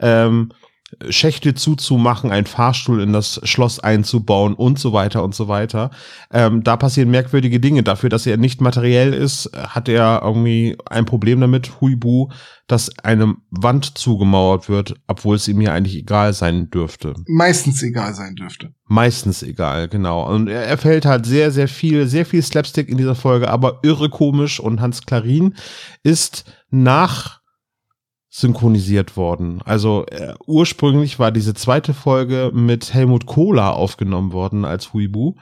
ähm, 0.00 0.50
Schächte 1.08 1.54
zuzumachen, 1.54 2.30
einen 2.30 2.46
Fahrstuhl 2.46 3.02
in 3.02 3.12
das 3.12 3.40
Schloss 3.44 3.80
einzubauen 3.80 4.54
und 4.54 4.78
so 4.78 4.92
weiter 4.92 5.22
und 5.22 5.34
so 5.34 5.48
weiter. 5.48 5.90
Ähm, 6.32 6.62
da 6.62 6.76
passieren 6.76 7.10
merkwürdige 7.10 7.60
Dinge. 7.60 7.82
Dafür, 7.82 8.08
dass 8.08 8.26
er 8.26 8.36
nicht 8.36 8.60
materiell 8.60 9.12
ist, 9.12 9.50
hat 9.54 9.88
er 9.88 10.22
irgendwie 10.24 10.76
ein 10.86 11.04
Problem 11.04 11.40
damit, 11.40 11.80
Huibu, 11.80 12.28
dass 12.66 12.98
eine 12.98 13.34
Wand 13.50 13.98
zugemauert 13.98 14.68
wird, 14.68 14.94
obwohl 15.06 15.36
es 15.36 15.48
ihm 15.48 15.60
ja 15.60 15.72
eigentlich 15.72 15.96
egal 15.96 16.32
sein 16.32 16.70
dürfte. 16.70 17.14
Meistens 17.26 17.82
egal 17.82 18.14
sein 18.14 18.34
dürfte. 18.36 18.72
Meistens 18.86 19.42
egal, 19.42 19.88
genau. 19.88 20.26
Und 20.28 20.48
er, 20.48 20.64
er 20.64 20.78
fällt 20.78 21.04
halt 21.04 21.26
sehr, 21.26 21.50
sehr 21.50 21.68
viel, 21.68 22.06
sehr 22.06 22.24
viel 22.24 22.42
Slapstick 22.42 22.88
in 22.88 22.96
dieser 22.96 23.14
Folge, 23.14 23.50
aber 23.50 23.80
irre 23.82 24.08
komisch 24.08 24.60
und 24.60 24.80
Hans 24.80 25.04
Klarin 25.04 25.54
ist 26.02 26.44
nach 26.70 27.43
synchronisiert 28.36 29.16
worden. 29.16 29.62
Also 29.64 30.06
äh, 30.06 30.34
ursprünglich 30.44 31.20
war 31.20 31.30
diese 31.30 31.54
zweite 31.54 31.94
Folge 31.94 32.50
mit 32.52 32.92
Helmut 32.92 33.26
Kohler 33.26 33.76
aufgenommen 33.76 34.32
worden 34.32 34.64
als 34.64 34.92
Huibu. 34.92 35.34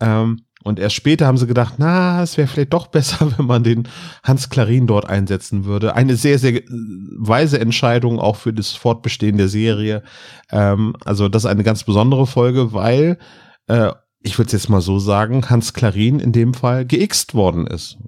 Ähm, 0.00 0.40
und 0.64 0.80
erst 0.80 0.96
später 0.96 1.26
haben 1.26 1.36
sie 1.36 1.46
gedacht, 1.46 1.74
na, 1.78 2.20
es 2.20 2.36
wäre 2.36 2.48
vielleicht 2.48 2.72
doch 2.72 2.86
besser, 2.88 3.32
wenn 3.36 3.46
man 3.46 3.62
den 3.62 3.86
Hans 4.24 4.50
Klarin 4.50 4.88
dort 4.88 5.08
einsetzen 5.08 5.66
würde. 5.66 5.94
Eine 5.94 6.16
sehr, 6.16 6.40
sehr 6.40 6.54
äh, 6.56 6.64
weise 6.68 7.60
Entscheidung 7.60 8.18
auch 8.18 8.34
für 8.34 8.52
das 8.52 8.72
Fortbestehen 8.72 9.36
der 9.38 9.48
Serie. 9.48 10.02
Ähm, 10.50 10.96
also 11.04 11.28
das 11.28 11.44
ist 11.44 11.50
eine 11.50 11.62
ganz 11.62 11.84
besondere 11.84 12.26
Folge, 12.26 12.72
weil, 12.72 13.18
äh, 13.68 13.92
ich 14.20 14.36
würde 14.36 14.46
es 14.46 14.52
jetzt 14.52 14.68
mal 14.68 14.80
so 14.80 14.98
sagen, 14.98 15.48
Hans 15.48 15.74
Klarin 15.74 16.18
in 16.18 16.32
dem 16.32 16.54
Fall 16.54 16.86
geixt 16.86 17.34
worden 17.34 17.68
ist. 17.68 17.98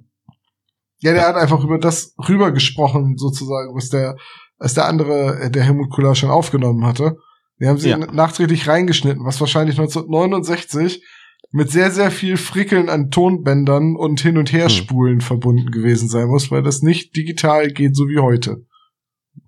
Ja, 0.99 1.13
der 1.13 1.27
hat 1.27 1.35
einfach 1.35 1.63
über 1.63 1.77
das 1.77 2.13
rübergesprochen, 2.17 3.17
sozusagen, 3.17 3.75
was 3.75 3.89
der, 3.89 4.17
was 4.57 4.73
der 4.73 4.85
andere, 4.85 5.39
äh, 5.39 5.51
der 5.51 5.63
Helmut 5.63 5.89
Kula 5.89 6.15
schon 6.15 6.29
aufgenommen 6.29 6.85
hatte. 6.85 7.17
Wir 7.57 7.69
haben 7.69 7.77
sie 7.77 7.89
ja. 7.89 7.97
nachträglich 7.97 8.67
reingeschnitten, 8.67 9.25
was 9.25 9.39
wahrscheinlich 9.39 9.77
1969 9.79 11.03
mit 11.51 11.71
sehr, 11.71 11.91
sehr 11.91 12.11
viel 12.11 12.37
Frickeln 12.37 12.89
an 12.89 13.11
Tonbändern 13.11 13.95
und 13.95 14.19
Hin- 14.19 14.37
und 14.37 14.51
Herspulen 14.51 15.15
hm. 15.15 15.21
verbunden 15.21 15.71
gewesen 15.71 16.09
sein 16.09 16.27
muss, 16.27 16.51
weil 16.51 16.63
das 16.63 16.81
nicht 16.81 17.15
digital 17.15 17.69
geht, 17.69 17.95
so 17.95 18.07
wie 18.07 18.19
heute. 18.19 18.65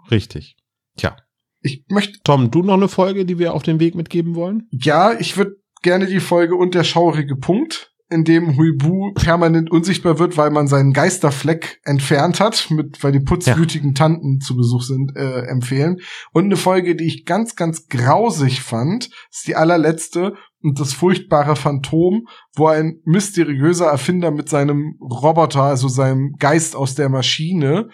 Richtig. 0.10 0.56
Tja. 0.96 1.18
Ich 1.62 1.84
möchte. 1.90 2.20
Tom, 2.24 2.52
du 2.52 2.64
noch 2.64 2.76
eine 2.76 2.88
Folge, 2.88 3.26
die 3.26 3.40
wir 3.40 3.54
auf 3.54 3.64
den 3.64 3.80
Weg 3.80 3.96
mitgeben 3.96 4.36
wollen? 4.36 4.68
Ja, 4.72 5.20
ich 5.20 5.36
würde 5.38 5.56
gerne 5.82 6.08
die 6.08 6.20
Folge 6.20 6.56
und 6.56 6.76
der 6.76 6.84
schaurige 6.84 7.36
Punkt 7.36 7.94
in 8.10 8.24
dem 8.24 8.58
Huibu 8.58 9.12
permanent 9.14 9.70
unsichtbar 9.70 10.18
wird, 10.18 10.38
weil 10.38 10.50
man 10.50 10.68
seinen 10.68 10.94
Geisterfleck 10.94 11.82
entfernt 11.84 12.40
hat, 12.40 12.70
mit, 12.72 13.04
weil 13.04 13.12
die 13.12 13.20
putzwütigen 13.20 13.90
ja. 13.90 13.96
Tanten 13.96 14.40
zu 14.40 14.56
Besuch 14.56 14.84
sind, 14.84 15.16
äh, 15.18 15.42
empfehlen. 15.42 15.98
Und 16.32 16.46
eine 16.46 16.56
Folge, 16.56 16.96
die 16.96 17.06
ich 17.06 17.26
ganz, 17.26 17.56
ganz 17.56 17.88
grausig 17.88 18.62
fand, 18.62 19.10
ist 19.30 19.48
die 19.48 19.56
allerletzte 19.56 20.36
und 20.64 20.80
das 20.80 20.94
furchtbare 20.94 21.56
Phantom, 21.56 22.28
wo 22.56 22.68
ein 22.68 23.02
mysteriöser 23.04 23.88
Erfinder 23.88 24.32
mit 24.32 24.50
seinem 24.50 24.98
Roboter, 25.02 25.64
also 25.64 25.88
seinem 25.88 26.36
Geist 26.40 26.76
aus 26.76 26.96
der 26.96 27.10
Maschine, 27.10 27.90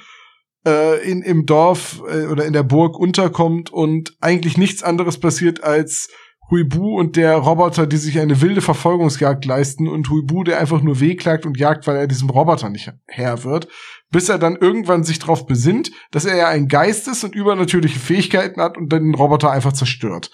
äh, 0.66 1.10
in, 1.10 1.22
im 1.24 1.46
Dorf 1.46 2.02
äh, 2.10 2.28
oder 2.28 2.46
in 2.46 2.54
der 2.54 2.64
Burg 2.64 2.98
unterkommt 2.98 3.72
und 3.72 4.16
eigentlich 4.22 4.58
nichts 4.58 4.84
anderes 4.84 5.20
passiert 5.20 5.64
als 5.64 6.10
Huibu 6.52 7.00
und 7.00 7.16
der 7.16 7.36
Roboter, 7.36 7.88
die 7.88 7.98
sich 7.98 8.20
eine 8.20 8.42
wilde 8.42 8.62
Verfolgungsjagd 8.62 9.46
leisten 9.46 9.88
und 9.88 10.10
Huibu, 10.10 10.44
der 10.44 10.60
einfach 10.60 10.82
nur 10.82 11.00
wehklagt 11.00 11.46
und 11.46 11.58
jagt, 11.58 11.88
weil 11.88 11.96
er 11.96 12.08
diesem 12.08 12.30
Roboter 12.30 12.70
nicht 12.70 12.92
Herr 13.08 13.44
wird, 13.44 13.68
bis 14.12 14.30
er 14.30 14.38
dann 14.38 14.56
irgendwann 14.56 15.04
sich 15.04 15.20
darauf 15.20 15.46
besinnt, 15.46 15.92
dass 16.12 16.26
er 16.26 16.36
ja 16.36 16.50
ein 16.50 16.68
Geist 16.68 17.08
ist 17.08 17.24
und 17.24 17.36
übernatürliche 17.36 18.00
Fähigkeiten 18.00 18.62
hat 18.62 18.78
und 18.78 18.92
dann 18.92 19.04
den 19.04 19.16
Roboter 19.16 19.52
einfach 19.52 19.74
zerstört. 19.74 20.32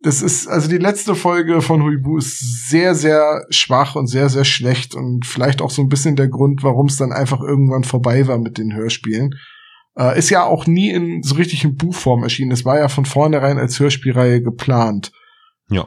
Das 0.00 0.20
ist, 0.20 0.48
also 0.48 0.68
die 0.68 0.76
letzte 0.76 1.14
Folge 1.14 1.62
von 1.62 1.82
Huibu 1.82 2.18
ist 2.18 2.68
sehr, 2.68 2.94
sehr 2.94 3.46
schwach 3.48 3.96
und 3.96 4.06
sehr, 4.06 4.28
sehr 4.28 4.44
schlecht 4.44 4.94
und 4.94 5.24
vielleicht 5.24 5.62
auch 5.62 5.70
so 5.70 5.80
ein 5.80 5.88
bisschen 5.88 6.14
der 6.14 6.28
Grund, 6.28 6.62
warum 6.62 6.86
es 6.86 6.98
dann 6.98 7.10
einfach 7.10 7.40
irgendwann 7.40 7.84
vorbei 7.84 8.26
war 8.26 8.36
mit 8.36 8.58
den 8.58 8.74
Hörspielen. 8.74 9.34
Äh, 9.96 10.18
ist 10.18 10.30
ja 10.30 10.44
auch 10.44 10.66
nie 10.66 10.90
in 10.90 11.22
so 11.22 11.36
richtig 11.36 11.64
in 11.64 11.76
Buchform 11.76 12.22
erschienen. 12.22 12.52
Es 12.52 12.64
war 12.64 12.78
ja 12.78 12.88
von 12.88 13.04
vornherein 13.04 13.58
als 13.58 13.78
Hörspielreihe 13.78 14.42
geplant. 14.42 15.12
Ja. 15.70 15.86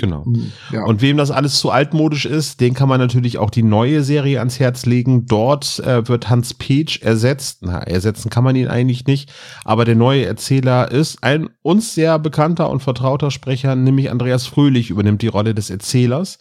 Genau. 0.00 0.24
Hm, 0.24 0.52
ja. 0.72 0.84
Und 0.84 1.02
wem 1.02 1.18
das 1.18 1.30
alles 1.30 1.58
zu 1.58 1.70
altmodisch 1.70 2.24
ist, 2.24 2.60
den 2.60 2.72
kann 2.72 2.88
man 2.88 3.00
natürlich 3.00 3.36
auch 3.36 3.50
die 3.50 3.62
neue 3.62 4.02
Serie 4.02 4.38
ans 4.38 4.58
Herz 4.58 4.86
legen. 4.86 5.26
Dort 5.26 5.78
äh, 5.80 6.08
wird 6.08 6.30
Hans 6.30 6.54
Peach 6.54 7.00
ersetzt. 7.02 7.58
Na, 7.62 7.80
ersetzen 7.80 8.30
kann 8.30 8.44
man 8.44 8.56
ihn 8.56 8.68
eigentlich 8.68 9.06
nicht. 9.06 9.30
Aber 9.62 9.84
der 9.84 9.96
neue 9.96 10.24
Erzähler 10.24 10.90
ist 10.90 11.22
ein 11.22 11.50
uns 11.60 11.94
sehr 11.94 12.18
bekannter 12.18 12.70
und 12.70 12.80
vertrauter 12.80 13.30
Sprecher, 13.30 13.76
nämlich 13.76 14.10
Andreas 14.10 14.46
Fröhlich 14.46 14.88
übernimmt 14.88 15.20
die 15.20 15.28
Rolle 15.28 15.54
des 15.54 15.68
Erzählers. 15.68 16.38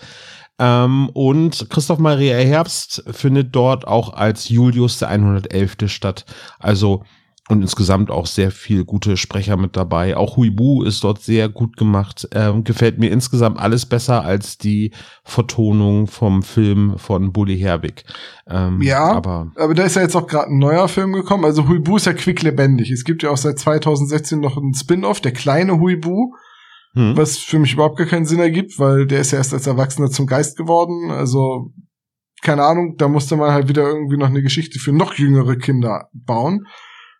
Ähm, 0.59 1.09
und 1.13 1.69
Christoph 1.69 1.99
Maria 1.99 2.37
Herbst 2.37 3.03
findet 3.09 3.55
dort 3.55 3.87
auch 3.87 4.13
als 4.13 4.49
Julius 4.49 4.99
der 4.99 5.09
111. 5.09 5.77
statt. 5.87 6.25
Also 6.59 7.03
und 7.49 7.63
insgesamt 7.63 8.11
auch 8.11 8.27
sehr 8.27 8.51
viel 8.51 8.85
gute 8.85 9.17
Sprecher 9.17 9.57
mit 9.57 9.75
dabei. 9.75 10.15
Auch 10.15 10.37
Huibu 10.37 10.83
ist 10.83 11.03
dort 11.03 11.19
sehr 11.23 11.49
gut 11.49 11.77
gemacht. 11.77 12.29
Ähm, 12.31 12.63
gefällt 12.63 12.99
mir 12.99 13.09
insgesamt 13.09 13.57
alles 13.57 13.87
besser 13.87 14.23
als 14.23 14.59
die 14.59 14.91
Vertonung 15.23 16.05
vom 16.05 16.43
Film 16.43 16.93
von 16.97 17.33
Bully 17.33 17.57
Herbig. 17.57 18.05
Ähm, 18.47 18.83
ja, 18.83 19.03
aber, 19.03 19.51
aber 19.55 19.73
da 19.73 19.83
ist 19.83 19.95
ja 19.95 20.03
jetzt 20.03 20.15
auch 20.15 20.27
gerade 20.27 20.51
ein 20.51 20.59
neuer 20.59 20.87
Film 20.87 21.11
gekommen. 21.11 21.43
Also 21.43 21.67
Huibu 21.67 21.97
ist 21.97 22.05
ja 22.05 22.13
quicklebendig. 22.13 22.91
Es 22.91 23.03
gibt 23.03 23.23
ja 23.23 23.31
auch 23.31 23.37
seit 23.37 23.57
2016 23.57 24.39
noch 24.39 24.55
einen 24.55 24.75
Spin-off, 24.75 25.19
der 25.19 25.33
kleine 25.33 25.79
Huibu 25.79 26.35
hm. 26.93 27.15
was 27.15 27.37
für 27.37 27.59
mich 27.59 27.73
überhaupt 27.73 27.97
gar 27.97 28.07
keinen 28.07 28.25
Sinn 28.25 28.39
ergibt, 28.39 28.79
weil 28.79 29.05
der 29.05 29.21
ist 29.21 29.31
ja 29.31 29.37
erst 29.37 29.53
als 29.53 29.67
Erwachsener 29.67 30.09
zum 30.09 30.27
Geist 30.27 30.57
geworden. 30.57 31.11
Also, 31.11 31.71
keine 32.41 32.63
Ahnung, 32.63 32.95
da 32.97 33.07
musste 33.07 33.35
man 33.35 33.51
halt 33.51 33.67
wieder 33.67 33.87
irgendwie 33.87 34.17
noch 34.17 34.27
eine 34.27 34.41
Geschichte 34.41 34.79
für 34.79 34.91
noch 34.91 35.13
jüngere 35.15 35.55
Kinder 35.55 36.09
bauen. 36.13 36.65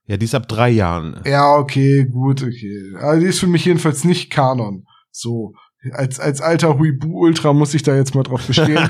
Ja, 0.06 0.18
die 0.18 0.26
ist 0.26 0.36
ab 0.36 0.48
drei 0.48 0.70
Jahren. 0.70 1.22
Ja, 1.26 1.56
okay, 1.56 2.06
gut, 2.06 2.42
okay. 2.42 2.96
Also 3.00 3.22
die 3.22 3.28
ist 3.28 3.40
für 3.40 3.48
mich 3.48 3.66
jedenfalls 3.66 4.04
nicht 4.04 4.32
Kanon. 4.32 4.86
So, 5.12 5.54
als, 5.92 6.20
als 6.20 6.42
alter 6.42 6.78
Huibu-Ultra 6.78 7.54
muss 7.54 7.74
ich 7.74 7.84
da 7.84 7.96
jetzt 7.96 8.16
mal 8.16 8.24
drauf 8.24 8.46
bestehen. 8.46 8.78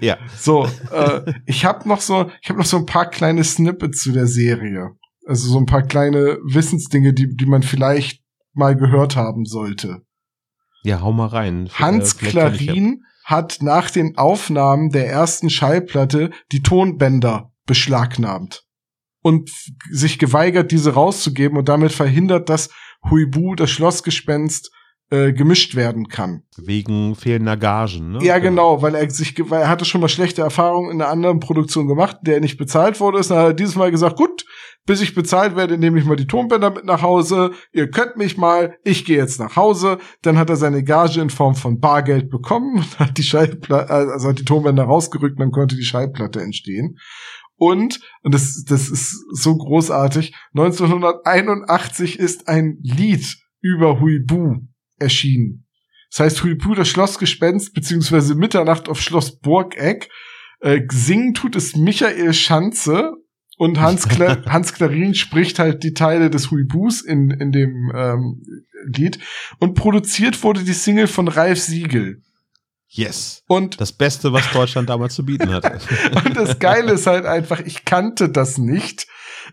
ja. 0.00 0.16
So, 0.36 0.66
äh, 0.90 1.32
ich 1.46 1.64
habe 1.64 1.88
noch 1.88 2.00
so, 2.00 2.30
ich 2.40 2.48
habe 2.48 2.58
noch 2.58 2.66
so 2.66 2.78
ein 2.78 2.86
paar 2.86 3.08
kleine 3.08 3.44
Snippets 3.44 4.02
zu 4.02 4.12
der 4.12 4.26
Serie. 4.26 4.90
Also 5.26 5.48
so 5.48 5.58
ein 5.58 5.66
paar 5.66 5.82
kleine 5.82 6.38
Wissensdinge, 6.42 7.12
die, 7.12 7.36
die 7.36 7.46
man 7.46 7.62
vielleicht 7.62 8.21
mal 8.52 8.76
gehört 8.76 9.16
haben 9.16 9.44
sollte. 9.44 10.02
Ja, 10.82 11.00
hau 11.00 11.12
mal 11.12 11.26
rein. 11.26 11.68
Hans 11.74 12.14
äh, 12.14 12.26
Klarin 12.26 13.04
hat 13.24 13.58
nach 13.60 13.90
den 13.90 14.18
Aufnahmen 14.18 14.90
der 14.90 15.08
ersten 15.08 15.48
Schallplatte 15.48 16.30
die 16.50 16.62
Tonbänder 16.62 17.52
beschlagnahmt 17.66 18.64
und 19.22 19.50
sich 19.90 20.18
geweigert, 20.18 20.72
diese 20.72 20.94
rauszugeben 20.94 21.56
und 21.56 21.68
damit 21.68 21.92
verhindert, 21.92 22.48
dass 22.48 22.70
Huibu, 23.08 23.54
das 23.54 23.70
Schlossgespenst, 23.70 24.70
äh, 25.10 25.32
gemischt 25.32 25.74
werden 25.74 26.08
kann. 26.08 26.42
Wegen 26.56 27.14
fehlender 27.14 27.56
Gagen, 27.56 28.12
ne? 28.12 28.24
Ja, 28.24 28.38
genau, 28.38 28.82
weil 28.82 28.94
er 28.94 29.08
sich, 29.10 29.34
weil 29.50 29.62
er 29.62 29.68
hatte 29.68 29.84
schon 29.84 30.00
mal 30.00 30.08
schlechte 30.08 30.42
Erfahrungen 30.42 30.90
in 30.90 31.02
einer 31.02 31.10
anderen 31.10 31.38
Produktion 31.38 31.86
gemacht, 31.86 32.16
der 32.22 32.40
nicht 32.40 32.56
bezahlt 32.56 32.98
wurde, 32.98 33.18
ist, 33.18 33.30
dann 33.30 33.38
hat 33.38 33.46
er 33.46 33.54
dieses 33.54 33.76
Mal 33.76 33.90
gesagt, 33.90 34.16
gut, 34.16 34.31
bis 34.86 35.00
ich 35.00 35.14
bezahlt 35.14 35.54
werde, 35.54 35.78
nehme 35.78 35.98
ich 35.98 36.04
mal 36.04 36.16
die 36.16 36.26
Tonbänder 36.26 36.70
mit 36.70 36.84
nach 36.84 37.02
Hause, 37.02 37.52
ihr 37.72 37.90
könnt 37.90 38.16
mich 38.16 38.36
mal, 38.36 38.76
ich 38.84 39.04
gehe 39.04 39.16
jetzt 39.16 39.38
nach 39.38 39.56
Hause, 39.56 39.98
dann 40.22 40.38
hat 40.38 40.50
er 40.50 40.56
seine 40.56 40.82
Gage 40.82 41.20
in 41.20 41.30
Form 41.30 41.54
von 41.54 41.78
Bargeld 41.78 42.30
bekommen 42.30 42.78
und 42.78 42.98
hat 42.98 43.18
die 43.18 43.22
Schallplatte, 43.22 43.90
also 43.90 44.28
hat 44.28 44.38
die 44.38 44.44
Tonbänder 44.44 44.84
rausgerückt, 44.84 45.38
dann 45.38 45.52
konnte 45.52 45.76
die 45.76 45.84
Schallplatte 45.84 46.40
entstehen. 46.40 46.98
Und, 47.56 48.00
und 48.22 48.34
das, 48.34 48.64
das 48.66 48.88
ist 48.88 49.24
so 49.30 49.56
großartig, 49.56 50.34
1981 50.54 52.18
ist 52.18 52.48
ein 52.48 52.78
Lied 52.82 53.36
über 53.60 54.00
Huibu 54.00 54.56
erschienen. 54.98 55.66
Das 56.10 56.20
heißt, 56.20 56.44
Huipu, 56.44 56.74
das 56.74 56.88
Schlossgespenst, 56.88 57.72
beziehungsweise 57.72 58.34
Mitternacht 58.34 58.88
auf 58.88 59.00
Schloss 59.00 59.38
Burgeck. 59.38 60.10
Äh, 60.60 60.82
singen 60.90 61.34
tut 61.34 61.56
es 61.56 61.74
Michael 61.74 62.34
Schanze 62.34 63.12
und 63.62 63.78
Hans, 63.78 64.08
Kla 64.08 64.44
Hans 64.46 64.72
Klarin 64.72 65.14
spricht 65.14 65.60
halt 65.60 65.84
die 65.84 65.94
Teile 65.94 66.30
des 66.30 66.50
Huibus 66.50 67.00
in, 67.00 67.30
in 67.30 67.52
dem 67.52 67.92
ähm, 67.94 68.42
Lied. 68.86 69.20
Und 69.60 69.74
produziert 69.74 70.42
wurde 70.42 70.64
die 70.64 70.72
Single 70.72 71.06
von 71.06 71.28
Ralf 71.28 71.60
Siegel. 71.60 72.22
Yes. 72.88 73.44
Und 73.46 73.80
das 73.80 73.92
Beste, 73.92 74.32
was 74.32 74.50
Deutschland 74.50 74.90
damals 74.90 75.14
zu 75.14 75.24
bieten 75.24 75.50
hatte. 75.50 75.78
und 76.24 76.36
das 76.36 76.58
Geile 76.58 76.94
ist 76.94 77.06
halt 77.06 77.24
einfach, 77.24 77.60
ich 77.60 77.84
kannte 77.84 78.30
das 78.30 78.58
nicht. 78.58 79.06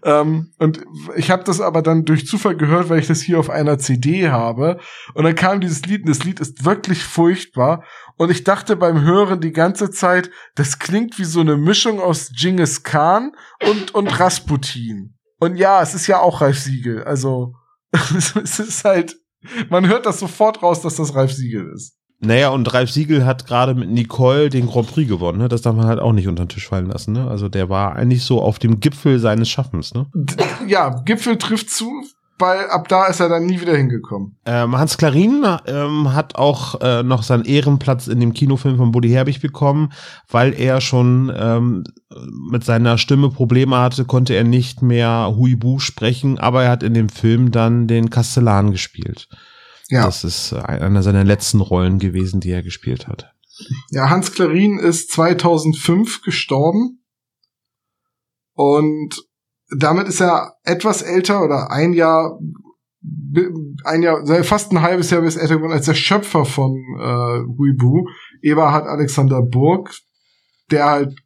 Ähm, 0.04 0.52
und 0.58 0.82
ich 1.16 1.32
habe 1.32 1.44
das 1.44 1.62
aber 1.62 1.82
dann 1.82 2.06
durch 2.06 2.28
Zufall 2.28 2.56
gehört, 2.56 2.90
weil 2.90 3.00
ich 3.00 3.08
das 3.08 3.22
hier 3.22 3.40
auf 3.40 3.50
einer 3.50 3.78
CD 3.80 4.30
habe. 4.30 4.80
Und 5.14 5.24
dann 5.24 5.36
kam 5.36 5.62
dieses 5.62 5.86
Lied 5.86 6.02
und 6.02 6.10
das 6.10 6.24
Lied 6.24 6.40
ist 6.40 6.66
wirklich 6.66 7.04
furchtbar. 7.04 7.84
Und 8.18 8.32
ich 8.32 8.44
dachte 8.44 8.76
beim 8.76 9.02
Hören 9.02 9.42
die 9.42 9.52
ganze 9.52 9.92
Zeit, 9.92 10.30
das 10.56 10.80
klingt 10.80 11.20
wie 11.20 11.26
so 11.26 11.40
eine 11.40 11.58
Mischung 11.58 12.00
aus 12.00 12.32
Genghis 12.36 12.84
Khan 12.84 13.32
und, 13.68 13.94
und 13.96 14.20
Rasputin. 14.20 15.16
Und 15.40 15.56
ja, 15.56 15.82
es 15.82 15.94
ist 15.94 16.08
ja 16.08 16.20
auch 16.20 16.42
Ralf 16.42 16.60
Siegel. 16.60 17.04
Also 17.04 17.54
es 17.92 18.60
ist 18.60 18.84
halt, 18.84 19.16
man 19.70 19.88
hört 19.88 20.06
das 20.06 20.20
sofort 20.20 20.62
raus, 20.62 20.82
dass 20.82 20.96
das 20.96 21.16
Ralf 21.16 21.32
Siegel 21.32 21.72
ist. 21.74 21.99
Naja, 22.22 22.50
und 22.50 22.74
Ralf 22.74 22.92
Siegel 22.92 23.26
hat 23.26 23.48
gerade 23.48 23.74
mit 23.76 23.90
Nicole 23.90 24.50
den 24.50 24.68
Grand 24.68 24.92
Prix 24.92 25.08
gewonnen. 25.08 25.38
Ne? 25.38 25.48
Das 25.48 25.62
darf 25.62 25.76
man 25.76 25.88
halt 25.88 26.00
auch 26.00 26.12
nicht 26.12 26.28
unter 26.28 26.44
den 26.44 26.50
Tisch 26.50 26.68
fallen 26.68 26.88
lassen. 26.88 27.14
Ne? 27.14 27.28
Also 27.30 27.48
der 27.48 27.70
war 27.70 27.96
eigentlich 27.96 28.24
so 28.24 28.42
auf 28.42 28.60
dem 28.60 28.82
Gipfel 28.82 29.20
seines 29.20 29.50
Schaffens. 29.50 29.94
Ne? 29.94 30.08
Ja, 30.68 30.90
Gipfel 31.06 31.38
trifft 31.38 31.70
zu, 31.70 31.90
weil 32.38 32.70
ab 32.70 32.88
da 32.90 33.08
ist 33.08 33.22
er 33.22 33.30
dann 33.30 33.46
nie 33.46 33.62
wieder 33.62 33.76
hingekommen. 33.76 34.36
Ähm, 34.46 34.78
Hans 34.78 34.98
Klarin 34.98 35.46
ähm, 35.66 36.14
hat 36.14 36.36
auch 36.36 36.80
äh, 36.82 37.02
noch 37.02 37.24
seinen 37.24 37.46
Ehrenplatz 37.46 38.08
in 38.08 38.20
dem 38.20 38.34
Kinofilm 38.34 38.78
von 38.78 38.92
Buddy 38.92 39.10
Herbig 39.10 39.40
bekommen, 39.42 39.92
weil 40.30 40.54
er 40.54 40.82
schon 40.82 41.32
ähm, 41.36 41.84
mit 42.52 42.64
seiner 42.64 42.98
Stimme 42.98 43.30
Probleme 43.30 43.78
hatte, 43.78 44.06
konnte 44.06 44.36
er 44.36 44.44
nicht 44.44 44.82
mehr 44.82 45.34
Huibu 45.38 45.80
sprechen, 45.80 46.38
aber 46.38 46.64
er 46.64 46.72
hat 46.72 46.84
in 46.84 46.94
dem 46.94 47.10
Film 47.10 47.52
dann 47.52 47.88
den 47.88 48.10
Kastellan 48.10 48.72
gespielt. 48.72 49.28
Ja. 49.90 50.06
Das 50.06 50.24
ist 50.24 50.54
einer 50.54 51.02
seiner 51.02 51.24
letzten 51.24 51.62
Rollen 51.62 51.98
gewesen, 51.98 52.40
die 52.40 52.52
er 52.52 52.64
gespielt 52.64 53.08
hat. 53.08 53.34
Ja, 53.90 54.10
Hans 54.10 54.32
Klarin 54.32 54.78
ist 54.80 55.12
2005 55.12 56.22
gestorben. 56.22 57.04
Und 58.54 59.16
damit 59.78 60.08
ist 60.08 60.22
er 60.22 60.56
etwas 60.64 61.02
älter 61.02 61.44
oder 61.44 61.72
ein 61.72 61.94
Jahr, 61.94 62.40
ein 63.84 64.02
Jahr, 64.02 64.44
fast 64.44 64.72
ein 64.72 64.82
halbes 64.82 65.10
Jahr 65.10 65.22
bis 65.22 65.38
älter 65.38 65.58
geworden 65.58 65.74
als 65.74 65.86
der 65.86 65.94
Schöpfer 65.94 66.46
von 66.46 66.72
äh, 67.00 67.40
Huibu, 67.58 68.08
Eberhard 68.42 68.88
Alexander 68.88 69.42
Burg, 69.42 69.94
der 70.72 70.86
halt, 70.86 71.20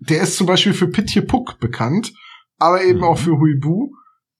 der 0.00 0.22
ist 0.22 0.36
zum 0.36 0.46
Beispiel 0.46 0.74
für 0.74 0.88
Pitje 0.88 1.22
Puck 1.22 1.58
bekannt, 1.58 2.12
aber 2.58 2.82
eben 2.84 2.98
mhm. 2.98 3.04
auch 3.04 3.18
für 3.18 3.38
Huibu 3.38 3.90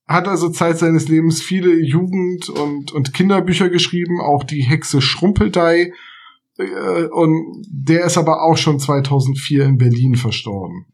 hat 0.08 0.26
also 0.26 0.48
Zeit 0.48 0.78
seines 0.78 1.08
Lebens 1.08 1.42
viele 1.42 1.74
Jugend- 1.74 2.48
und, 2.48 2.92
und 2.92 3.12
Kinderbücher 3.12 3.68
geschrieben, 3.68 4.20
auch 4.20 4.42
die 4.42 4.62
Hexe 4.62 5.02
Schrumpeldei. 5.02 5.92
Äh, 6.56 7.04
und 7.12 7.66
der 7.70 8.06
ist 8.06 8.16
aber 8.16 8.42
auch 8.42 8.56
schon 8.56 8.80
2004 8.80 9.64
in 9.64 9.76
Berlin 9.76 10.16
verstorben. 10.16 10.86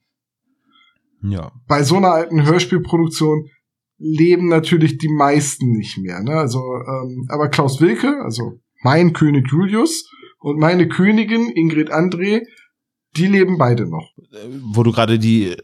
Ja. 1.22 1.52
Bei 1.68 1.84
so 1.84 1.96
einer 1.96 2.10
alten 2.10 2.44
Hörspielproduktion 2.44 3.48
leben 3.96 4.48
natürlich 4.48 4.98
die 4.98 5.08
meisten 5.08 5.70
nicht 5.70 5.96
mehr. 5.98 6.20
Ne? 6.20 6.32
Also, 6.32 6.58
ähm, 6.58 7.26
aber 7.28 7.48
Klaus 7.48 7.80
Wilke, 7.80 8.20
also 8.22 8.58
mein 8.82 9.12
König 9.12 9.48
Julius 9.48 10.10
und 10.40 10.58
meine 10.58 10.88
Königin 10.88 11.50
Ingrid 11.54 11.90
André, 11.90 12.42
die 13.16 13.26
leben 13.26 13.58
beide 13.58 13.88
noch. 13.88 14.10
Wo 14.72 14.82
du 14.82 14.90
gerade 14.90 15.18
die 15.18 15.56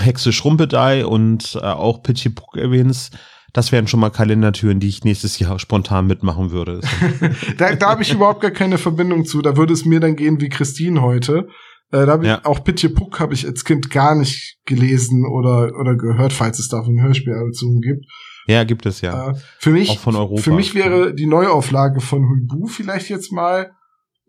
Hexe 0.00 0.32
Schrumpedei 0.32 1.06
und 1.06 1.58
äh, 1.60 1.66
auch 1.66 2.02
Pitchipuk 2.02 2.56
erwähnst, 2.56 3.16
das 3.52 3.70
wären 3.70 3.86
schon 3.86 4.00
mal 4.00 4.10
Kalendertüren, 4.10 4.80
die 4.80 4.88
ich 4.88 5.04
nächstes 5.04 5.38
Jahr 5.38 5.58
spontan 5.58 6.06
mitmachen 6.06 6.50
würde. 6.50 6.80
da 7.58 7.74
da 7.74 7.90
habe 7.90 8.02
ich 8.02 8.12
überhaupt 8.12 8.40
gar 8.40 8.50
keine 8.50 8.78
Verbindung 8.78 9.26
zu. 9.26 9.42
Da 9.42 9.56
würde 9.56 9.74
es 9.74 9.84
mir 9.84 10.00
dann 10.00 10.16
gehen 10.16 10.40
wie 10.40 10.48
Christine 10.48 11.02
heute. 11.02 11.48
Äh, 11.90 12.06
da 12.06 12.12
hab 12.12 12.24
ja. 12.24 12.38
ich, 12.38 12.46
auch 12.46 12.64
Pitchipuk 12.64 13.20
habe 13.20 13.34
ich 13.34 13.46
als 13.46 13.64
Kind 13.64 13.90
gar 13.90 14.14
nicht 14.14 14.56
gelesen 14.64 15.26
oder, 15.26 15.78
oder 15.78 15.96
gehört, 15.96 16.32
falls 16.32 16.58
es 16.58 16.68
davon 16.68 17.00
Hörspielalbum 17.02 17.80
gibt. 17.82 18.06
Ja, 18.46 18.64
gibt 18.64 18.86
es 18.86 19.02
ja. 19.02 19.30
Äh, 19.30 19.34
für 19.58 19.70
mich, 19.70 19.90
auch 19.90 19.98
von 19.98 20.16
Europa. 20.16 20.40
Für 20.40 20.52
mich 20.52 20.74
wäre 20.74 21.14
die 21.14 21.26
Neuauflage 21.26 22.00
von 22.00 22.28
Huibu 22.28 22.66
vielleicht 22.66 23.10
jetzt 23.10 23.32
mal 23.32 23.72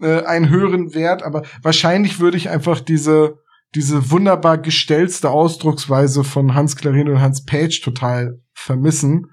äh, 0.01 0.23
ein 0.23 0.49
höheren 0.49 0.93
Wert, 0.93 1.23
aber 1.23 1.43
wahrscheinlich 1.61 2.19
würde 2.19 2.37
ich 2.37 2.49
einfach 2.49 2.81
diese 2.81 3.39
diese 3.75 4.11
wunderbar 4.11 4.57
gestellte 4.57 5.29
Ausdrucksweise 5.29 6.23
von 6.23 6.53
Hans 6.53 6.75
Clarin 6.75 7.09
und 7.09 7.21
Hans 7.21 7.45
Page 7.45 7.81
total 7.81 8.39
vermissen. 8.53 9.31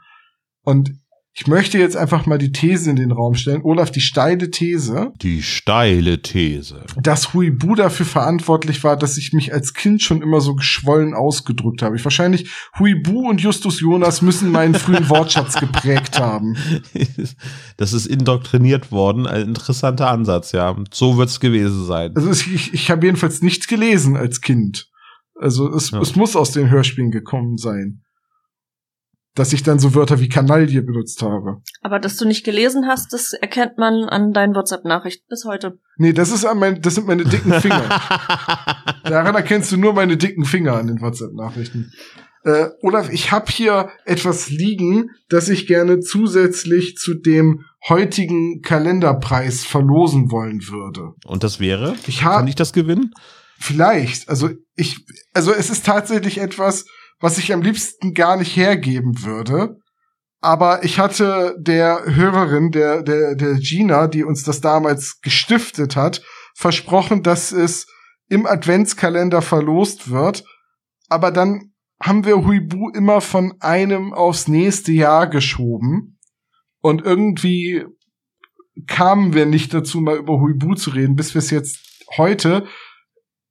Und 0.62 0.92
ich 1.32 1.46
möchte 1.46 1.78
jetzt 1.78 1.96
einfach 1.96 2.26
mal 2.26 2.38
die 2.38 2.50
These 2.50 2.90
in 2.90 2.96
den 2.96 3.12
Raum 3.12 3.34
stellen. 3.34 3.62
Olaf, 3.62 3.92
die 3.92 4.00
steile 4.00 4.50
These. 4.50 5.12
Die 5.22 5.42
steile 5.42 6.20
These. 6.22 6.84
Dass 7.00 7.32
Huibu 7.32 7.76
dafür 7.76 8.04
verantwortlich 8.04 8.82
war, 8.82 8.96
dass 8.96 9.16
ich 9.16 9.32
mich 9.32 9.52
als 9.52 9.72
Kind 9.72 10.02
schon 10.02 10.22
immer 10.22 10.40
so 10.40 10.56
geschwollen 10.56 11.14
ausgedrückt 11.14 11.82
habe. 11.82 11.94
Ich 11.94 12.04
wahrscheinlich 12.04 12.50
Huibu 12.78 13.28
und 13.28 13.40
Justus 13.40 13.80
Jonas 13.80 14.22
müssen 14.22 14.50
meinen 14.50 14.74
frühen 14.74 15.08
Wortschatz 15.08 15.58
geprägt 15.58 16.18
haben. 16.18 16.56
Das 17.76 17.92
ist 17.92 18.06
indoktriniert 18.06 18.92
worden. 18.92 19.26
Ein 19.26 19.48
interessanter 19.48 20.10
Ansatz, 20.10 20.52
ja. 20.52 20.76
So 20.92 21.16
wird's 21.16 21.40
gewesen 21.40 21.86
sein. 21.86 22.14
Also 22.14 22.30
ich, 22.30 22.74
ich 22.74 22.90
habe 22.90 23.06
jedenfalls 23.06 23.40
nichts 23.42 23.66
gelesen 23.66 24.16
als 24.16 24.40
Kind. 24.40 24.90
Also 25.34 25.72
es, 25.72 25.90
ja. 25.90 26.00
es 26.00 26.16
muss 26.16 26.36
aus 26.36 26.50
den 26.50 26.68
Hörspielen 26.68 27.10
gekommen 27.10 27.56
sein 27.56 28.02
dass 29.34 29.52
ich 29.52 29.62
dann 29.62 29.78
so 29.78 29.94
Wörter 29.94 30.20
wie 30.20 30.28
Kanaille 30.28 30.82
benutzt 30.82 31.22
habe. 31.22 31.62
Aber 31.82 31.98
dass 31.98 32.16
du 32.16 32.26
nicht 32.26 32.44
gelesen 32.44 32.86
hast, 32.86 33.12
das 33.12 33.32
erkennt 33.32 33.78
man 33.78 34.08
an 34.08 34.32
deinen 34.32 34.54
WhatsApp-Nachrichten 34.54 35.26
bis 35.28 35.44
heute. 35.44 35.78
Nee, 35.96 36.12
das 36.12 36.30
ist 36.30 36.44
an 36.44 36.58
mein, 36.58 36.82
das 36.82 36.96
sind 36.96 37.06
meine 37.06 37.24
dicken 37.24 37.52
Finger. 37.60 37.88
Daran 39.04 39.34
erkennst 39.34 39.70
du 39.72 39.76
nur 39.76 39.92
meine 39.92 40.16
dicken 40.16 40.44
Finger 40.44 40.74
an 40.74 40.88
den 40.88 41.00
WhatsApp-Nachrichten. 41.00 41.92
Äh, 42.42 42.68
Olaf, 42.80 43.10
ich 43.12 43.32
habe 43.32 43.52
hier 43.52 43.90
etwas 44.04 44.48
liegen, 44.48 45.10
das 45.28 45.48
ich 45.48 45.66
gerne 45.66 46.00
zusätzlich 46.00 46.96
zu 46.96 47.14
dem 47.14 47.64
heutigen 47.88 48.62
Kalenderpreis 48.62 49.64
verlosen 49.64 50.30
wollen 50.30 50.66
würde. 50.68 51.12
Und 51.24 51.44
das 51.44 51.60
wäre? 51.60 51.94
Ich 52.06 52.24
hab, 52.24 52.38
Kann 52.38 52.48
ich 52.48 52.54
das 52.54 52.72
gewinnen? 52.72 53.12
Vielleicht. 53.58 54.28
Also 54.30 54.48
ich, 54.74 55.04
also 55.34 55.52
es 55.52 55.68
ist 55.68 55.84
tatsächlich 55.84 56.38
etwas, 56.38 56.86
was 57.20 57.38
ich 57.38 57.52
am 57.52 57.62
liebsten 57.62 58.14
gar 58.14 58.36
nicht 58.36 58.56
hergeben 58.56 59.22
würde. 59.22 59.76
Aber 60.40 60.84
ich 60.84 60.98
hatte 60.98 61.54
der 61.58 62.02
Hörerin, 62.06 62.70
der, 62.70 63.02
der, 63.02 63.34
der 63.34 63.54
Gina, 63.54 64.08
die 64.08 64.24
uns 64.24 64.42
das 64.42 64.60
damals 64.62 65.20
gestiftet 65.20 65.96
hat, 65.96 66.22
versprochen, 66.54 67.22
dass 67.22 67.52
es 67.52 67.86
im 68.28 68.46
Adventskalender 68.46 69.42
verlost 69.42 70.10
wird. 70.10 70.44
Aber 71.08 71.30
dann 71.30 71.72
haben 72.02 72.24
wir 72.24 72.46
Huibu 72.46 72.88
immer 72.90 73.20
von 73.20 73.54
einem 73.60 74.14
aufs 74.14 74.48
nächste 74.48 74.92
Jahr 74.92 75.26
geschoben. 75.26 76.18
Und 76.80 77.02
irgendwie 77.02 77.84
kamen 78.86 79.34
wir 79.34 79.44
nicht 79.44 79.74
dazu, 79.74 80.00
mal 80.00 80.16
über 80.16 80.40
Huibu 80.40 80.74
zu 80.74 80.90
reden, 80.90 81.16
bis 81.16 81.34
wir 81.34 81.40
es 81.40 81.50
jetzt 81.50 82.06
heute 82.16 82.66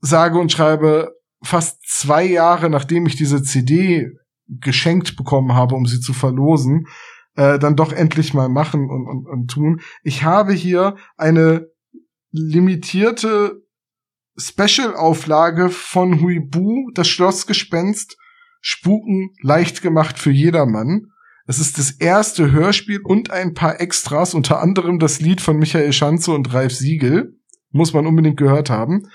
sage 0.01 0.39
und 0.39 0.51
schreibe 0.51 1.18
fast 1.41 1.81
zwei 1.87 2.23
Jahre, 2.23 2.69
nachdem 2.69 3.05
ich 3.05 3.15
diese 3.15 3.41
CD 3.41 4.11
geschenkt 4.47 5.15
bekommen 5.15 5.53
habe, 5.53 5.75
um 5.75 5.85
sie 5.85 5.99
zu 5.99 6.13
verlosen, 6.13 6.87
äh, 7.35 7.59
dann 7.59 7.75
doch 7.75 7.93
endlich 7.93 8.33
mal 8.33 8.49
machen 8.49 8.89
und, 8.89 9.07
und, 9.07 9.27
und 9.27 9.47
tun. 9.51 9.81
Ich 10.03 10.23
habe 10.23 10.53
hier 10.53 10.95
eine 11.17 11.67
limitierte 12.31 13.61
Special-Auflage 14.37 15.69
von 15.69 16.21
Huibu, 16.21 16.91
das 16.93 17.07
Schlossgespenst, 17.07 18.17
Spuken 18.61 19.31
leicht 19.41 19.81
gemacht 19.81 20.19
für 20.19 20.31
jedermann. 20.31 21.11
Es 21.45 21.59
ist 21.59 21.77
das 21.77 21.91
erste 21.91 22.51
Hörspiel 22.51 22.99
und 23.01 23.31
ein 23.31 23.53
paar 23.53 23.79
Extras, 23.79 24.33
unter 24.33 24.61
anderem 24.61 24.99
das 24.99 25.19
Lied 25.19 25.41
von 25.41 25.57
Michael 25.57 25.93
Schanze 25.93 26.31
und 26.31 26.53
Ralf 26.53 26.73
Siegel. 26.73 27.35
Muss 27.71 27.93
man 27.93 28.05
unbedingt 28.05 28.37
gehört 28.37 28.69
haben 28.69 29.07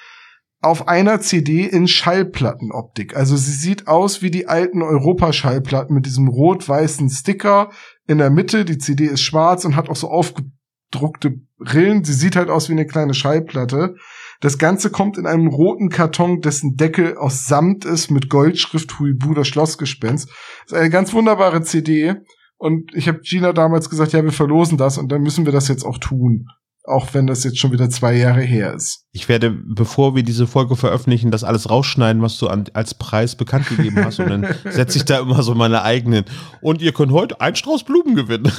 auf 0.64 0.88
einer 0.88 1.20
CD 1.20 1.64
in 1.64 1.86
Schallplattenoptik. 1.86 3.16
Also 3.16 3.36
sie 3.36 3.52
sieht 3.52 3.86
aus 3.86 4.22
wie 4.22 4.30
die 4.30 4.48
alten 4.48 4.82
Europaschallplatten 4.82 5.94
mit 5.94 6.06
diesem 6.06 6.28
rot-weißen 6.28 7.08
Sticker 7.10 7.70
in 8.06 8.18
der 8.18 8.30
Mitte. 8.30 8.64
Die 8.64 8.78
CD 8.78 9.04
ist 9.06 9.22
schwarz 9.22 9.64
und 9.64 9.76
hat 9.76 9.88
auch 9.88 9.96
so 9.96 10.08
aufgedruckte 10.08 11.40
Rillen. 11.60 12.04
Sie 12.04 12.12
sieht 12.12 12.36
halt 12.36 12.50
aus 12.50 12.68
wie 12.68 12.72
eine 12.72 12.86
kleine 12.86 13.14
Schallplatte. 13.14 13.94
Das 14.40 14.58
Ganze 14.58 14.90
kommt 14.90 15.16
in 15.16 15.26
einem 15.26 15.46
roten 15.46 15.88
Karton, 15.88 16.40
dessen 16.40 16.76
Deckel 16.76 17.16
aus 17.16 17.46
Samt 17.46 17.84
ist 17.84 18.10
mit 18.10 18.28
Goldschrift 18.28 18.98
Huibu, 18.98 19.34
das 19.34 19.48
Schlossgespenst. 19.48 20.28
Das 20.28 20.72
ist 20.72 20.78
eine 20.78 20.90
ganz 20.90 21.12
wunderbare 21.12 21.62
CD. 21.62 22.14
Und 22.56 22.94
ich 22.94 23.08
habe 23.08 23.20
Gina 23.20 23.52
damals 23.52 23.90
gesagt, 23.90 24.12
ja, 24.12 24.24
wir 24.24 24.32
verlosen 24.32 24.78
das 24.78 24.98
und 24.98 25.12
dann 25.12 25.22
müssen 25.22 25.44
wir 25.44 25.52
das 25.52 25.68
jetzt 25.68 25.84
auch 25.84 25.98
tun 25.98 26.48
auch 26.86 27.14
wenn 27.14 27.26
das 27.26 27.44
jetzt 27.44 27.58
schon 27.58 27.72
wieder 27.72 27.88
zwei 27.88 28.14
Jahre 28.14 28.42
her 28.42 28.74
ist. 28.74 29.04
Ich 29.12 29.28
werde, 29.28 29.50
bevor 29.50 30.14
wir 30.14 30.22
diese 30.22 30.46
Folge 30.46 30.76
veröffentlichen, 30.76 31.30
das 31.30 31.42
alles 31.42 31.70
rausschneiden, 31.70 32.20
was 32.20 32.36
du 32.38 32.46
an, 32.46 32.64
als 32.74 32.92
Preis 32.92 33.36
bekannt 33.36 33.68
gegeben 33.68 34.04
hast. 34.04 34.20
Und 34.20 34.28
dann 34.28 34.54
setze 34.70 34.98
ich 34.98 35.06
da 35.06 35.20
immer 35.20 35.42
so 35.42 35.54
meine 35.54 35.82
eigenen. 35.82 36.26
Und 36.60 36.82
ihr 36.82 36.92
könnt 36.92 37.10
heute 37.10 37.40
einen 37.40 37.56
Strauß 37.56 37.84
Blumen 37.84 38.14
gewinnen. 38.14 38.52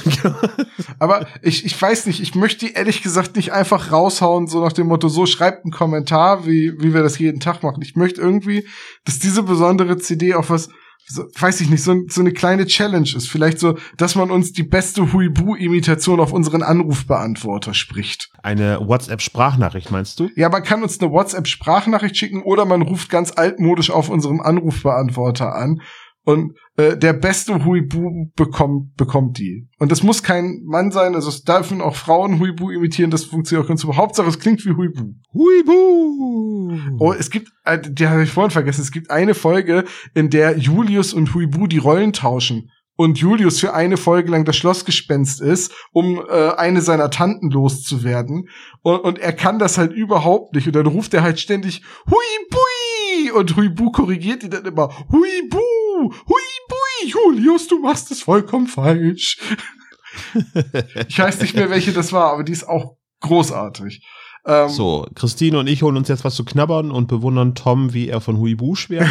Aber 0.98 1.26
ich, 1.40 1.64
ich 1.64 1.80
weiß 1.80 2.06
nicht, 2.06 2.20
ich 2.20 2.34
möchte 2.34 2.66
die 2.66 2.72
ehrlich 2.72 3.02
gesagt 3.02 3.36
nicht 3.36 3.52
einfach 3.52 3.92
raushauen, 3.92 4.48
so 4.48 4.60
nach 4.60 4.72
dem 4.72 4.88
Motto, 4.88 5.08
so 5.08 5.26
schreibt 5.26 5.64
einen 5.64 5.72
Kommentar, 5.72 6.46
wie, 6.46 6.74
wie 6.80 6.92
wir 6.92 7.04
das 7.04 7.18
jeden 7.20 7.38
Tag 7.38 7.62
machen. 7.62 7.82
Ich 7.82 7.94
möchte 7.94 8.20
irgendwie, 8.20 8.66
dass 9.04 9.20
diese 9.20 9.44
besondere 9.44 9.98
CD 9.98 10.34
auch 10.34 10.50
was, 10.50 10.68
so, 11.08 11.24
weiß 11.38 11.60
ich 11.60 11.70
nicht, 11.70 11.82
so, 11.82 12.02
so 12.08 12.20
eine 12.20 12.32
kleine 12.32 12.66
Challenge 12.66 13.08
ist. 13.14 13.28
Vielleicht 13.28 13.58
so, 13.58 13.78
dass 13.96 14.14
man 14.16 14.30
uns 14.30 14.52
die 14.52 14.64
beste 14.64 15.12
Huibu-Imitation 15.12 16.20
auf 16.20 16.32
unseren 16.32 16.62
Anrufbeantworter 16.62 17.74
spricht. 17.74 18.30
Eine 18.42 18.80
WhatsApp-Sprachnachricht, 18.80 19.90
meinst 19.90 20.18
du? 20.18 20.28
Ja, 20.34 20.48
man 20.48 20.62
kann 20.62 20.82
uns 20.82 21.00
eine 21.00 21.12
WhatsApp-Sprachnachricht 21.12 22.16
schicken 22.16 22.42
oder 22.42 22.64
man 22.64 22.82
ruft 22.82 23.08
ganz 23.08 23.32
altmodisch 23.36 23.90
auf 23.90 24.08
unserem 24.08 24.40
Anrufbeantworter 24.40 25.54
an 25.54 25.80
und 26.26 26.58
äh, 26.76 26.96
der 26.96 27.12
beste 27.12 27.64
Huibu 27.64 28.30
bekommt, 28.34 28.96
bekommt 28.96 29.38
die. 29.38 29.68
Und 29.78 29.92
das 29.92 30.02
muss 30.02 30.24
kein 30.24 30.62
Mann 30.64 30.90
sein, 30.90 31.14
also 31.14 31.28
es 31.28 31.44
dürfen 31.44 31.80
auch 31.80 31.94
Frauen 31.94 32.40
Huibu 32.40 32.70
imitieren, 32.70 33.12
das 33.12 33.24
funktioniert 33.24 33.64
auch 33.64 33.68
ganz 33.68 33.82
super. 33.82 33.96
Hauptsache, 33.96 34.28
es 34.28 34.40
klingt 34.40 34.64
wie 34.66 34.72
Huibu. 34.72 35.14
Huibu! 35.32 36.78
Oh, 36.98 37.12
es 37.12 37.30
gibt, 37.30 37.52
äh, 37.64 37.78
die 37.80 38.08
habe 38.08 38.24
ich 38.24 38.30
vorhin 38.30 38.50
vergessen, 38.50 38.80
es 38.80 38.90
gibt 38.90 39.08
eine 39.10 39.34
Folge, 39.34 39.84
in 40.14 40.28
der 40.28 40.58
Julius 40.58 41.14
und 41.14 41.32
Huibu 41.32 41.68
die 41.68 41.78
Rollen 41.78 42.12
tauschen 42.12 42.70
und 42.96 43.18
Julius 43.18 43.60
für 43.60 43.74
eine 43.74 43.96
Folge 43.96 44.30
lang 44.30 44.44
das 44.44 44.56
Schlossgespenst 44.56 45.40
ist, 45.40 45.72
um 45.92 46.20
äh, 46.28 46.50
eine 46.56 46.80
seiner 46.80 47.10
Tanten 47.10 47.50
loszuwerden. 47.50 48.48
Und, 48.82 48.98
und 49.00 49.18
er 49.18 49.32
kann 49.32 49.58
das 49.58 49.78
halt 49.78 49.92
überhaupt 49.92 50.54
nicht. 50.54 50.66
Und 50.66 50.74
dann 50.74 50.86
ruft 50.86 51.14
er 51.14 51.22
halt 51.22 51.38
ständig 51.38 51.82
Huibui! 52.06 53.30
Und 53.32 53.56
Huibu 53.56 53.92
korrigiert 53.92 54.42
ihn 54.42 54.50
dann 54.50 54.64
immer 54.64 54.88
Huibu! 55.96 56.12
Huibui! 56.12 57.10
Julius, 57.10 57.68
du 57.68 57.78
machst 57.80 58.10
es 58.10 58.22
vollkommen 58.22 58.66
falsch. 58.66 59.38
ich 61.08 61.18
weiß 61.18 61.40
nicht 61.40 61.54
mehr, 61.54 61.70
welche 61.70 61.92
das 61.92 62.12
war, 62.12 62.32
aber 62.32 62.44
die 62.44 62.52
ist 62.52 62.68
auch 62.68 62.96
großartig. 63.20 64.06
Ähm, 64.48 64.68
so, 64.68 65.06
Christine 65.14 65.58
und 65.58 65.66
ich 65.66 65.82
holen 65.82 65.96
uns 65.96 66.08
jetzt 66.08 66.24
was 66.24 66.36
zu 66.36 66.44
knabbern 66.44 66.92
und 66.92 67.08
bewundern 67.08 67.54
Tom, 67.54 67.92
wie 67.92 68.08
er 68.08 68.20
von 68.20 68.38
Huibu 68.38 68.76
schwärmt. 68.76 69.10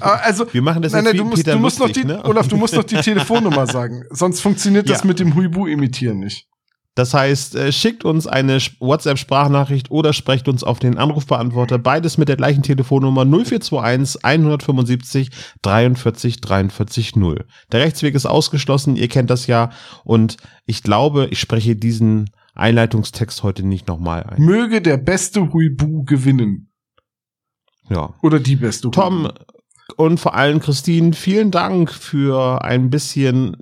also, 0.00 0.52
wir 0.52 0.60
machen 0.60 0.82
das 0.82 0.92
nein, 0.92 1.04
jetzt 1.04 1.14
nein, 1.14 1.24
du 1.24 1.30
musst, 1.30 1.46
du 1.46 1.58
musst 1.58 1.78
lustig, 1.78 2.04
noch 2.04 2.16
die, 2.16 2.18
ne? 2.18 2.24
Olaf, 2.28 2.46
du 2.46 2.56
musst 2.56 2.74
noch 2.74 2.84
die 2.84 2.96
Telefonnummer 2.96 3.66
sagen, 3.66 4.04
sonst 4.10 4.40
funktioniert 4.40 4.88
das 4.90 5.00
ja. 5.00 5.06
mit 5.06 5.20
dem 5.20 5.34
Huibu 5.34 5.66
imitieren 5.66 6.18
nicht. 6.18 6.49
Das 6.94 7.14
heißt, 7.14 7.54
äh, 7.54 7.72
schickt 7.72 8.04
uns 8.04 8.26
eine 8.26 8.58
WhatsApp-Sprachnachricht 8.80 9.90
oder 9.90 10.12
sprecht 10.12 10.48
uns 10.48 10.64
auf 10.64 10.80
den 10.80 10.98
Anrufbeantworter. 10.98 11.78
Beides 11.78 12.18
mit 12.18 12.28
der 12.28 12.36
gleichen 12.36 12.62
Telefonnummer 12.62 13.24
0421 13.24 14.24
175 14.24 15.30
43 15.62 16.40
43 16.40 17.16
0. 17.16 17.46
Der 17.70 17.80
Rechtsweg 17.80 18.14
ist 18.14 18.26
ausgeschlossen, 18.26 18.96
ihr 18.96 19.08
kennt 19.08 19.30
das 19.30 19.46
ja. 19.46 19.70
Und 20.04 20.36
ich 20.66 20.82
glaube, 20.82 21.28
ich 21.30 21.38
spreche 21.38 21.76
diesen 21.76 22.30
Einleitungstext 22.54 23.42
heute 23.44 23.64
nicht 23.64 23.86
nochmal 23.86 24.24
ein. 24.24 24.42
Möge 24.42 24.82
der 24.82 24.96
beste 24.96 25.52
Huibu 25.52 26.04
gewinnen. 26.04 26.72
Ja. 27.88 28.14
Oder 28.22 28.40
die 28.40 28.56
beste 28.56 28.88
Huibu. 28.88 29.00
Tom 29.00 29.32
und 29.96 30.18
vor 30.18 30.34
allem 30.34 30.60
Christine, 30.60 31.12
vielen 31.12 31.50
Dank 31.50 31.92
für 31.92 32.64
ein 32.64 32.90
bisschen 32.90 33.56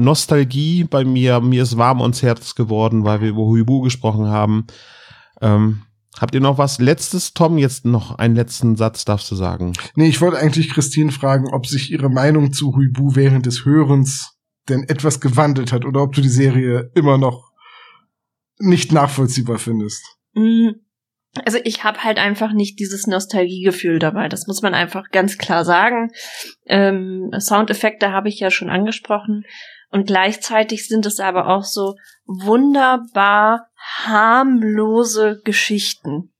Nostalgie 0.00 0.84
bei 0.84 1.04
mir. 1.04 1.40
Mir 1.40 1.62
ist 1.62 1.76
warm 1.76 2.00
ums 2.00 2.22
Herz 2.22 2.54
geworden, 2.54 3.04
weil 3.04 3.20
wir 3.20 3.28
über 3.30 3.42
Huibu 3.42 3.80
gesprochen 3.80 4.26
haben. 4.26 4.66
Ähm, 5.40 5.82
habt 6.18 6.34
ihr 6.34 6.40
noch 6.40 6.58
was 6.58 6.78
Letztes, 6.78 7.32
Tom? 7.34 7.58
Jetzt 7.58 7.84
noch 7.84 8.18
einen 8.18 8.34
letzten 8.34 8.76
Satz 8.76 9.04
darfst 9.04 9.30
du 9.30 9.34
sagen. 9.34 9.72
Nee, 9.94 10.08
ich 10.08 10.20
wollte 10.20 10.38
eigentlich 10.38 10.70
Christine 10.70 11.12
fragen, 11.12 11.52
ob 11.52 11.66
sich 11.66 11.90
ihre 11.90 12.10
Meinung 12.10 12.52
zu 12.52 12.74
Huibu 12.74 13.14
während 13.14 13.46
des 13.46 13.64
Hörens 13.64 14.36
denn 14.68 14.84
etwas 14.88 15.20
gewandelt 15.20 15.72
hat 15.72 15.84
oder 15.84 16.02
ob 16.02 16.14
du 16.14 16.20
die 16.20 16.28
Serie 16.28 16.90
immer 16.94 17.18
noch 17.18 17.50
nicht 18.58 18.92
nachvollziehbar 18.92 19.58
findest. 19.58 20.02
Mm, 20.34 20.70
also 21.44 21.58
ich 21.64 21.84
habe 21.84 22.02
halt 22.02 22.18
einfach 22.18 22.52
nicht 22.52 22.78
dieses 22.78 23.06
Nostalgiegefühl 23.06 23.98
dabei. 23.98 24.28
Das 24.28 24.46
muss 24.46 24.62
man 24.62 24.74
einfach 24.74 25.10
ganz 25.10 25.38
klar 25.38 25.64
sagen. 25.64 26.10
Ähm, 26.66 27.30
Soundeffekte 27.38 28.12
habe 28.12 28.28
ich 28.28 28.40
ja 28.40 28.50
schon 28.50 28.68
angesprochen. 28.68 29.44
Und 29.90 30.06
gleichzeitig 30.06 30.86
sind 30.86 31.04
es 31.06 31.20
aber 31.20 31.48
auch 31.48 31.64
so 31.64 31.96
wunderbar 32.26 33.68
harmlose 33.76 35.40
Geschichten. 35.44 36.32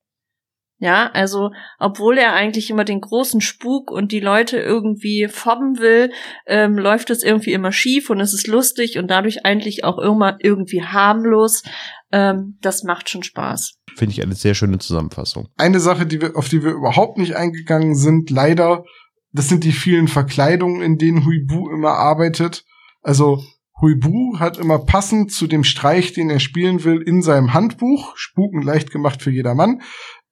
Ja, 0.83 1.11
also 1.13 1.51
obwohl 1.79 2.17
er 2.17 2.33
eigentlich 2.33 2.71
immer 2.71 2.85
den 2.85 3.03
großen 3.03 3.43
Spuk 3.43 3.91
und 3.91 4.13
die 4.13 4.21
Leute 4.21 4.57
irgendwie 4.57 5.29
fobben 5.29 5.79
will, 5.79 6.11
ähm, 6.47 6.79
läuft 6.79 7.11
es 7.11 7.23
irgendwie 7.23 7.53
immer 7.53 7.71
schief 7.71 8.09
und 8.09 8.19
es 8.19 8.33
ist 8.33 8.47
lustig 8.47 8.97
und 8.97 9.09
dadurch 9.09 9.45
eigentlich 9.45 9.85
auch 9.85 9.99
immer 9.99 10.39
irgendwie 10.41 10.83
harmlos. 10.83 11.65
Ähm, 12.13 12.57
das 12.63 12.83
macht 12.83 13.11
schon 13.11 13.23
Spaß. 13.23 13.75
Finde 13.95 14.15
ich 14.15 14.23
eine 14.23 14.35
sehr 14.35 14.55
schöne 14.55 14.79
Zusammenfassung. 14.79 15.49
Eine 15.59 15.81
Sache, 15.81 16.07
die 16.07 16.23
wir, 16.23 16.35
auf 16.35 16.49
die 16.49 16.65
wir 16.65 16.71
überhaupt 16.71 17.19
nicht 17.19 17.37
eingegangen 17.37 17.95
sind, 17.95 18.31
leider, 18.31 18.85
das 19.33 19.51
sind 19.51 19.65
die 19.65 19.73
vielen 19.73 20.09
Verkleidungen, 20.09 20.81
in 20.81 20.97
denen 20.97 21.27
Huibu 21.27 21.69
immer 21.69 21.93
arbeitet. 21.93 22.65
Also 23.03 23.43
Huibu 23.81 24.39
hat 24.39 24.59
immer 24.59 24.79
passend 24.79 25.33
zu 25.33 25.47
dem 25.47 25.65
Streich, 25.65 26.13
den 26.13 26.31
er 26.31 26.41
spielen 26.41 26.85
will, 26.85 27.01
in 27.01 27.23
seinem 27.23 27.55
Handbuch, 27.55 28.17
Spuken 28.17 28.63
leicht 28.63 28.91
gemacht 28.91 29.23
für 29.23 29.31
jedermann, 29.31 29.83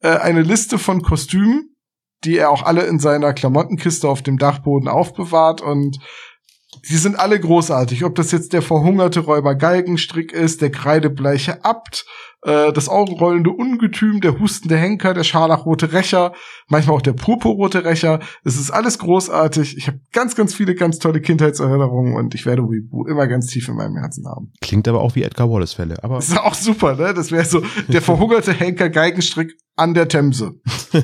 äh, 0.01 0.09
eine 0.09 0.43
Liste 0.43 0.79
von 0.79 1.03
Kostümen, 1.03 1.75
die 2.25 2.37
er 2.37 2.51
auch 2.51 2.63
alle 2.63 2.83
in 2.83 2.99
seiner 2.99 3.33
Klamottenkiste 3.33 4.09
auf 4.09 4.23
dem 4.23 4.39
Dachboden 4.39 4.89
aufbewahrt 4.89 5.61
und 5.61 5.99
die 6.91 6.97
sind 6.97 7.19
alle 7.19 7.41
großartig. 7.41 8.05
Ob 8.05 8.15
das 8.15 8.33
jetzt 8.33 8.53
der 8.53 8.63
verhungerte 8.63 9.21
Räuber 9.21 9.55
Galgenstrick 9.55 10.33
ist, 10.33 10.61
der 10.61 10.71
kreidebleiche 10.71 11.65
Abt, 11.65 12.05
äh, 12.43 12.73
das 12.73 12.89
augenrollende 12.89 13.51
Ungetüm, 13.51 14.21
der 14.21 14.39
hustende 14.39 14.77
Henker, 14.77 15.15
der 15.15 15.25
scharlachrote 15.25 15.93
Rächer, 15.93 16.33
manchmal 16.69 16.97
auch 16.97 17.03
der 17.03 17.13
purpurrote 17.13 17.85
Rächer. 17.85 18.21
Es 18.45 18.59
ist 18.59 18.71
alles 18.71 18.99
großartig. 18.99 19.77
Ich 19.77 19.89
habe 19.89 20.01
ganz, 20.13 20.35
ganz 20.35 20.55
viele 20.55 20.75
ganz 20.75 20.99
tolle 20.99 21.21
Kindheitserinnerungen 21.21 22.17
und 22.17 22.35
ich 22.35 22.47
werde 22.47 22.63
Weebu 22.63 23.07
immer 23.07 23.27
ganz 23.27 23.47
tief 23.47 23.69
in 23.69 23.77
meinem 23.77 23.97
Herzen 23.97 24.27
haben. 24.27 24.53
Klingt 24.61 24.89
aber 24.89 25.01
auch 25.01 25.15
wie 25.15 25.23
Edgar 25.23 25.51
Wallace 25.51 25.73
Fälle. 25.73 25.97
Aber 26.03 26.17
das 26.17 26.29
ist 26.29 26.39
auch 26.39 26.55
super, 26.55 26.95
ne? 26.95 27.15
Das 27.15 27.33
wäre 27.33 27.45
so 27.45 27.63
der 27.89 28.03
verhungerte 28.03 28.53
Henker 28.53 28.91
Geigenstrick 28.91 29.57
an 29.77 29.95
der 29.95 30.09
Themse. 30.09 30.61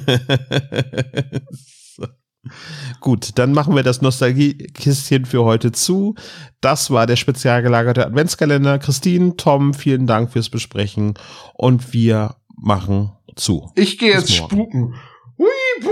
Gut, 3.00 3.38
dann 3.38 3.52
machen 3.52 3.76
wir 3.76 3.82
das 3.82 4.02
Nostalgie-Kistchen 4.02 5.26
für 5.26 5.44
heute 5.44 5.72
zu. 5.72 6.14
Das 6.60 6.90
war 6.90 7.06
der 7.06 7.16
spezial 7.16 7.62
gelagerte 7.62 8.06
Adventskalender. 8.06 8.78
Christine, 8.78 9.36
Tom, 9.36 9.74
vielen 9.74 10.06
Dank 10.06 10.32
fürs 10.32 10.48
Besprechen 10.48 11.14
und 11.54 11.92
wir 11.92 12.36
machen 12.56 13.12
zu. 13.36 13.70
Ich 13.74 13.98
gehe 13.98 14.12
jetzt 14.12 14.34
spuken. 14.34 14.94
Huibu! 15.38 15.84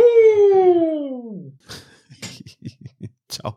Ciao. 3.28 3.56